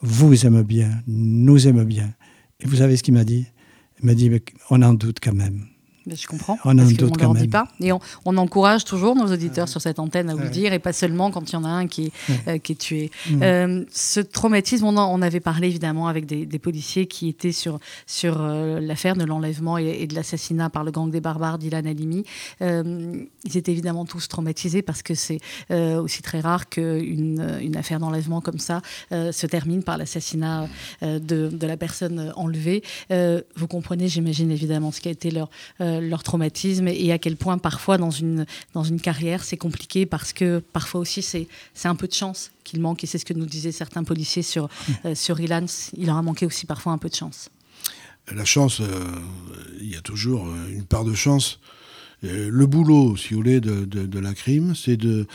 vous 0.02 0.46
aiment 0.46 0.64
bien, 0.64 1.02
nous 1.08 1.68
aiment 1.68 1.84
bien. 1.84 2.14
Et 2.60 2.68
vous 2.68 2.78
savez 2.78 2.98
ce 2.98 3.04
qu'il 3.04 3.14
m'a 3.14 3.24
dit? 3.24 3.48
Il 4.00 4.06
m'a 4.06 4.14
dit 4.14 4.32
On 4.70 4.82
en 4.82 4.94
doute 4.94 5.18
quand 5.22 5.34
même. 5.34 5.68
Mais 6.10 6.16
je 6.16 6.28
comprends. 6.28 6.58
On 6.66 6.76
parce 6.76 6.94
qu'on 6.94 7.06
ne 7.06 7.20
leur 7.20 7.34
dit 7.36 7.48
pas. 7.48 7.68
Et 7.80 7.92
on, 7.92 8.00
on 8.26 8.36
encourage 8.38 8.84
toujours 8.84 9.16
nos 9.16 9.32
auditeurs 9.32 9.70
sur 9.70 9.80
cette 9.80 10.00
antenne 10.00 10.30
à 10.30 10.36
vous 10.36 10.44
le 10.44 10.50
dire, 10.50 10.74
et 10.74 10.80
pas 10.80 10.94
seulement 10.94 11.30
quand 11.30 11.50
il 11.50 11.54
y 11.54 11.56
en 11.56 11.64
a 11.64 11.70
un 11.70 11.88
qui, 11.88 12.06
est, 12.06 12.12
euh, 12.48 12.58
qui 12.58 12.72
est 12.72 12.76
tué. 12.76 13.12
Euh, 13.42 13.86
ce 13.92 14.20
traumatisme, 14.20 14.86
on 14.86 14.98
en 14.98 15.14
on 15.14 15.22
avait 15.22 15.40
parlé 15.40 15.68
évidemment 15.68 16.08
avec 16.08 16.26
des, 16.26 16.46
des 16.46 16.60
policiers 16.60 17.06
qui 17.06 17.30
étaient 17.30 17.52
sur, 17.52 17.80
sur 18.08 18.42
euh, 18.42 18.80
l'affaire 18.80 19.16
de 19.16 19.24
l'enlèvement 19.24 19.78
et, 19.78 19.98
et 20.02 20.08
de 20.08 20.16
l'assassinat 20.16 20.70
par 20.70 20.84
le 20.84 20.92
gang 20.92 21.10
des 21.12 21.22
barbares 21.22 21.58
d'Ilan 21.60 21.86
Halimi. 21.86 22.24
Ils 22.62 23.58
étaient 23.58 23.72
évidemment 23.72 24.06
tous 24.06 24.28
traumatisés 24.28 24.82
parce 24.82 25.04
que 25.04 25.14
c'est 25.14 25.40
aussi 25.70 26.22
très 26.22 26.40
rare 26.40 26.70
qu'une 26.70 27.60
une 27.62 27.76
affaire 27.78 28.00
d'enlèvement 28.00 28.42
comme 28.42 28.60
ça 28.60 28.82
se 29.12 29.46
termine 29.46 29.84
par 29.84 29.98
l'assassinat 29.98 30.68
de, 31.02 31.50
de 31.50 31.68
la 31.68 31.78
personne 31.78 32.34
enlevée. 32.36 32.84
Vous 33.10 33.68
comprenez, 33.68 34.08
j'imagine 34.08 34.52
évidemment, 34.52 34.92
ce 34.92 35.02
qui 35.02 35.08
a 35.08 35.12
été 35.12 35.32
leur, 35.32 35.50
euh, 36.00 36.10
leur 36.10 36.24
traumatisme 36.24 36.88
et 36.88 37.12
à 37.12 37.18
quel 37.18 37.36
point 37.36 37.58
parfois 37.58 37.98
dans 37.98 38.12
une, 38.12 38.46
dans 38.74 38.84
une 38.84 39.00
carrière 39.00 39.44
c'est 39.44 39.58
compliqué 39.58 40.06
parce 40.06 40.34
que 40.34 40.60
parfois 40.74 41.02
aussi 41.02 41.22
c'est 41.22 41.48
un 41.84 41.96
peu 41.96 42.08
de 42.08 42.14
chance 42.14 42.52
qu'il 42.64 42.82
manque 42.82 43.04
et 43.04 43.08
c'est 43.08 43.18
ce 43.18 43.26
que 43.26 43.34
nous 43.34 43.46
disaient 43.46 43.72
certains 43.72 44.04
policiers 44.04 44.44
sur, 44.44 44.70
euh, 45.06 45.16
sur 45.16 45.40
Ilan. 45.40 45.66
Il 45.98 46.06
leur 46.08 46.18
a 46.18 46.22
manqué 46.22 46.46
aussi 46.46 46.66
parfois 46.66 46.94
un 46.94 46.98
peu 46.98 47.10
de 47.10 47.16
chance. 47.16 47.50
La 48.36 48.46
chance, 48.46 48.80
euh, 48.82 48.86
il 49.82 49.90
y 49.92 49.96
a 49.96 50.02
toujours 50.02 50.46
euh, 50.48 50.70
une 50.72 50.86
part 50.86 51.04
de 51.06 51.14
chance. 51.16 51.60
Le 52.22 52.66
boulot, 52.66 53.16
si 53.16 53.30
vous 53.30 53.38
voulez, 53.38 53.62
de, 53.62 53.86
de- 53.86 54.06
de 54.06 54.20
la 54.20 54.34
crime, 54.34 54.76
c'est 54.76 54.98
de, 54.98 55.26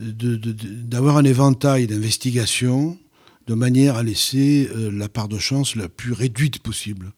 de- 0.00 0.34
de- 0.34 0.52
d'avoir 0.52 1.16
un 1.16 1.22
éventail 1.24 1.86
d'investigations 1.86 2.98
de 3.46 3.54
manière 3.54 3.96
à 3.96 4.02
laisser 4.02 4.68
euh, 4.74 4.90
la 4.90 5.08
part 5.08 5.28
de 5.28 5.38
chance 5.38 5.76
la 5.76 5.88
plus 5.88 6.12
réduite 6.12 6.58
possible. 6.58 7.12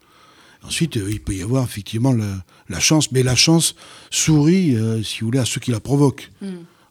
Ensuite, 0.66 0.96
euh, 0.96 1.08
il 1.10 1.20
peut 1.20 1.34
y 1.34 1.42
avoir 1.42 1.64
effectivement 1.64 2.12
la, 2.12 2.44
la 2.68 2.80
chance, 2.80 3.12
mais 3.12 3.22
la 3.22 3.34
chance 3.36 3.74
sourit, 4.10 4.74
euh, 4.76 5.02
si 5.02 5.20
vous 5.20 5.26
voulez, 5.26 5.38
à 5.38 5.44
ceux 5.44 5.60
qui 5.60 5.70
la 5.70 5.80
provoquent. 5.80 6.30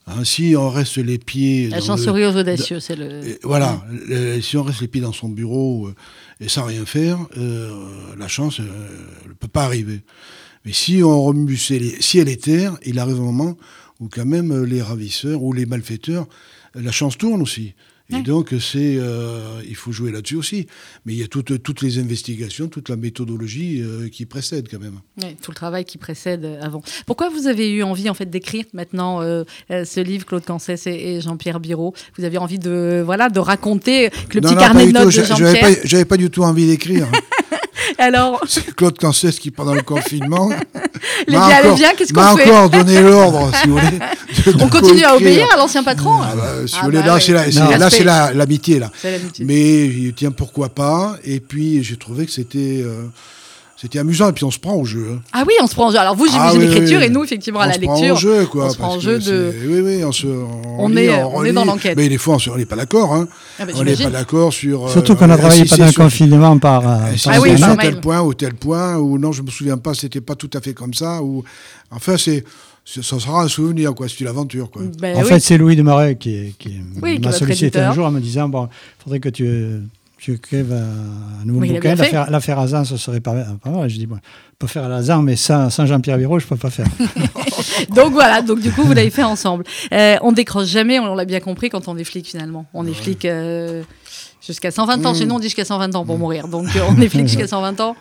Hein, 0.07 0.23
si 0.23 0.53
on 0.55 0.69
reste 0.69 0.97
les 0.97 1.17
pieds. 1.17 1.67
La 1.69 1.81
chancerie 1.81 2.21
le- 2.21 2.27
aux 2.29 2.35
audacieux, 2.37 2.79
c'est 2.79 2.95
le. 2.95 3.27
et 3.27 3.39
voilà, 3.43 3.83
le- 4.07 4.39
si 4.39 4.55
on 4.55 4.61
reste 4.63 4.81
les 4.81 4.87
pieds 4.87 5.01
dans 5.01 5.11
son 5.13 5.29
bureau 5.29 5.87
euh, 5.87 5.95
et 6.39 6.47
sans 6.47 6.63
rien 6.65 6.85
faire, 6.85 7.17
la 8.17 8.27
chance 8.27 8.59
ne 8.59 9.33
peut 9.39 9.47
pas 9.47 9.63
arriver. 9.63 10.01
Mais 10.63 10.73
si 10.73 11.01
on 11.03 11.23
remue 11.23 11.57
les 11.69 12.01
ciel 12.01 12.29
et 12.29 12.37
terre, 12.37 12.77
il 12.85 12.99
arrive 12.99 13.17
un 13.17 13.21
moment 13.31 13.57
où 13.99 14.07
quand 14.07 14.25
même 14.25 14.63
les 14.63 14.81
ravisseurs 14.81 15.41
ou 15.41 15.53
les 15.53 15.65
malfaiteurs, 15.65 16.27
la 16.75 16.91
chance 16.91 17.17
tourne 17.17 17.41
aussi. 17.41 17.73
Et 18.11 18.15
Ouais. 18.17 18.21
donc, 18.21 18.53
c'est, 18.59 18.97
euh, 18.99 19.61
il 19.67 19.75
faut 19.75 19.91
jouer 19.91 20.11
là-dessus 20.11 20.35
aussi. 20.35 20.67
Mais 21.05 21.13
il 21.13 21.19
y 21.19 21.23
a 21.23 21.27
toutes, 21.27 21.63
toutes 21.63 21.81
les 21.81 21.97
investigations, 21.97 22.67
toute 22.67 22.89
la 22.89 22.95
méthodologie 22.97 23.81
euh, 23.81 24.09
qui 24.09 24.27
précède 24.27 24.67
quand 24.69 24.79
même. 24.79 24.99
Ouais, 25.23 25.35
tout 25.41 25.49
le 25.49 25.55
travail 25.55 25.85
qui 25.85 25.97
précède 25.97 26.45
euh, 26.45 26.61
avant. 26.61 26.83
Pourquoi 27.07 27.29
vous 27.29 27.47
avez 27.47 27.71
eu 27.71 27.81
envie 27.81 28.07
en 28.07 28.13
fait 28.13 28.29
d'écrire 28.29 28.65
maintenant 28.73 29.21
euh, 29.23 29.43
ce 29.69 29.99
livre, 30.01 30.23
Claude 30.25 30.45
Cancès 30.45 30.85
et, 30.85 31.15
et 31.15 31.21
Jean-Pierre 31.21 31.59
Biraud? 31.59 31.93
Vous 32.17 32.25
avez 32.25 32.37
envie 32.37 32.59
de 32.59 33.01
voilà 33.03 33.29
de 33.29 33.39
raconter 33.39 34.11
que 34.29 34.35
le 34.35 34.41
Non, 34.41 34.49
petit 34.49 34.53
non, 34.55 34.59
carnet 34.61 34.87
de 34.87 34.91
notes 34.91 35.05
de 35.05 35.09
J'avais 35.09 35.27
Jean-Pierre? 35.27 35.59
pas, 35.61 35.81
j'avais 35.83 36.05
pas 36.05 36.17
du 36.17 36.29
tout 36.29 36.43
envie 36.43 36.67
d'écrire. 36.67 37.07
Alors, 37.97 38.41
C'est 38.47 38.75
Claude 38.75 38.97
Cancès 38.97 39.31
qui, 39.39 39.51
pendant 39.51 39.73
le 39.73 39.81
confinement, 39.81 40.49
les 41.27 41.37
m'a 41.37 41.47
biens, 41.47 41.61
les 41.63 41.75
biens, 41.75 41.93
qu'est-ce 41.97 42.13
qu'on 42.13 42.35
fait 42.37 42.49
encore 42.49 42.69
donné 42.69 43.01
l'ordre, 43.01 43.51
si 43.61 43.67
vous 43.67 43.77
voulez. 43.77 43.99
de- 44.45 44.51
de 44.51 44.63
On 44.63 44.67
continue 44.69 45.03
à 45.03 45.15
obéir 45.15 45.47
à 45.53 45.57
l'ancien 45.57 45.83
patron 45.83 46.19
Ah 46.21 46.33
bah, 46.35 46.43
si 46.67 46.75
Ah 46.75 46.79
vous 46.79 46.85
voulez, 46.85 46.99
bah 46.99 47.05
là, 47.05 47.13
ouais. 47.15 47.19
c'est 47.89 48.03
là, 48.03 48.33
l'amitié, 48.33 48.79
là. 48.79 48.91
L'habitude. 49.03 49.45
Mais 49.47 49.89
tiens, 50.15 50.31
pourquoi 50.31 50.69
pas? 50.69 51.17
Et 51.23 51.39
puis, 51.39 51.83
j'ai 51.83 51.97
trouvé 51.97 52.25
que 52.25 52.31
c'était 52.31 52.81
euh, 52.83 53.05
c'était 53.85 53.99
amusant. 53.99 54.29
Et 54.29 54.33
puis, 54.33 54.43
on 54.45 54.51
se 54.51 54.57
prend 54.59 54.73
au 54.75 54.83
jeu. 54.85 55.07
hein. 55.13 55.21
Ah 55.31 55.43
oui, 55.47 55.53
on 55.61 55.67
se 55.67 55.75
prend 55.75 55.87
en 55.87 55.91
jeu. 55.91 55.97
Alors 55.99 56.15
vous, 56.15 56.25
Ah 56.27 56.31
j'imagine 56.51 56.59
oui, 56.59 56.65
l'écriture 56.67 56.99
oui. 56.99 57.05
et 57.05 57.09
nous, 57.09 57.23
effectivement, 57.23 57.59
à 57.59 57.65
on 57.65 57.67
la 57.67 57.73
se 57.75 57.79
prend 57.81 57.93
lecture. 57.95 58.15
au 58.15 58.17
jeu, 58.19 58.45
quoi. 58.47 58.65
on 58.65 58.69
se 58.71 58.77
prend 58.77 58.87
parce 58.87 58.97
en 58.97 58.99
jeu 58.99 59.19
que 59.19 59.23
de- 59.23 59.51
c'est- 59.51 59.67
Oui, 59.67 59.79
oui, 59.81 60.03
on 60.03 60.11
se. 60.11 60.27
On 60.77 60.89
lit, 60.89 60.97
est, 61.03 61.09
euh, 61.09 61.25
on 61.27 61.43
est 61.45 61.53
dans 61.53 61.61
relit. 61.61 61.71
l'enquête. 61.71 61.97
Mais 61.97 62.09
des 62.09 62.17
fois, 62.17 62.37
on 62.51 62.57
n'est 62.57 62.65
pas 62.65 62.75
d'accord. 62.75 63.13
Hein. 63.13 63.27
Ah 63.59 63.65
bah, 63.65 63.71
on 63.75 63.83
n'est 63.83 63.91
j'imagine. 63.91 64.05
pas 64.05 64.11
d'accord 64.19 64.51
sur. 64.51 64.87
euh, 64.87 64.91
Surtout 64.91 65.15
qu'on 65.15 65.29
a 65.29 65.37
travaillé 65.37 65.63
si 65.63 65.69
pendant 65.69 65.83
c'est 65.83 65.85
le 65.87 65.91
sur- 65.93 66.03
confinement 66.03 66.57
par, 66.57 66.87
euh, 66.87 66.97
si 67.15 67.25
par 67.25 67.33
Ah 67.35 67.41
oui, 67.41 67.49
c'est 67.51 67.57
sur 67.57 67.67
mail. 67.67 67.77
tel 67.79 68.01
point 68.01 68.21
ou 68.21 68.33
tel 68.33 68.53
point, 68.55 68.97
ou 68.97 69.17
non, 69.19 69.31
je 69.31 69.41
me 69.43 69.49
souviens 69.51 69.77
pas, 69.77 69.93
c'était 69.93 70.21
pas 70.21 70.35
tout 70.35 70.49
à 70.53 70.61
fait 70.61 70.73
comme 70.73 70.93
ça, 70.93 71.21
ou 71.21 71.43
enfin, 71.91 72.17
c'est, 72.17 72.43
c'est- 72.83 73.03
ça 73.03 73.19
sera 73.19 73.43
un 73.43 73.47
souvenir, 73.47 73.93
quoi, 73.93 74.07
c'est 74.09 74.19
une 74.21 74.27
aventure, 74.27 74.69
quoi. 74.71 74.81
Ben 74.99 75.15
En 75.17 75.21
oui. 75.21 75.27
fait, 75.27 75.39
c'est 75.39 75.57
Louis 75.57 75.75
de 75.75 75.81
Marais 75.83 76.15
qui, 76.15 76.55
qui 76.57 76.69
Oui, 77.01 77.11
qui 77.11 77.15
est 77.17 77.19
m'a 77.19 77.27
votre 77.27 77.37
sollicité 77.39 77.67
éditeur. 77.67 77.91
un 77.91 77.93
jour 77.93 78.05
en 78.07 78.11
me 78.11 78.19
disant 78.19 78.49
bon, 78.49 78.65
il 78.99 79.03
faudrait 79.03 79.19
que 79.19 79.29
tu, 79.29 79.45
tu 80.25 80.33
écrives 80.33 80.73
un, 80.73 81.45
nouveau 81.45 81.59
Oui, 81.59 81.73
bouquin. 81.73 81.93
L'affaire, 81.93 82.31
l'affaire 82.31 82.57
Hazan, 82.57 82.83
ce 82.83 82.97
serait 82.97 83.19
pas, 83.19 83.35
pas 83.63 83.69
mal. 83.69 83.87
Je 83.87 83.95
dis 83.95 84.07
bon, 84.07 84.15
je 84.15 84.57
peux 84.57 84.65
faire 84.65 84.91
Hazan, 84.91 85.21
mais 85.21 85.35
sans, 85.35 85.69
sans 85.69 85.85
Jean-Pierre 85.85 86.17
Biraud, 86.17 86.39
je 86.39 86.47
peux 86.47 86.55
pas 86.55 86.71
faire. 86.71 86.87
Donc 87.95 88.13
voilà, 88.13 88.41
donc 88.41 88.59
du 88.59 88.71
coup, 88.71 88.81
vous 88.81 88.93
l'avez 88.93 89.11
fait 89.11 89.23
ensemble. 89.23 89.65
Euh, 89.91 90.15
on 90.21 90.31
décroche 90.31 90.67
jamais, 90.67 90.97
on 90.97 91.13
l'a 91.13 91.25
bien 91.25 91.41
compris, 91.41 91.69
quand 91.69 91.87
on 91.87 91.95
est 91.97 92.03
flic 92.03 92.27
finalement. 92.27 92.65
On 92.73 92.87
est 92.87 92.93
flic 92.93 93.25
euh, 93.25 93.83
jusqu'à 94.45 94.71
120 94.71 95.05
ans. 95.05 95.11
Mm. 95.13 95.15
Chez 95.15 95.25
nous, 95.25 95.35
on 95.35 95.39
dit 95.39 95.47
jusqu'à 95.47 95.65
120 95.65 95.95
ans 95.95 96.05
pour 96.05 96.17
mourir. 96.17 96.47
Donc 96.47 96.67
euh, 96.75 96.79
on 96.89 96.99
est 97.01 97.09
flic 97.09 97.27
jusqu'à 97.27 97.47
120 97.47 97.79
ans. 97.81 97.95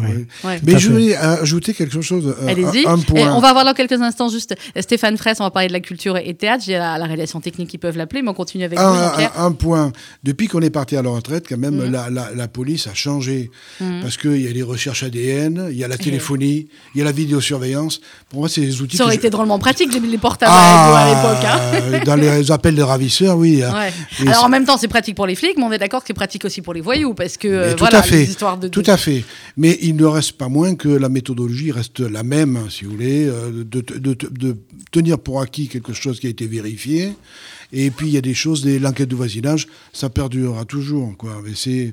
Oui. 0.00 0.26
Ouais. 0.44 0.60
Mais 0.64 0.78
je 0.78 0.90
voulais 0.90 1.14
ajouter 1.16 1.72
quelque 1.74 2.00
chose, 2.00 2.26
euh, 2.42 2.48
Allez-y. 2.48 2.82
point. 3.06 3.32
on 3.34 3.40
va 3.40 3.52
voir 3.52 3.64
dans 3.64 3.74
quelques 3.74 4.00
instants 4.00 4.28
juste 4.28 4.54
euh, 4.76 4.82
Stéphane 4.82 5.16
Fraisse, 5.16 5.38
on 5.40 5.44
va 5.44 5.50
parler 5.50 5.68
de 5.68 5.72
la 5.72 5.80
culture 5.80 6.16
et 6.16 6.34
théâtre. 6.34 6.64
J'ai 6.66 6.72
la, 6.78 6.98
la 6.98 7.04
réalisation 7.04 7.40
technique 7.40 7.68
qui 7.70 7.78
peuvent 7.78 7.96
l'appeler, 7.96 8.22
mais 8.22 8.30
on 8.30 8.34
continue 8.34 8.64
avec 8.64 8.78
vous, 8.78 8.84
un, 8.84 9.10
Jean-Pierre. 9.10 9.32
un- 9.36 9.46
un 9.46 9.52
point. 9.52 9.92
Depuis 10.24 10.48
qu'on 10.48 10.60
est 10.62 10.70
parti 10.70 10.96
à 10.96 11.02
la 11.02 11.10
retraite, 11.10 11.46
quand 11.48 11.58
même, 11.58 11.74
Mhm. 11.76 11.92
la, 11.92 12.10
la- 12.10 12.30
la 12.34 12.48
police 12.48 12.86
a 12.86 12.94
changé. 12.94 13.50
Mhm. 13.80 14.00
Parce 14.02 14.16
qu'il 14.16 14.40
y 14.42 14.48
a 14.48 14.52
les 14.52 14.62
recherches 14.62 15.02
ADN, 15.04 15.68
il 15.70 15.76
y 15.76 15.84
a 15.84 15.88
la 15.88 15.96
téléphonie, 15.98 16.66
il 16.94 16.98
y 16.98 17.02
a 17.02 17.04
la 17.04 17.12
vidéosurveillance. 17.12 18.00
Pour 18.30 18.40
moi, 18.40 18.48
c'est 18.48 18.60
des 18.62 18.80
outils 18.80 18.96
Ça 18.96 19.04
aurait 19.04 19.14
je- 19.14 19.18
été 19.18 19.30
drôlement 19.30 19.58
pratique, 19.58 19.92
les, 19.92 20.00
les 20.00 20.18
portables 20.18 20.50
vous 20.52 20.94
à 20.96 21.08
l'époque. 21.08 21.44
hein. 21.44 21.98
Ah, 22.00 22.04
dans 22.04 22.16
les 22.16 22.50
appels 22.50 22.74
de 22.74 22.82
ravisseurs, 22.82 23.36
oui. 23.36 23.62
hein. 23.62 23.72
Ouais. 23.74 24.28
Alors 24.28 24.44
en 24.44 24.48
même 24.48 24.64
temps, 24.64 24.76
c'est 24.76 24.88
pratique 24.88 25.14
pour 25.14 25.26
les 25.26 25.34
flics, 25.34 25.56
mais 25.56 25.64
on 25.64 25.68
est 25.74 25.78
d'accord 25.78 26.00
que 26.00 26.06
c'est 26.06 26.14
pratique 26.14 26.44
aussi 26.44 26.62
pour 26.62 26.72
les 26.74 26.80
voyous, 26.80 27.14
parce 27.14 27.36
que 27.36 27.48
euh, 27.48 27.72
tout 27.72 27.78
voilà, 27.80 27.98
à 27.98 28.02
fait, 28.02 28.18
les 28.24 28.30
histoires 28.30 28.56
de. 28.58 28.68
tout 28.68 28.82
à 28.86 28.96
fait. 28.96 29.24
Mais 29.56 29.78
il 29.82 29.96
ne 29.96 30.04
reste 30.04 30.32
pas 30.32 30.48
moins 30.48 30.74
que 30.74 30.88
la 30.88 31.08
méthodologie 31.08 31.70
reste 31.72 32.00
la 32.00 32.22
même, 32.22 32.58
si 32.70 32.84
vous 32.84 32.92
voulez, 32.92 33.26
euh, 33.26 33.50
de, 33.64 33.80
de- 33.80 34.14
de- 34.30 34.56
tenir 34.90 35.18
pour 35.18 35.40
acquis 35.40 35.68
quelque 35.68 35.92
chose 35.92 36.20
qui 36.20 36.26
a 36.26 36.30
été 36.30 36.46
vérifié. 36.46 37.12
Et 37.72 37.90
puis 37.90 38.06
il 38.08 38.12
y 38.14 38.16
a 38.16 38.20
des 38.20 38.34
choses, 38.34 38.64
l'enquête 38.66 39.08
de 39.08 39.16
voisinage, 39.16 39.66
ça 39.92 40.08
perdurera 40.08 40.64
toujours, 40.64 41.16
quoi. 41.16 41.40
Mais 41.44 41.52
c'est 41.54 41.90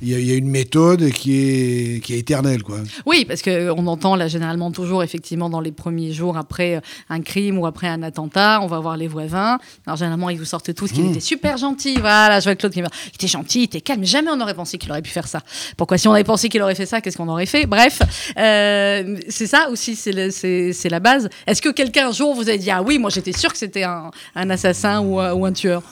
il 0.00 0.08
y, 0.08 0.14
a- 0.14 0.18
il 0.18 0.26
y 0.26 0.32
a 0.32 0.36
une 0.36 0.48
méthode 0.48 1.10
qui 1.10 1.36
est 1.36 2.00
qui 2.04 2.14
est 2.14 2.18
éternelle, 2.18 2.62
quoi. 2.62 2.78
Oui, 3.06 3.24
parce 3.24 3.42
qu'on 3.42 3.86
entend 3.86 4.16
là 4.16 4.26
généralement 4.28 4.70
toujours, 4.72 5.02
effectivement, 5.02 5.48
dans 5.50 5.60
les 5.60 5.70
premiers 5.72 6.12
jours 6.12 6.36
après 6.36 6.76
euh, 6.76 6.80
un 7.08 7.20
crime 7.20 7.58
ou 7.58 7.66
après 7.66 7.86
un 7.88 8.02
attentat, 8.02 8.60
on 8.62 8.66
va 8.66 8.80
voir 8.80 8.96
les 8.96 9.06
voisins. 9.08 9.58
Alors 9.86 9.96
généralement, 9.96 10.30
ils 10.30 10.38
vous 10.38 10.44
sortent 10.44 10.74
tous 10.74 10.90
qu'il 10.92 11.04
Mmh. 11.04 11.10
était 11.10 11.20
super 11.20 11.56
gentil. 11.56 11.96
Voilà, 12.00 12.40
je 12.40 12.44
vois 12.44 12.54
Claude 12.56 12.72
qui 12.72 12.80
me 12.82 12.86
dit, 12.86 12.92
il 13.06 13.14
était 13.14 13.26
gentil, 13.28 13.60
il 13.60 13.64
était 13.64 13.80
calme. 13.80 14.04
Jamais 14.04 14.30
on 14.32 14.40
aurait 14.40 14.54
pensé 14.54 14.78
qu'il 14.78 14.90
aurait 14.90 15.02
pu 15.02 15.10
faire 15.10 15.28
ça. 15.28 15.40
Pourquoi 15.76 15.98
si 15.98 16.08
on 16.08 16.12
avait 16.12 16.24
pensé 16.24 16.48
qu'il 16.48 16.62
aurait 16.62 16.74
fait 16.74 16.86
ça, 16.86 17.00
qu'est-ce 17.00 17.16
qu'on 17.16 17.28
aurait 17.28 17.46
fait? 17.46 17.66
Bref, 17.66 18.00
euh, 18.38 19.18
c'est 19.28 19.46
ça 19.46 19.68
aussi, 19.70 19.94
c'est 19.96 20.88
la 20.90 21.00
base. 21.00 21.28
Est-ce 21.46 21.62
que 21.62 21.68
quelqu'un 21.70 22.08
un 22.08 22.12
jour 22.12 22.34
vous 22.34 22.48
a 22.50 22.56
dit, 22.56 22.70
ah 22.70 22.82
oui, 22.82 22.98
moi 22.98 23.10
j'étais 23.10 23.32
sûr 23.32 23.52
que 23.52 23.58
c'était 23.58 23.84
un, 23.84 24.10
un 24.34 24.50
assassin 24.50 25.00
ou, 25.00 25.20
un- 25.20 25.32
ou 25.32 25.44
un 25.46 25.52
tueur? 25.52 25.82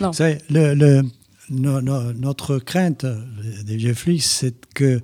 Non. 0.00 0.08
Vous 0.08 0.12
savez, 0.14 0.38
le- 0.50 0.74
le- 0.74 1.02
no- 1.50 1.80
no- 1.80 2.12
notre 2.12 2.58
crainte 2.58 3.04
des 3.64 3.76
vieux 3.76 3.94
flics, 3.94 4.22
c'est 4.22 4.54
que 4.74 5.00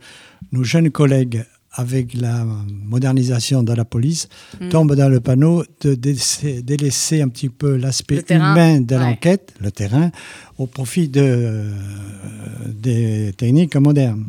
nos 0.53 0.64
jeunes 0.64 0.91
collègues, 0.91 1.45
avec 1.72 2.14
la 2.14 2.45
modernisation 2.45 3.62
de 3.62 3.72
la 3.72 3.84
police, 3.84 4.28
Mm. 4.61 4.68
tombent 4.70 4.95
dans 4.97 5.09
le 5.09 5.20
panneau 5.20 5.64
de 5.82 5.95
délaisser, 5.95 6.62
délaisser 6.62 7.20
un 7.22 7.28
petit 7.28 7.51
peu 7.51 7.76
l'aspect 7.76 8.24
humain 8.30 8.80
de 8.80 8.95
ouais. 8.97 9.01
l'enquête, 9.01 9.55
le 9.61 9.70
terrain, 9.70 10.11
au 10.57 10.66
profit 10.66 11.09
de, 11.09 11.20
euh, 11.22 11.74
des 12.66 13.32
techniques 13.36 13.76
modernes. 13.76 14.24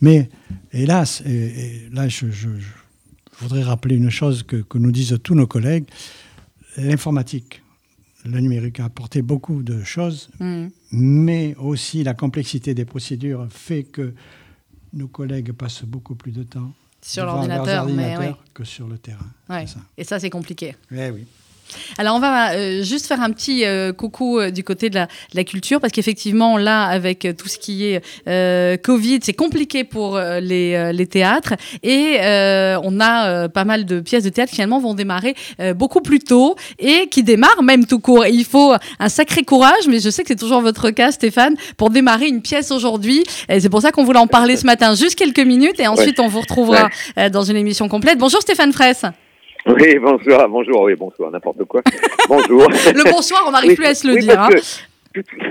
Mais 0.00 0.28
hélas, 0.72 1.22
et, 1.24 1.30
et 1.32 1.88
là 1.92 2.08
je, 2.08 2.30
je- 2.30 2.48
je 2.58 3.38
voudrais 3.46 3.62
rappeler 3.62 3.94
une 3.96 4.10
chose 4.10 4.42
que, 4.42 4.56
que 4.56 4.76
nous 4.76 4.90
disent 4.92 5.16
tous 5.22 5.34
nos 5.34 5.46
collègues, 5.46 5.84
l'informatique, 6.76 7.62
le 8.24 8.40
numérique 8.40 8.80
a 8.80 8.84
apporté 8.86 9.22
beaucoup 9.22 9.62
de 9.62 9.82
choses, 9.82 10.30
Hmm. 10.40 10.68
mais 10.92 11.54
aussi 11.56 12.02
la 12.04 12.14
complexité 12.14 12.74
des 12.74 12.84
procédures 12.84 13.46
fait 13.50 13.84
que 13.84 14.14
nos 14.92 15.08
collègues 15.08 15.52
passent 15.52 15.84
beaucoup 15.84 16.14
plus 16.14 16.32
de 16.32 16.42
temps 16.42 16.72
Sur 17.00 17.24
l'ordinateur, 17.24 17.86
oui. 17.86 18.26
que 18.52 18.64
sur 18.64 18.88
le 18.88 18.98
terrain. 18.98 19.26
Ouais. 19.48 19.66
C'est 19.66 19.74
ça. 19.74 19.80
Et 19.96 20.04
ça, 20.04 20.18
c'est 20.18 20.30
compliqué. 20.30 20.74
Eh 20.90 21.10
oui. 21.10 21.26
Alors, 21.98 22.16
on 22.16 22.20
va 22.20 22.52
euh, 22.52 22.82
juste 22.82 23.06
faire 23.06 23.20
un 23.20 23.30
petit 23.30 23.64
euh, 23.64 23.92
coucou 23.92 24.38
euh, 24.38 24.50
du 24.50 24.64
côté 24.64 24.90
de 24.90 24.94
la, 24.94 25.06
de 25.06 25.36
la 25.36 25.44
culture, 25.44 25.80
parce 25.80 25.92
qu'effectivement, 25.92 26.56
là, 26.56 26.84
avec 26.84 27.26
tout 27.36 27.48
ce 27.48 27.58
qui 27.58 27.84
est 27.84 28.02
Covid, 28.82 29.20
c'est 29.22 29.32
compliqué 29.32 29.84
pour 29.84 30.18
les, 30.18 30.92
les 30.92 31.06
théâtres. 31.06 31.54
Et 31.82 32.18
on 32.82 33.00
a 33.00 33.48
pas 33.48 33.64
mal 33.64 33.84
de 33.84 34.00
pièces 34.00 34.24
de 34.24 34.28
théâtre 34.28 34.50
qui, 34.50 34.56
finalement, 34.56 34.80
vont 34.80 34.94
démarrer 34.94 35.34
beaucoup 35.74 36.00
plus 36.00 36.20
tôt 36.20 36.56
et 36.78 37.08
qui 37.08 37.22
démarrent 37.22 37.62
même 37.62 37.86
tout 37.86 37.98
court. 37.98 38.24
Et 38.24 38.30
il 38.30 38.44
faut 38.44 38.74
un 38.98 39.08
sacré 39.08 39.42
courage, 39.42 39.86
mais 39.88 40.00
je 40.00 40.10
sais 40.10 40.22
que 40.22 40.28
c'est 40.28 40.36
toujours 40.36 40.60
votre 40.60 40.90
cas, 40.90 41.12
Stéphane, 41.12 41.54
pour 41.76 41.90
démarrer 41.90 42.28
une 42.28 42.42
pièce 42.42 42.70
aujourd'hui. 42.70 43.24
Et 43.48 43.60
c'est 43.60 43.70
pour 43.70 43.82
ça 43.82 43.92
qu'on 43.92 44.04
voulait 44.04 44.18
en 44.18 44.26
parler 44.26 44.56
ce 44.56 44.66
matin, 44.66 44.94
juste 44.94 45.16
quelques 45.16 45.40
minutes, 45.40 45.80
et 45.80 45.86
ensuite, 45.86 46.20
on 46.20 46.28
vous 46.28 46.40
retrouvera 46.40 46.88
dans 47.32 47.42
une 47.42 47.56
émission 47.56 47.88
complète. 47.88 48.18
Bonjour, 48.18 48.40
Stéphane 48.40 48.72
Fraisse. 48.72 49.04
Oui, 49.66 49.98
bonsoir, 49.98 50.48
bonjour, 50.48 50.82
oui, 50.82 50.94
bonsoir, 50.96 51.30
n'importe 51.30 51.64
quoi. 51.64 51.82
Bonjour. 52.28 52.68
Le 52.94 53.10
bonsoir, 53.10 53.44
on 53.46 53.50
n'arrive 53.50 53.70
Oui, 53.70 53.76
plus 53.76 53.86
à 53.86 53.94
se 53.94 54.06
le 54.06 54.14
oui, 54.14 54.20
dire. 54.20 54.40
hein. 54.40 54.48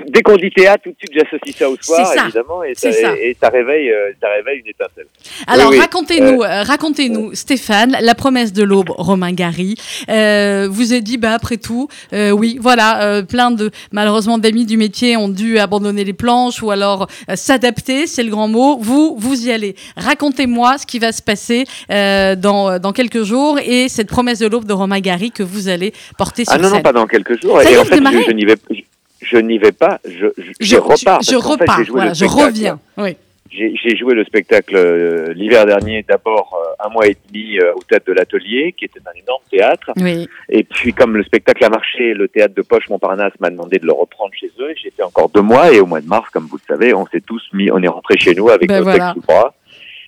Dès 0.08 0.22
qu'on 0.22 0.36
dit 0.38 0.50
théâtre, 0.52 0.84
tout 0.84 0.90
de 0.92 0.96
suite 0.98 1.12
j'associe 1.14 1.56
ça 1.56 1.70
au 1.70 1.76
soir, 1.82 2.08
ça. 2.08 2.24
évidemment, 2.24 2.64
et 2.64 2.74
ça, 2.76 2.92
ça. 2.92 3.16
Et, 3.18 3.32
et 3.32 3.38
ça 3.40 3.50
réveille, 3.50 3.90
euh, 3.92 4.12
ça 4.22 4.28
réveille 4.30 4.60
une 4.60 4.70
étincelle. 4.70 5.06
Alors 5.48 5.70
Oui, 5.72 5.80
racontez-nous, 5.80 6.42
euh, 6.44 6.64
racontez-nous, 6.64 7.34
Stéphane, 7.36 7.98
la 8.02 8.16
promesse 8.16 8.54
de 8.54 8.64
l'aube, 8.64 8.90
Romain 8.90 9.34
Gary. 9.34 9.76
Euh, 10.10 10.68
vous 10.72 10.92
avez 10.94 11.02
dit, 11.02 11.18
bah 11.18 11.34
après 11.34 11.58
tout, 11.58 11.88
euh, 12.14 12.32
oui, 12.32 12.58
voilà, 12.62 13.04
euh, 13.04 13.24
plein 13.24 13.52
de 13.52 13.70
malheureusement 13.92 14.38
d'amis 14.38 14.66
du 14.66 14.78
métier 14.78 15.18
ont 15.18 15.30
dû 15.30 15.60
abandonner 15.60 16.04
les 16.04 16.14
planches 16.14 16.64
ou 16.64 16.72
alors 16.72 17.08
euh, 17.30 17.36
s'adapter, 17.36 18.08
c'est 18.08 18.24
le 18.24 18.30
grand 18.32 18.48
mot. 18.48 18.78
Vous, 18.80 19.16
vous 19.18 19.46
y 19.48 19.52
allez. 19.52 19.76
Racontez-moi 19.98 20.78
ce 20.78 20.86
qui 20.86 21.00
va 21.00 21.12
se 21.12 21.22
passer 21.22 21.66
euh, 21.92 22.36
dans 22.36 22.80
dans 22.80 22.94
quelques 22.94 23.24
jours 23.24 23.60
et 23.64 23.90
cette 23.90 24.08
promesse 24.08 24.40
de 24.40 24.48
l'aube 24.48 24.66
de 24.66 24.74
Romain 24.74 25.00
Gary 25.00 25.32
que 25.32 25.44
vous 25.44 25.68
allez 25.68 25.94
porter 26.18 26.46
sur 26.46 26.54
Ah 26.54 26.58
non, 26.58 26.70
scène. 26.70 26.78
non, 26.78 26.82
pas 26.82 26.94
dans 26.94 27.08
quelques 27.08 27.42
jours. 27.42 27.62
Ça 27.62 27.70
y 27.70 27.74
et 27.74 27.76
est, 27.76 27.80
en 27.80 27.86
fait, 27.86 27.96
je, 27.98 28.24
je 28.28 28.32
n'y 28.32 28.46
vais, 28.46 28.56
je, 28.70 28.82
je 29.22 29.38
n'y 29.38 29.58
vais 29.58 29.72
pas, 29.72 30.00
je, 30.06 30.28
je, 30.38 30.52
je, 30.60 30.78
repars. 30.78 31.22
je, 31.22 31.32
fait, 31.32 31.36
repars, 31.36 31.82
voilà, 31.90 32.10
le 32.10 32.16
je 32.16 32.26
reviens. 32.26 32.80
Oui. 32.98 33.16
J'ai 33.52 33.74
j'ai 33.76 33.98
joué 33.98 34.14
le 34.14 34.24
spectacle 34.26 34.76
euh, 34.76 35.34
l'hiver 35.34 35.66
dernier, 35.66 36.06
d'abord 36.08 36.56
euh, 36.56 36.86
un 36.86 36.90
mois 36.90 37.08
et 37.08 37.18
demi 37.28 37.58
euh, 37.58 37.74
au 37.76 37.82
théâtre 37.82 38.06
de 38.06 38.14
l'Atelier, 38.14 38.76
qui 38.78 38.86
était 38.86 39.00
un 39.00 39.20
énorme 39.20 39.42
théâtre. 39.50 39.90
Oui. 39.98 40.30
Et 40.50 40.64
puis, 40.64 40.94
comme 40.94 41.18
le 41.18 41.24
spectacle 41.24 41.66
a 41.66 41.70
marché, 41.70 42.14
le 42.14 42.28
théâtre 42.28 42.54
de 42.54 42.62
Poche 42.62 42.88
Montparnasse 42.90 43.34
m'a 43.40 43.50
demandé 43.50 43.80
de 43.80 43.88
le 43.88 43.92
reprendre 43.94 44.32
chez 44.40 44.52
eux. 44.60 44.74
J'ai 44.82 44.92
fait 44.92 45.02
encore 45.02 45.30
deux 45.30 45.42
mois 45.42 45.74
et 45.74 45.80
au 45.80 45.88
mois 45.88 46.00
de 46.00 46.08
mars, 46.08 46.30
comme 46.32 46.46
vous 46.46 46.58
le 46.58 46.76
savez, 46.76 46.94
on 46.94 47.08
s'est 47.08 47.22
tous 47.22 47.42
mis, 47.54 47.72
on 47.72 47.82
est 47.82 47.88
rentré 47.88 48.18
chez 48.20 48.36
nous 48.36 48.50
avec 48.50 48.68
Ben 48.68 48.78
nos 48.78 48.84
voilà. 48.84 49.14
textes 49.14 49.14
sous 49.16 49.22
bras. 49.22 49.54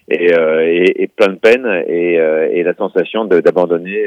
Et, 0.09 0.33
euh, 0.33 0.65
et, 0.65 1.03
et, 1.03 1.07
plein 1.07 1.29
de 1.29 1.37
peine 1.37 1.65
et, 1.87 2.19
euh, 2.19 2.49
et 2.51 2.63
la 2.63 2.73
sensation 2.75 3.25
d'abandonner 3.25 4.03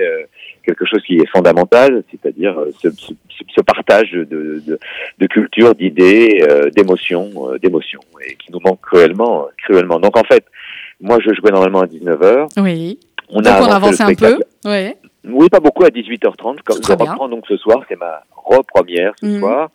quelque 0.64 0.84
chose 0.86 1.02
qui 1.06 1.16
est 1.16 1.28
fondamental, 1.28 2.02
c'est-à-dire 2.10 2.56
ce, 2.80 2.90
ce, 2.90 3.12
ce, 3.28 3.60
partage 3.60 4.12
de, 4.12 4.24
de, 4.24 4.78
de 5.18 5.26
culture, 5.26 5.74
d'idées, 5.74 6.42
d'émotions, 6.74 7.30
d'émotions, 7.62 8.00
et 8.26 8.34
qui 8.36 8.52
nous 8.52 8.60
manque 8.64 8.80
cruellement, 8.80 9.48
cruellement. 9.64 10.00
Donc 10.00 10.16
en 10.16 10.24
fait, 10.24 10.44
moi 11.00 11.18
je 11.20 11.30
jouais 11.34 11.50
normalement 11.50 11.80
à 11.80 11.86
19h. 11.86 12.62
Oui. 12.62 12.98
On 13.28 13.40
donc 13.40 13.46
a 13.52 13.62
on 13.62 13.66
avance 13.66 14.00
un 14.00 14.14
peu. 14.14 14.38
Oui. 14.64 14.94
Oui, 15.26 15.48
pas 15.48 15.60
beaucoup 15.60 15.84
à 15.84 15.88
18h30. 15.88 16.58
Comme 16.64 16.78
je 16.86 16.92
reprends 16.92 17.28
donc 17.28 17.44
ce 17.48 17.56
soir, 17.56 17.82
c'est 17.88 17.98
ma 17.98 18.22
re-première 18.36 19.12
ce 19.20 19.26
mmh. 19.26 19.40
soir. 19.40 19.70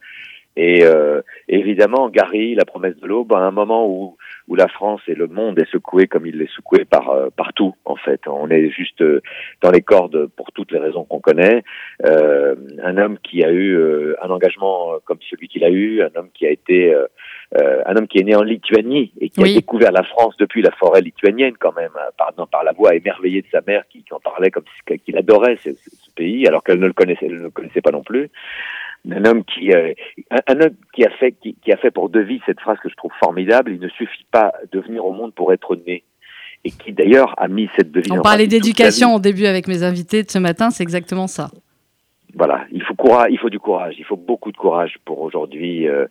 Et 0.62 0.84
euh, 0.84 1.22
évidemment, 1.48 2.10
Gary, 2.10 2.54
la 2.54 2.66
promesse 2.66 2.98
de 2.98 3.08
l'aube, 3.08 3.32
à 3.32 3.38
un 3.38 3.52
moment 3.52 3.88
où, 3.88 4.18
où 4.50 4.56
la 4.56 4.68
France 4.68 5.00
et 5.08 5.16
le 5.16 5.28
monde 5.28 5.58
est 5.58 5.72
secoué 5.72 6.08
comme 6.08 6.26
il 6.26 6.38
l'est 6.38 6.54
secoué 6.54 6.84
par 6.84 7.12
euh, 7.12 7.30
partout, 7.34 7.76
en 7.86 7.96
fait. 7.96 8.20
On 8.28 8.50
est 8.50 8.70
juste 8.70 9.02
euh, 9.02 9.22
dans 9.62 9.72
les 9.72 9.82
cordes 9.82 10.28
pour 10.36 10.52
toutes 10.52 10.74
les 10.74 10.80
raisons 10.80 11.06
qu'on 11.06 11.22
connaît. 11.22 11.64
Euh, 12.06 12.56
un 12.84 12.98
homme 12.98 13.18
qui 13.20 13.42
a 13.42 13.52
eu 13.52 13.74
euh, 13.74 14.18
un 14.22 14.30
engagement 14.32 14.96
comme 15.06 15.20
celui 15.30 15.48
qu'il 15.48 15.64
a 15.64 15.70
eu, 15.70 16.02
un 16.02 16.10
homme 16.14 16.30
qui 16.34 16.46
a 16.46 16.50
été 16.50 16.94
un 17.86 17.96
homme 17.96 18.08
qui 18.08 18.20
est 18.20 18.24
né 18.24 18.36
en 18.36 18.44
Lituanie 18.44 19.12
et 19.20 19.30
qui 19.30 19.42
a 19.42 19.46
découvert 19.46 19.92
la 19.92 20.04
France 20.04 20.36
depuis 20.38 20.62
la 20.62 20.72
forêt 20.72 21.02
lituanienne 21.02 21.56
quand 21.58 21.76
même, 21.76 21.92
par, 22.18 22.34
par 22.52 22.64
la 22.64 22.74
voix 22.74 22.96
émerveillée 22.96 23.42
de 23.42 23.48
sa 23.52 23.62
mère 23.66 23.84
qui, 23.90 24.04
qui 24.04 24.14
en 24.14 24.20
parlait 24.20 24.52
comme 24.52 24.66
qu'il 25.04 25.18
adorait 25.18 25.58
ce, 25.64 25.72
ce, 25.72 26.12
pays 26.16 26.46
alors 26.48 26.64
qu'elle 26.64 26.80
ne 26.80 26.86
le 26.86 26.94
connaissait, 26.94 27.26
elle 27.26 27.38
ne 27.38 27.44
le 27.44 27.50
connaissait 27.50 27.82
pas 27.82 27.92
non 27.92 28.04
plus 28.04 28.30
un 29.10 29.26
homme 29.26 29.44
qui 29.44 29.72
euh, 29.72 29.94
un 30.48 30.62
homme 30.62 30.76
qui 30.94 31.06
a 31.06 31.10
fait 31.12 31.32
qui, 31.32 31.56
qui, 31.56 31.72
a 31.72 31.78
fait 31.78 31.92
pour 31.92 32.10
devise 32.10 32.42
cette 32.46 32.60
phrase 32.60 32.78
que 32.84 32.90
je 32.90 32.96
trouve 32.96 33.12
formidable 33.20 33.72
il 33.72 33.80
ne 33.80 33.90
suffit 33.90 34.26
pas 34.32 34.54
de 34.72 34.80
venir 34.80 35.06
au 35.06 35.14
monde 35.14 35.34
pour 35.34 35.54
être 35.54 35.76
né. 35.88 36.04
Et 36.66 36.72
qui 36.72 36.92
d'ailleurs 36.92 37.34
a 37.38 37.48
mis 37.48 37.70
cette 37.78 37.92
devise 37.92 38.12
on 38.12 38.22
parlait 38.22 38.48
d'éducation 38.48 39.16
au 39.16 39.20
début 39.20 39.46
avec 39.46 39.68
mes 39.68 39.84
invités 39.84 40.24
de 40.24 40.30
ce 40.30 40.40
matin 40.40 40.70
c'est 40.70 40.84
exactement 40.84 41.28
ça. 41.28 41.52
Voilà 42.36 42.66
il 42.72 42.84
faut 42.84 42.96
courage 42.96 43.30
il 43.32 43.40
faut 43.40 43.50
du 43.50 43.60
courage 43.60 43.96
il 43.98 44.06
faut 44.06 44.18
beaucoup 44.18 44.52
de 44.52 44.58
courage 44.58 44.98
pour 45.06 45.22
aujourd'hui 45.22 45.88
euh, 45.88 46.06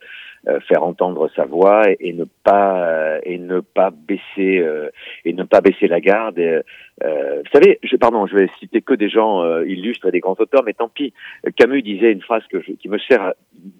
faire 0.68 0.82
entendre 0.82 1.30
sa 1.34 1.44
voix 1.44 1.84
et, 2.00 2.12
ne 2.12 2.24
pas 2.24 2.88
euh, 2.88 3.20
et 3.24 3.38
ne 3.38 3.60
pas 3.60 3.90
baisser 3.90 4.58
euh, 4.58 4.88
et 5.24 5.32
ne 5.32 5.44
pas 5.44 5.60
baisser 5.60 5.88
la 5.88 6.00
garde. 6.00 6.38
Et, 6.38 6.60
vous 7.00 7.50
savez, 7.52 7.78
je, 7.82 7.96
pardon, 7.96 8.26
je 8.26 8.34
vais 8.34 8.50
citer 8.58 8.80
que 8.82 8.94
des 8.94 9.08
gens 9.08 9.62
illustres 9.62 10.06
et 10.06 10.10
des 10.10 10.20
grands 10.20 10.36
auteurs, 10.38 10.64
mais 10.64 10.72
tant 10.72 10.88
pis. 10.88 11.12
Camus 11.56 11.82
disait 11.82 12.10
une 12.10 12.22
phrase 12.22 12.42
que 12.50 12.60
je, 12.60 12.72
qui 12.72 12.88
me 12.88 12.98
sert 12.98 13.34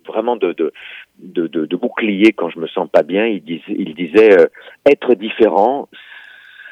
vraiment 0.07 0.37
de, 0.37 0.53
de, 0.53 0.73
de, 1.19 1.49
de, 1.49 1.67
de 1.67 1.77
bouclier 1.77 2.33
quand 2.33 2.49
je 2.49 2.61
me 2.61 2.69
sens 2.69 2.89
pas 2.89 3.03
bien. 3.03 3.27
Il 3.27 3.43
disait, 3.43 3.63
il 3.71 3.95
disait 3.95 4.37
être 4.87 5.15
différent, 5.15 5.89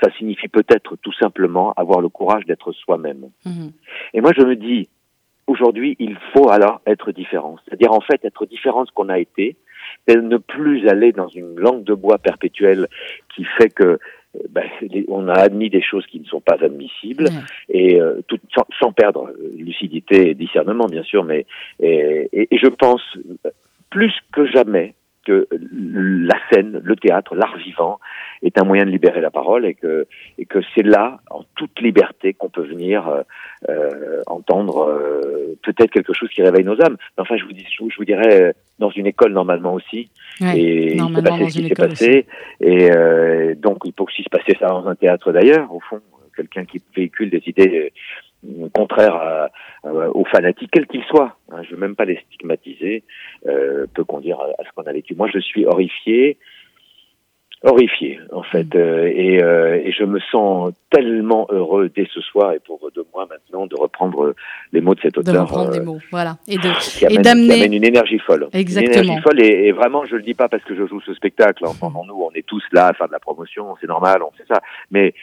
ça 0.03 0.11
signifie 0.19 0.49
peut-être 0.49 0.97
tout 1.03 1.13
simplement 1.13 1.73
avoir 1.73 2.01
le 2.01 2.09
courage 2.09 2.45
d'être 2.47 2.73
soi-même. 2.73 3.31
Mmh. 3.45 3.69
Et 4.15 4.21
moi, 4.21 4.33
je 4.37 4.45
me 4.45 4.55
dis, 4.55 4.89
aujourd'hui, 5.47 5.97
il 5.99 6.17
faut 6.33 6.51
alors 6.51 6.81
être 6.87 7.13
différent. 7.13 7.57
C'est-à-dire, 7.65 7.93
en 7.93 8.01
fait, 8.01 8.25
être 8.25 8.47
différent 8.47 8.83
de 8.83 8.89
ce 8.89 8.93
qu'on 8.93 9.09
a 9.09 9.19
été, 9.19 9.57
ne 10.09 10.37
plus 10.37 10.89
aller 10.89 11.13
dans 11.13 11.29
une 11.29 11.59
langue 11.59 11.85
de 11.85 11.95
bois 11.95 12.19
perpétuelle 12.19 12.89
qui 13.35 13.45
fait 13.59 13.71
que 13.71 13.99
ben, 14.51 14.65
on 15.09 15.29
a 15.29 15.35
admis 15.35 15.71
des 15.71 15.83
choses 15.83 16.07
qui 16.07 16.21
ne 16.21 16.27
sont 16.27 16.41
pas 16.41 16.59
admissibles 16.61 17.29
et 17.69 18.01
euh, 18.01 18.21
tout, 18.29 18.39
sans, 18.55 18.67
sans, 18.79 18.93
perdre 18.93 19.33
lucidité 19.57 20.31
et 20.31 20.35
discernement 20.35 20.87
bien 20.87 21.03
sûr, 21.03 21.25
mais 21.25 21.47
et, 21.81 22.29
et, 22.33 22.55
et 22.55 22.59
je 22.59 22.69
pense 22.69 23.03
plus 23.91 24.13
que 24.33 24.47
jamais 24.47 24.95
que 25.27 25.49
la 25.73 26.37
scène, 26.51 26.81
le 26.83 26.97
théâtre, 26.97 27.35
l'art 27.35 27.57
vivant 27.57 27.99
est 28.43 28.59
un 28.61 28.65
moyen 28.65 28.85
de 28.85 28.91
libérer 28.91 29.21
la 29.21 29.31
parole 29.31 29.67
et 29.67 29.75
que, 29.75 30.07
et 30.39 30.47
que 30.47 30.61
c'est 30.75 30.85
là, 30.85 31.19
en 31.31 31.43
toute 31.57 31.81
liberté, 31.81 32.33
qu'on 32.33 32.49
peut 32.49 32.63
venir 32.63 33.09
euh, 33.09 33.23
euh 33.69 34.23
entendre 34.27 34.89
euh, 34.89 35.59
peut-être 35.63 35.91
quelque 35.91 36.13
chose 36.13 36.29
qui 36.31 36.43
réveille 36.43 36.65
nos 36.65 36.81
âmes. 36.81 36.97
Mais 37.17 37.23
enfin, 37.23 37.37
je 37.37 37.45
vous, 37.45 37.53
dis, 37.53 37.67
je, 37.69 37.97
vous 37.97 38.05
dirais, 38.05 38.43
euh, 38.43 38.53
dans 38.79 38.91
une 38.91 39.07
école 39.07 39.33
normalement 39.33 39.75
aussi. 39.75 40.11
Ouais, 40.41 40.59
et 40.59 40.97
il 40.97 41.15
s'est 41.15 41.23
passé 41.23 41.51
ce 41.51 41.59
qui 41.59 41.69
s'est 41.69 41.75
passé. 41.75 42.27
Et 42.61 42.91
euh, 42.93 43.55
donc, 43.57 43.79
il 43.85 43.93
peut 43.93 44.05
aussi 44.05 44.23
se 44.23 44.31
passer 44.31 44.57
ça 44.61 44.69
dans 44.69 44.87
un 44.87 44.95
théâtre 44.95 45.33
d'ailleurs, 45.33 45.75
au 45.75 45.81
fond. 45.81 46.01
Quelqu'un 46.37 46.67
qui 46.67 46.83
véhicule 46.95 47.31
des 47.31 47.43
idées 47.47 47.93
contraire 48.73 49.51
aux 49.85 50.25
fanatiques, 50.25 50.71
quels 50.73 50.87
qu'ils 50.87 51.05
soient. 51.05 51.37
Hein, 51.51 51.63
je 51.63 51.75
veux 51.75 51.81
même 51.81 51.97
pas 51.97 52.05
les 52.05 52.19
stigmatiser, 52.27 53.05
euh, 53.47 53.87
peut 53.95 54.05
conduire 54.05 54.41
à, 54.41 54.47
à 54.61 54.65
ce 54.65 54.71
qu'on 54.75 54.85
a 54.85 54.93
vécu. 54.93 55.15
Moi, 55.15 55.29
je 55.33 55.39
suis 55.39 55.67
horrifié 55.67 56.39
horrifié 57.63 58.21
en 58.33 58.43
fait 58.43 58.75
euh, 58.75 59.07
et, 59.07 59.43
euh, 59.43 59.81
et, 59.83 59.91
je 59.91 60.05
me 60.05 60.21
sens 60.31 60.73
tellement 60.91 61.47
heureux 61.51 61.91
dès 61.95 62.07
ce 62.13 62.21
soir 62.21 62.53
et 62.53 62.59
pour 62.59 62.79
de 62.95 63.05
moi 63.15 63.27
maintenant 63.31 63.67
de 63.67 63.75
reprendre 63.75 64.35
les 64.73 64.83
mots 64.83 64.95
de 64.95 65.01
cet 65.01 65.17
auteur 65.17 65.33
de 65.33 65.39
reprendre 65.39 65.71
euh, 65.71 65.79
les 65.79 65.81
mots 65.81 65.99
voilà. 66.11 66.37
Et 66.47 66.59
de 66.59 67.11
et 67.11 67.17
d'amener 67.17 67.65
une 67.65 67.85
énergie 67.85 68.19
folle. 68.19 68.49
Exactement 68.53 68.93
une 68.93 69.05
énergie 69.05 69.23
folle 69.23 69.43
et, 69.43 69.69
et, 69.69 69.73
vraiment 69.73 70.05
je 70.05 70.17
le 70.17 70.23
dis 70.23 70.35
pas 70.35 70.49
parce 70.49 70.63
que 70.65 70.77
je 70.77 70.87
joue 70.87 71.01
ce 71.01 71.15
spectacle. 71.15 71.65
Entendons 71.65 72.05
nous 72.05 72.23
on 72.31 72.31
est 72.35 72.47
tous 72.47 72.63
là 72.73 72.89
à 72.89 72.93
faire 72.93 73.07
de 73.07 73.13
la 73.13 73.21
promotion 73.21 73.75
c'est 73.81 73.89
normal 73.89 74.21
on 74.23 74.37
sait 74.37 74.45
ça. 74.47 74.61
Mais 74.91 75.15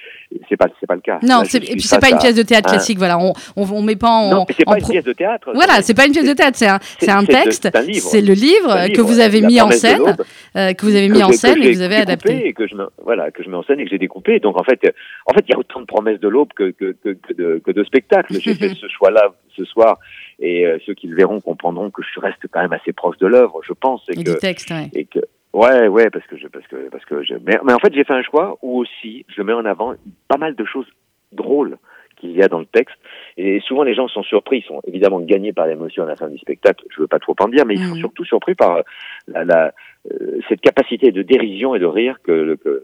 c'est 0.49 0.57
pas 0.57 0.67
c'est 0.79 0.87
pas 0.87 0.95
le 0.95 1.01
cas. 1.01 1.19
Non 1.21 1.41
là, 1.41 1.43
et 1.53 1.59
puis 1.59 1.81
c'est 1.81 2.01
pas 2.01 2.09
une 2.09 2.17
pièce 2.17 2.35
de 2.35 2.43
théâtre 2.43 2.69
classique 2.69 2.97
voilà. 2.97 3.19
On, 3.19 3.33
on, 3.55 3.71
on 3.71 3.81
met 3.83 3.95
pas 3.95 4.09
en 4.09 4.31
non 4.31 4.45
c'est 4.49 4.65
pas 4.65 4.71
en 4.71 4.75
une 4.77 4.87
pièce 4.87 5.05
de 5.05 5.13
théâtre 5.13 5.51
voilà 5.53 5.83
c'est 5.83 5.93
pas 5.93 6.07
une 6.07 6.13
pièce 6.13 6.27
de 6.27 6.33
théâtre 6.33 6.57
c'est 6.57 6.67
un 6.67 6.79
c'est 6.81 7.11
un 7.11 7.25
texte 7.25 7.69
c'est 7.93 8.21
le 8.21 8.33
livre 8.33 8.91
que 8.91 9.01
vous 9.01 9.19
avez 9.19 9.41
mis 9.41 9.61
en 9.61 9.69
scène 9.69 10.15
que 10.55 10.81
vous 10.81 10.95
avez 10.95 11.09
mis 11.09 11.21
en 11.21 11.31
scène 11.31 11.61
et 11.61 11.71
vous 11.71 11.81
avez 11.81 11.97
adapté 11.97 12.22
et 12.29 12.53
que 12.53 12.67
je 12.67 12.75
me, 12.75 12.87
voilà 13.03 13.31
que 13.31 13.43
je 13.43 13.49
mets 13.49 13.55
en 13.55 13.63
scène 13.63 13.79
et 13.79 13.85
que 13.85 13.89
j'ai 13.89 13.97
découpé. 13.97 14.39
Donc 14.39 14.59
en 14.59 14.63
fait, 14.63 14.79
en 15.25 15.33
fait, 15.33 15.45
il 15.47 15.51
y 15.51 15.53
a 15.53 15.59
autant 15.59 15.81
de 15.81 15.85
promesses 15.85 16.19
de 16.19 16.27
l'aube 16.27 16.53
que, 16.53 16.71
que, 16.71 16.91
que, 16.91 17.09
que, 17.09 17.33
de, 17.33 17.61
que 17.63 17.71
de 17.71 17.83
spectacles. 17.83 18.39
J'ai 18.39 18.55
fait 18.55 18.69
ce 18.75 18.87
choix-là 18.87 19.33
ce 19.55 19.65
soir 19.65 19.99
et 20.39 20.65
euh, 20.65 20.77
ceux 20.85 20.93
qui 20.93 21.07
le 21.07 21.15
verront 21.15 21.41
comprendront 21.41 21.91
que 21.91 22.01
je 22.01 22.19
reste 22.19 22.45
quand 22.51 22.61
même 22.61 22.73
assez 22.73 22.93
proche 22.93 23.17
de 23.17 23.27
l'œuvre, 23.27 23.61
je 23.63 23.73
pense. 23.73 24.03
Et, 24.09 24.19
et 24.19 24.23
que, 24.23 24.31
du 24.31 24.37
texte, 24.37 24.69
ouais. 24.71 24.89
Et 24.93 25.05
que, 25.05 25.19
ouais, 25.53 25.87
ouais, 25.87 26.09
parce 26.09 26.25
que 26.27 26.37
je, 26.37 26.47
parce 26.47 26.67
que, 26.67 26.89
parce 26.89 27.05
que 27.05 27.23
je, 27.23 27.35
mais, 27.45 27.57
mais 27.63 27.73
en 27.73 27.79
fait, 27.79 27.93
j'ai 27.93 28.03
fait 28.03 28.13
un 28.13 28.23
choix 28.23 28.57
où 28.61 28.79
aussi 28.79 29.25
je 29.27 29.41
mets 29.41 29.53
en 29.53 29.65
avant 29.65 29.93
pas 30.27 30.37
mal 30.37 30.55
de 30.55 30.65
choses 30.65 30.87
drôles 31.31 31.77
qu'il 32.23 32.35
y 32.37 32.41
a 32.41 32.47
dans 32.47 32.59
le 32.59 32.65
texte. 32.65 32.95
Et 33.37 33.59
souvent, 33.59 33.83
les 33.83 33.93
gens 33.93 34.07
sont 34.07 34.23
surpris, 34.23 34.59
ils 34.59 34.67
sont 34.67 34.81
évidemment 34.87 35.19
gagnés 35.19 35.53
par 35.53 35.67
l'émotion 35.67 36.03
à 36.03 36.07
la 36.07 36.15
fin 36.15 36.29
du 36.29 36.37
spectacle. 36.37 36.85
Je 36.89 37.01
veux 37.01 37.07
pas 37.07 37.19
trop 37.19 37.35
en 37.39 37.49
dire, 37.49 37.65
mais 37.65 37.75
ils 37.75 37.85
sont 37.85 37.95
surtout 37.95 38.23
surpris 38.23 38.55
par 38.55 38.81
la, 39.27 39.43
la 39.43 39.73
euh, 40.11 40.39
cette 40.49 40.61
capacité 40.61 41.11
de 41.11 41.21
dérision 41.21 41.75
et 41.75 41.79
de 41.79 41.85
rire 41.85 42.17
que, 42.23 42.55
que 42.63 42.83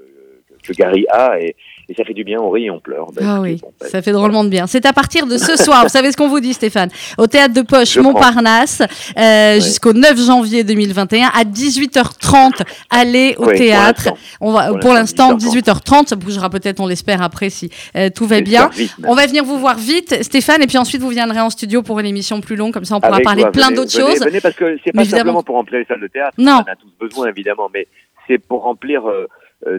que 0.62 0.74
Gary 0.74 1.06
a 1.12 1.40
et, 1.40 1.56
et, 1.88 1.94
ça 1.96 2.04
fait 2.04 2.14
du 2.14 2.24
bien, 2.24 2.40
on 2.40 2.50
rit 2.50 2.66
et 2.66 2.72
on 2.72 2.80
pleure. 2.80 3.12
Ben, 3.14 3.26
ah 3.26 3.42
oui, 3.42 3.56
bon, 3.62 3.72
ben, 3.80 3.88
ça 3.88 4.02
fait 4.02 4.12
drôlement 4.12 4.44
de 4.44 4.50
bien. 4.50 4.68
C'est 4.68 4.86
à 4.86 4.94
partir 4.94 5.26
de 5.26 5.38
ce 5.38 5.56
soir, 5.56 5.84
vous 5.84 5.90
savez 5.90 6.12
ce 6.12 6.18
qu'on 6.18 6.28
vous 6.28 6.40
dit 6.40 6.54
Stéphane, 6.54 6.90
au 7.18 7.28
Théâtre 7.28 7.54
de 7.54 7.62
Poche 7.62 7.98
Montparnasse 7.98 8.82
euh, 9.18 9.56
jusqu'au 9.56 9.94
9 9.94 10.18
janvier 10.26 10.64
2021 10.64 11.30
à 11.34 11.44
18h30, 11.44 12.64
allez 12.90 13.36
au 13.38 13.52
théâtre. 13.52 14.10
On 14.40 14.52
va 14.52 14.74
pour 14.74 14.94
l'instant 14.94 15.36
18h30, 15.36 16.08
ça 16.08 16.16
bougera 16.16 16.50
peut-être, 16.50 16.80
on 16.80 16.88
l'espère 16.88 17.22
après 17.22 17.50
si 17.50 17.70
euh, 17.96 18.10
tout 18.14 18.26
va 18.26 18.42
bien. 18.42 18.70
Vite, 18.70 18.96
on 19.06 19.16
va 19.16 19.26
venir 19.26 19.44
vous 19.44 19.58
voir 19.58 19.78
vite 19.78 20.24
Stéphane 20.24 20.62
et 20.62 20.68
puis 20.68 20.78
ensuite 20.78 21.02
vous 21.02 21.10
viendrez 21.10 21.40
en 21.40 21.50
studio 21.50 21.82
pour 21.82 22.00
une 22.00 22.06
émission 22.06 22.42
plus 22.42 22.56
longue 22.56 22.74
comme 22.74 22.86
ça 22.86 22.96
on 22.96 23.00
pourra 23.00 23.16
Avec 23.16 23.26
parler 23.26 23.44
moi, 23.44 23.52
plein 23.52 23.72
d'autres 23.72 23.92
choses. 23.92 24.24
Venez 24.24 24.42
parce 24.42 24.56
que 24.56 24.78
c'est 24.84 24.94
pas 24.94 25.06
simplement 25.06 25.44
pour 25.44 25.56
remplir 25.56 25.80
les 25.80 25.86
salles 25.86 26.02
de 26.02 26.08
théâtre, 26.08 26.36
non. 26.38 26.52
on 26.52 26.70
en 26.70 26.74
a 26.74 26.76
tous 26.76 26.92
besoin 27.00 27.28
évidemment, 27.30 27.70
mais 27.74 27.88
c'est 28.28 28.38
pour 28.38 28.64
remplir 28.64 29.08
euh, 29.08 29.28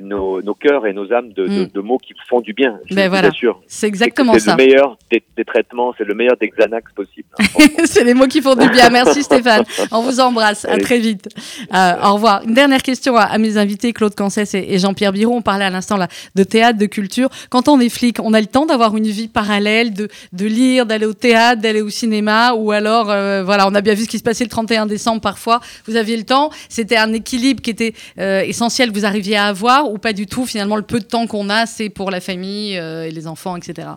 nos, 0.02 0.42
nos 0.42 0.54
cœurs 0.54 0.86
et 0.86 0.92
nos 0.92 1.10
âmes 1.12 1.32
de, 1.32 1.44
mm. 1.44 1.48
de, 1.48 1.64
de, 1.64 1.80
mots 1.80 1.98
qui 1.98 2.14
font 2.28 2.40
du 2.40 2.52
bien. 2.52 2.78
Je 2.86 2.94
ben 2.94 3.08
voilà. 3.08 3.30
C'est 3.66 3.86
exactement 3.86 4.34
ça. 4.34 4.38
C'est 4.38 4.50
le 4.50 4.56
meilleur 4.56 4.98
des, 5.10 5.22
des 5.36 5.44
traitements, 5.44 5.94
c'est 5.96 6.04
le 6.04 6.14
meilleur 6.14 6.36
des 6.36 6.48
Xanax 6.48 6.92
possible. 6.92 7.28
Hein, 7.38 7.44
c'est 7.84 8.04
les 8.04 8.14
mots 8.14 8.26
qui 8.26 8.42
font 8.42 8.54
du 8.54 8.68
bien. 8.68 8.90
Merci 8.90 9.22
Stéphane. 9.30 9.64
On 9.90 10.02
vous 10.02 10.20
embrasse. 10.20 10.66
À 10.66 10.76
très 10.78 10.98
vite. 10.98 11.28
Euh, 11.74 11.92
au 12.04 12.14
revoir. 12.14 12.42
Une 12.46 12.54
dernière 12.54 12.82
question 12.82 13.16
à, 13.16 13.22
à 13.22 13.38
mes 13.38 13.56
invités, 13.56 13.92
Claude 13.92 14.14
Cancès 14.14 14.54
et, 14.54 14.74
et 14.74 14.78
Jean-Pierre 14.78 15.12
Biron. 15.12 15.36
On 15.36 15.42
parlait 15.42 15.64
à 15.64 15.70
l'instant 15.70 15.96
là 15.96 16.08
de 16.34 16.44
théâtre, 16.44 16.78
de 16.78 16.86
culture. 16.86 17.30
Quand 17.48 17.68
on 17.68 17.80
est 17.80 17.88
flic, 17.88 18.18
on 18.22 18.34
a 18.34 18.40
le 18.40 18.46
temps 18.46 18.66
d'avoir 18.66 18.96
une 18.96 19.06
vie 19.06 19.28
parallèle, 19.28 19.94
de, 19.94 20.08
de 20.32 20.46
lire, 20.46 20.84
d'aller 20.84 21.06
au 21.06 21.14
théâtre, 21.14 21.62
d'aller 21.62 21.80
au 21.80 21.90
cinéma, 21.90 22.52
ou 22.52 22.70
alors, 22.72 23.10
euh, 23.10 23.42
voilà, 23.42 23.66
on 23.66 23.74
a 23.74 23.80
bien 23.80 23.94
vu 23.94 24.04
ce 24.04 24.08
qui 24.08 24.18
se 24.18 24.22
passait 24.22 24.44
le 24.44 24.50
31 24.50 24.86
décembre 24.86 25.20
parfois. 25.20 25.60
Vous 25.86 25.96
aviez 25.96 26.16
le 26.16 26.24
temps. 26.24 26.50
C'était 26.68 26.96
un 26.96 27.12
équilibre 27.12 27.62
qui 27.62 27.70
était 27.70 27.94
euh, 28.18 28.42
essentiel. 28.42 28.90
Vous 28.92 29.06
arriviez 29.06 29.36
à 29.36 29.46
avoir 29.46 29.69
ou 29.84 29.98
pas 29.98 30.12
du 30.12 30.26
tout 30.26 30.46
finalement 30.46 30.76
le 30.76 30.82
peu 30.82 30.98
de 31.00 31.04
temps 31.04 31.26
qu'on 31.26 31.48
a 31.50 31.66
c'est 31.66 31.88
pour 31.88 32.10
la 32.10 32.20
famille 32.20 32.76
euh, 32.76 33.06
et 33.06 33.10
les 33.10 33.26
enfants 33.26 33.56
etc 33.56 33.88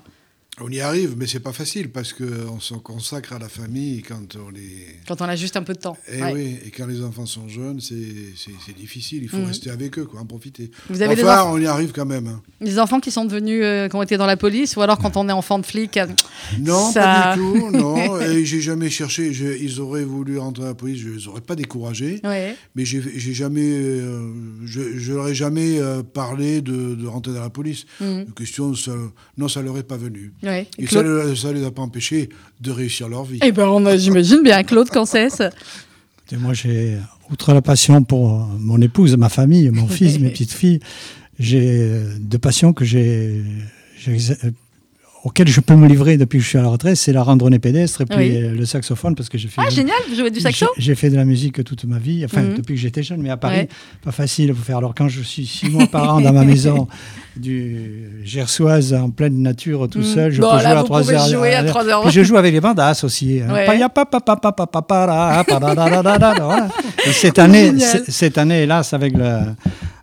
On 0.62 0.70
y 0.70 0.82
arrive, 0.82 1.16
mais 1.18 1.26
c'est 1.26 1.40
pas 1.50 1.52
facile 1.64 1.90
parce 1.90 2.14
qu'on 2.14 2.60
se 2.60 2.76
consacre 2.76 3.34
à 3.34 3.40
la 3.40 3.50
famille 3.50 4.04
quand 4.04 4.36
on 4.36 4.54
est. 4.54 5.00
Quand 5.08 5.20
on 5.20 5.26
a 5.26 5.36
juste 5.36 5.58
un 5.58 5.64
peu 5.64 5.74
de 5.74 5.80
temps. 5.80 5.98
Et, 6.08 6.22
Ouais. 6.22 6.32
oui, 6.36 6.60
et 6.66 6.70
quand 6.70 6.86
les 6.86 7.02
enfants 7.02 7.26
sont 7.26 7.48
jeunes, 7.50 7.80
c'est 7.82 8.76
difficile. 8.78 9.24
Il 9.24 9.30
faut 9.30 9.38
Mhm. 9.38 9.48
rester 9.48 9.72
avec 9.72 9.98
eux, 9.98 10.06
quoi, 10.06 10.20
en 10.22 10.28
profiter. 10.28 10.70
Vous 10.90 11.02
avez 11.02 11.24
enfin, 11.24 11.46
on 11.48 11.58
y 11.58 11.66
arrive 11.66 11.92
quand 11.92 12.06
même. 12.06 12.28
hein. 12.28 12.40
des 12.62 12.78
enfants 12.78 13.00
qui 13.00 13.10
sont 13.10 13.26
devenus, 13.26 13.62
euh, 13.64 13.90
qui 13.90 13.96
ont 13.96 14.04
été 14.04 14.16
dans 14.16 14.28
la 14.28 14.38
police, 14.38 14.76
ou 14.78 14.82
alors 14.84 15.00
quand 15.00 15.18
on 15.18 15.28
est 15.28 15.32
enfant 15.44 15.58
de 15.58 15.66
flic. 15.66 15.98
Non, 16.60 16.92
Ça- 16.92 17.02
pas 17.02 17.36
du 17.36 17.42
tout. 17.42 17.72
Non, 17.72 18.20
et 18.22 18.46
j'ai 18.46 18.62
jamais 18.62 18.90
cherché. 18.90 19.34
je- 19.34 19.58
ils 19.62 19.80
auraient 19.80 20.04
voulu 20.04 20.38
rentrer 20.38 20.64
à 20.64 20.68
la 20.68 20.74
police, 20.74 21.00
je 21.00 21.10
les 21.10 21.28
aurais 21.28 21.42
pas 21.42 21.56
découragés. 21.56 22.20
Ouais. 22.24 22.56
Mais 22.76 22.86
j'ai 22.86 23.34
jamais, 23.34 23.62
euh, 23.64 24.32
je, 24.66 24.82
je 24.98 25.14
leur 25.14 25.28
ai 25.28 25.36
jamais 25.36 25.80
euh, 25.80 26.04
parlé 26.04 26.62
de, 26.62 26.96
de 26.96 27.08
rentrer 27.08 27.34
dans 27.34 27.42
la 27.42 27.50
police. 27.50 27.86
Mhm. 28.02 28.26
La 28.28 28.34
question, 28.36 28.74
ça- 28.76 28.92
non, 29.38 29.48
ça 29.48 29.62
leur 29.62 29.78
est 29.78 29.84
pas 29.84 29.98
venu. 29.98 30.34
Ouais. 30.44 30.68
Et 30.78 30.86
Claude- 30.86 31.36
ça, 31.36 31.48
ça 31.48 31.54
les 31.54 31.64
a 31.64 31.72
pas 31.72 31.82
empêchés 31.82 32.30
de 32.62 32.72
réussir 32.72 33.08
leur 33.10 33.24
vie. 33.24 33.40
Eh 33.44 33.52
ben, 33.52 33.98
j'imagine 33.98 34.42
bien 34.44 34.64
Claude 34.64 34.90
Cancès. 34.90 35.42
Et 36.32 36.38
moi, 36.38 36.54
j'ai, 36.54 36.98
outre 37.32 37.54
la 37.54 37.62
passion 37.62 38.04
pour 38.04 38.32
euh, 38.34 38.46
mon 38.60 38.82
épouse, 38.82 39.16
ma 39.18 39.30
famille, 39.30 39.70
mon 39.70 39.88
fils, 39.88 40.20
mes 40.20 40.30
petites 40.32 40.52
filles, 40.54 40.80
j'ai 41.40 42.00
deux 42.20 42.38
passions 42.38 42.74
que 42.74 42.86
j'ai, 42.86 43.42
auxquelles 45.24 45.48
je 45.48 45.62
peux 45.62 45.76
me 45.76 45.88
livrer 45.88 46.18
depuis 46.18 46.40
que 46.40 46.44
je 46.44 46.50
suis 46.50 46.58
à 46.58 46.62
la 46.62 46.68
retraite, 46.68 46.98
c'est 46.98 47.14
la 47.14 47.24
randonnée 47.24 47.58
pédestre 47.60 48.02
et 48.02 48.06
puis 48.06 48.18
Oui. 48.18 48.36
euh, 48.36 48.54
le 48.54 48.66
saxophone, 48.66 49.16
parce 49.16 49.30
que 49.30 49.38
j'ai 49.38 49.48
fait, 49.48 49.62
Ah, 49.66 49.70
génial, 49.70 49.96
vous 50.10 50.16
jouez 50.16 50.30
du 50.30 50.42
saxo 50.42 50.68
j'ai, 50.78 50.96
fait 50.96 51.10
de 51.10 51.16
la 51.16 51.24
musique 51.24 51.64
toute 51.64 51.86
ma 51.86 51.98
vie, 51.98 52.26
enfin 52.26 52.42
Mhm. 52.42 52.56
depuis 52.58 52.76
que 52.76 52.82
j'étais 52.82 53.04
jeune, 53.04 53.22
mais 53.22 53.30
à 53.30 53.38
Paris, 53.38 53.56
Ouais. 53.60 53.70
pas 54.04 54.12
facile 54.12 54.52
à 54.52 54.54
faire. 54.54 54.78
Alors 54.78 54.94
quand 54.94 55.08
je 55.08 55.22
suis 55.22 55.46
six 55.46 55.70
mois 55.70 55.88
par 55.88 56.16
an 56.16 56.20
dans 56.22 56.34
ma 56.34 56.44
maison 56.44 56.88
du 57.38 58.10
Gersoise 58.26 58.94
en 58.94 59.10
pleine 59.12 59.42
nature 59.42 59.88
tout 59.90 60.00
Mhm. 60.00 60.04
seul, 60.06 60.32
je 60.32 60.42
Bon, 60.42 60.52
peux 60.52 60.58
là, 60.58 60.62
jouer 60.64 60.72
à 60.72 60.76
vous 60.82 60.84
3 60.88 61.02
pouvez 61.02 61.16
heures. 61.16 61.28
jouer 61.30 61.54
à 61.56 61.64
3 61.64 61.88
heures. 61.88 62.02
Puis 62.04 62.12
je 62.12 62.24
joue 62.24 62.36
avec 62.38 62.54
les 62.54 62.62
bandas 62.62 63.00
aussi. 63.04 63.40
cette 67.12 67.40
année, 67.40 67.66
Génial. 67.78 68.04
cette 68.08 68.38
année, 68.38 68.64
hélas, 68.64 68.94
avec 68.94 69.14
le, 69.16 69.40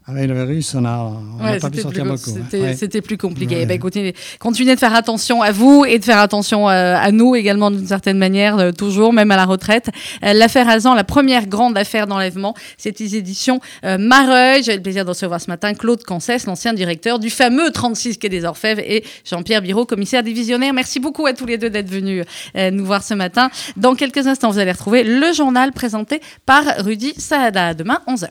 avec 0.07 0.29
le 0.29 0.35
virus, 0.45 0.75
on 0.75 0.81
n'a 0.81 1.05
Ouais, 1.41 1.59
pas 1.61 1.71
pu 1.71 1.81
sortir 1.81 2.03
plus, 2.03 2.11
beaucoup. 2.11 2.31
c'était- 2.51 2.97
Ouais. 2.97 3.01
plus 3.03 3.17
compliqué. 3.17 3.65
Ouais. 3.65 3.75
Écoutez, 3.75 4.15
continuez 4.41 4.75
de 4.75 4.81
faire 4.81 4.95
attention 4.95 5.41
à 5.43 5.53
vous 5.53 5.85
et 5.85 5.99
de 5.99 6.05
faire 6.05 6.19
attention 6.19 6.69
euh, 6.69 6.97
à 6.97 7.13
nous 7.13 7.37
également 7.37 7.71
d'une 7.71 7.87
certaine 7.87 8.19
manière, 8.19 8.59
euh, 8.59 8.73
toujours, 8.73 9.13
même 9.13 9.31
à 9.31 9.37
la 9.37 9.45
retraite. 9.45 9.91
Euh, 10.25 10.33
L'affaire 10.33 10.69
Azan, 10.69 10.95
la 10.95 11.05
première 11.05 11.47
grande 11.47 11.77
affaire 11.79 12.07
d'enlèvement, 12.07 12.55
c'est 12.77 12.99
les 12.99 13.15
éditions 13.17 13.61
euh, 13.85 13.99
Mareuil. 13.99 14.63
J'ai 14.65 14.75
le 14.75 14.83
plaisir 14.83 15.05
de 15.05 15.11
recevoir 15.11 15.41
ce 15.41 15.49
matin 15.49 15.75
Claude 15.75 16.03
Cancès, 16.03 16.45
l'ancien 16.47 16.73
directeur 16.73 17.19
du 17.19 17.31
fameux 17.31 17.71
36 17.71 18.19
Quai 18.19 18.29
des 18.29 18.45
Orfèvres, 18.45 18.81
et 18.85 19.05
Jean-Pierre 19.25 19.63
Biraud, 19.63 19.87
commissaire 19.87 20.23
divisionnaire. 20.23 20.73
Merci 20.75 20.99
beaucoup 20.99 21.27
à 21.27 21.35
tous 21.35 21.47
les 21.47 21.59
deux 21.59 21.71
d'être 21.71 21.89
venus 21.91 22.25
nous 22.73 22.85
voir 22.85 23.03
ce 23.05 23.15
matin. 23.15 23.51
Dans 23.77 23.95
quelques 23.95 24.27
instants, 24.27 24.51
vous 24.51 24.59
allez 24.59 24.73
retrouver 24.73 25.05
le 25.05 25.33
journal 25.33 25.73
présenté 25.73 26.21
par 26.47 26.65
Rudy 26.79 27.13
Saada. 27.17 27.69
À 27.69 27.75
Demain, 27.75 28.01
11h. 28.09 28.29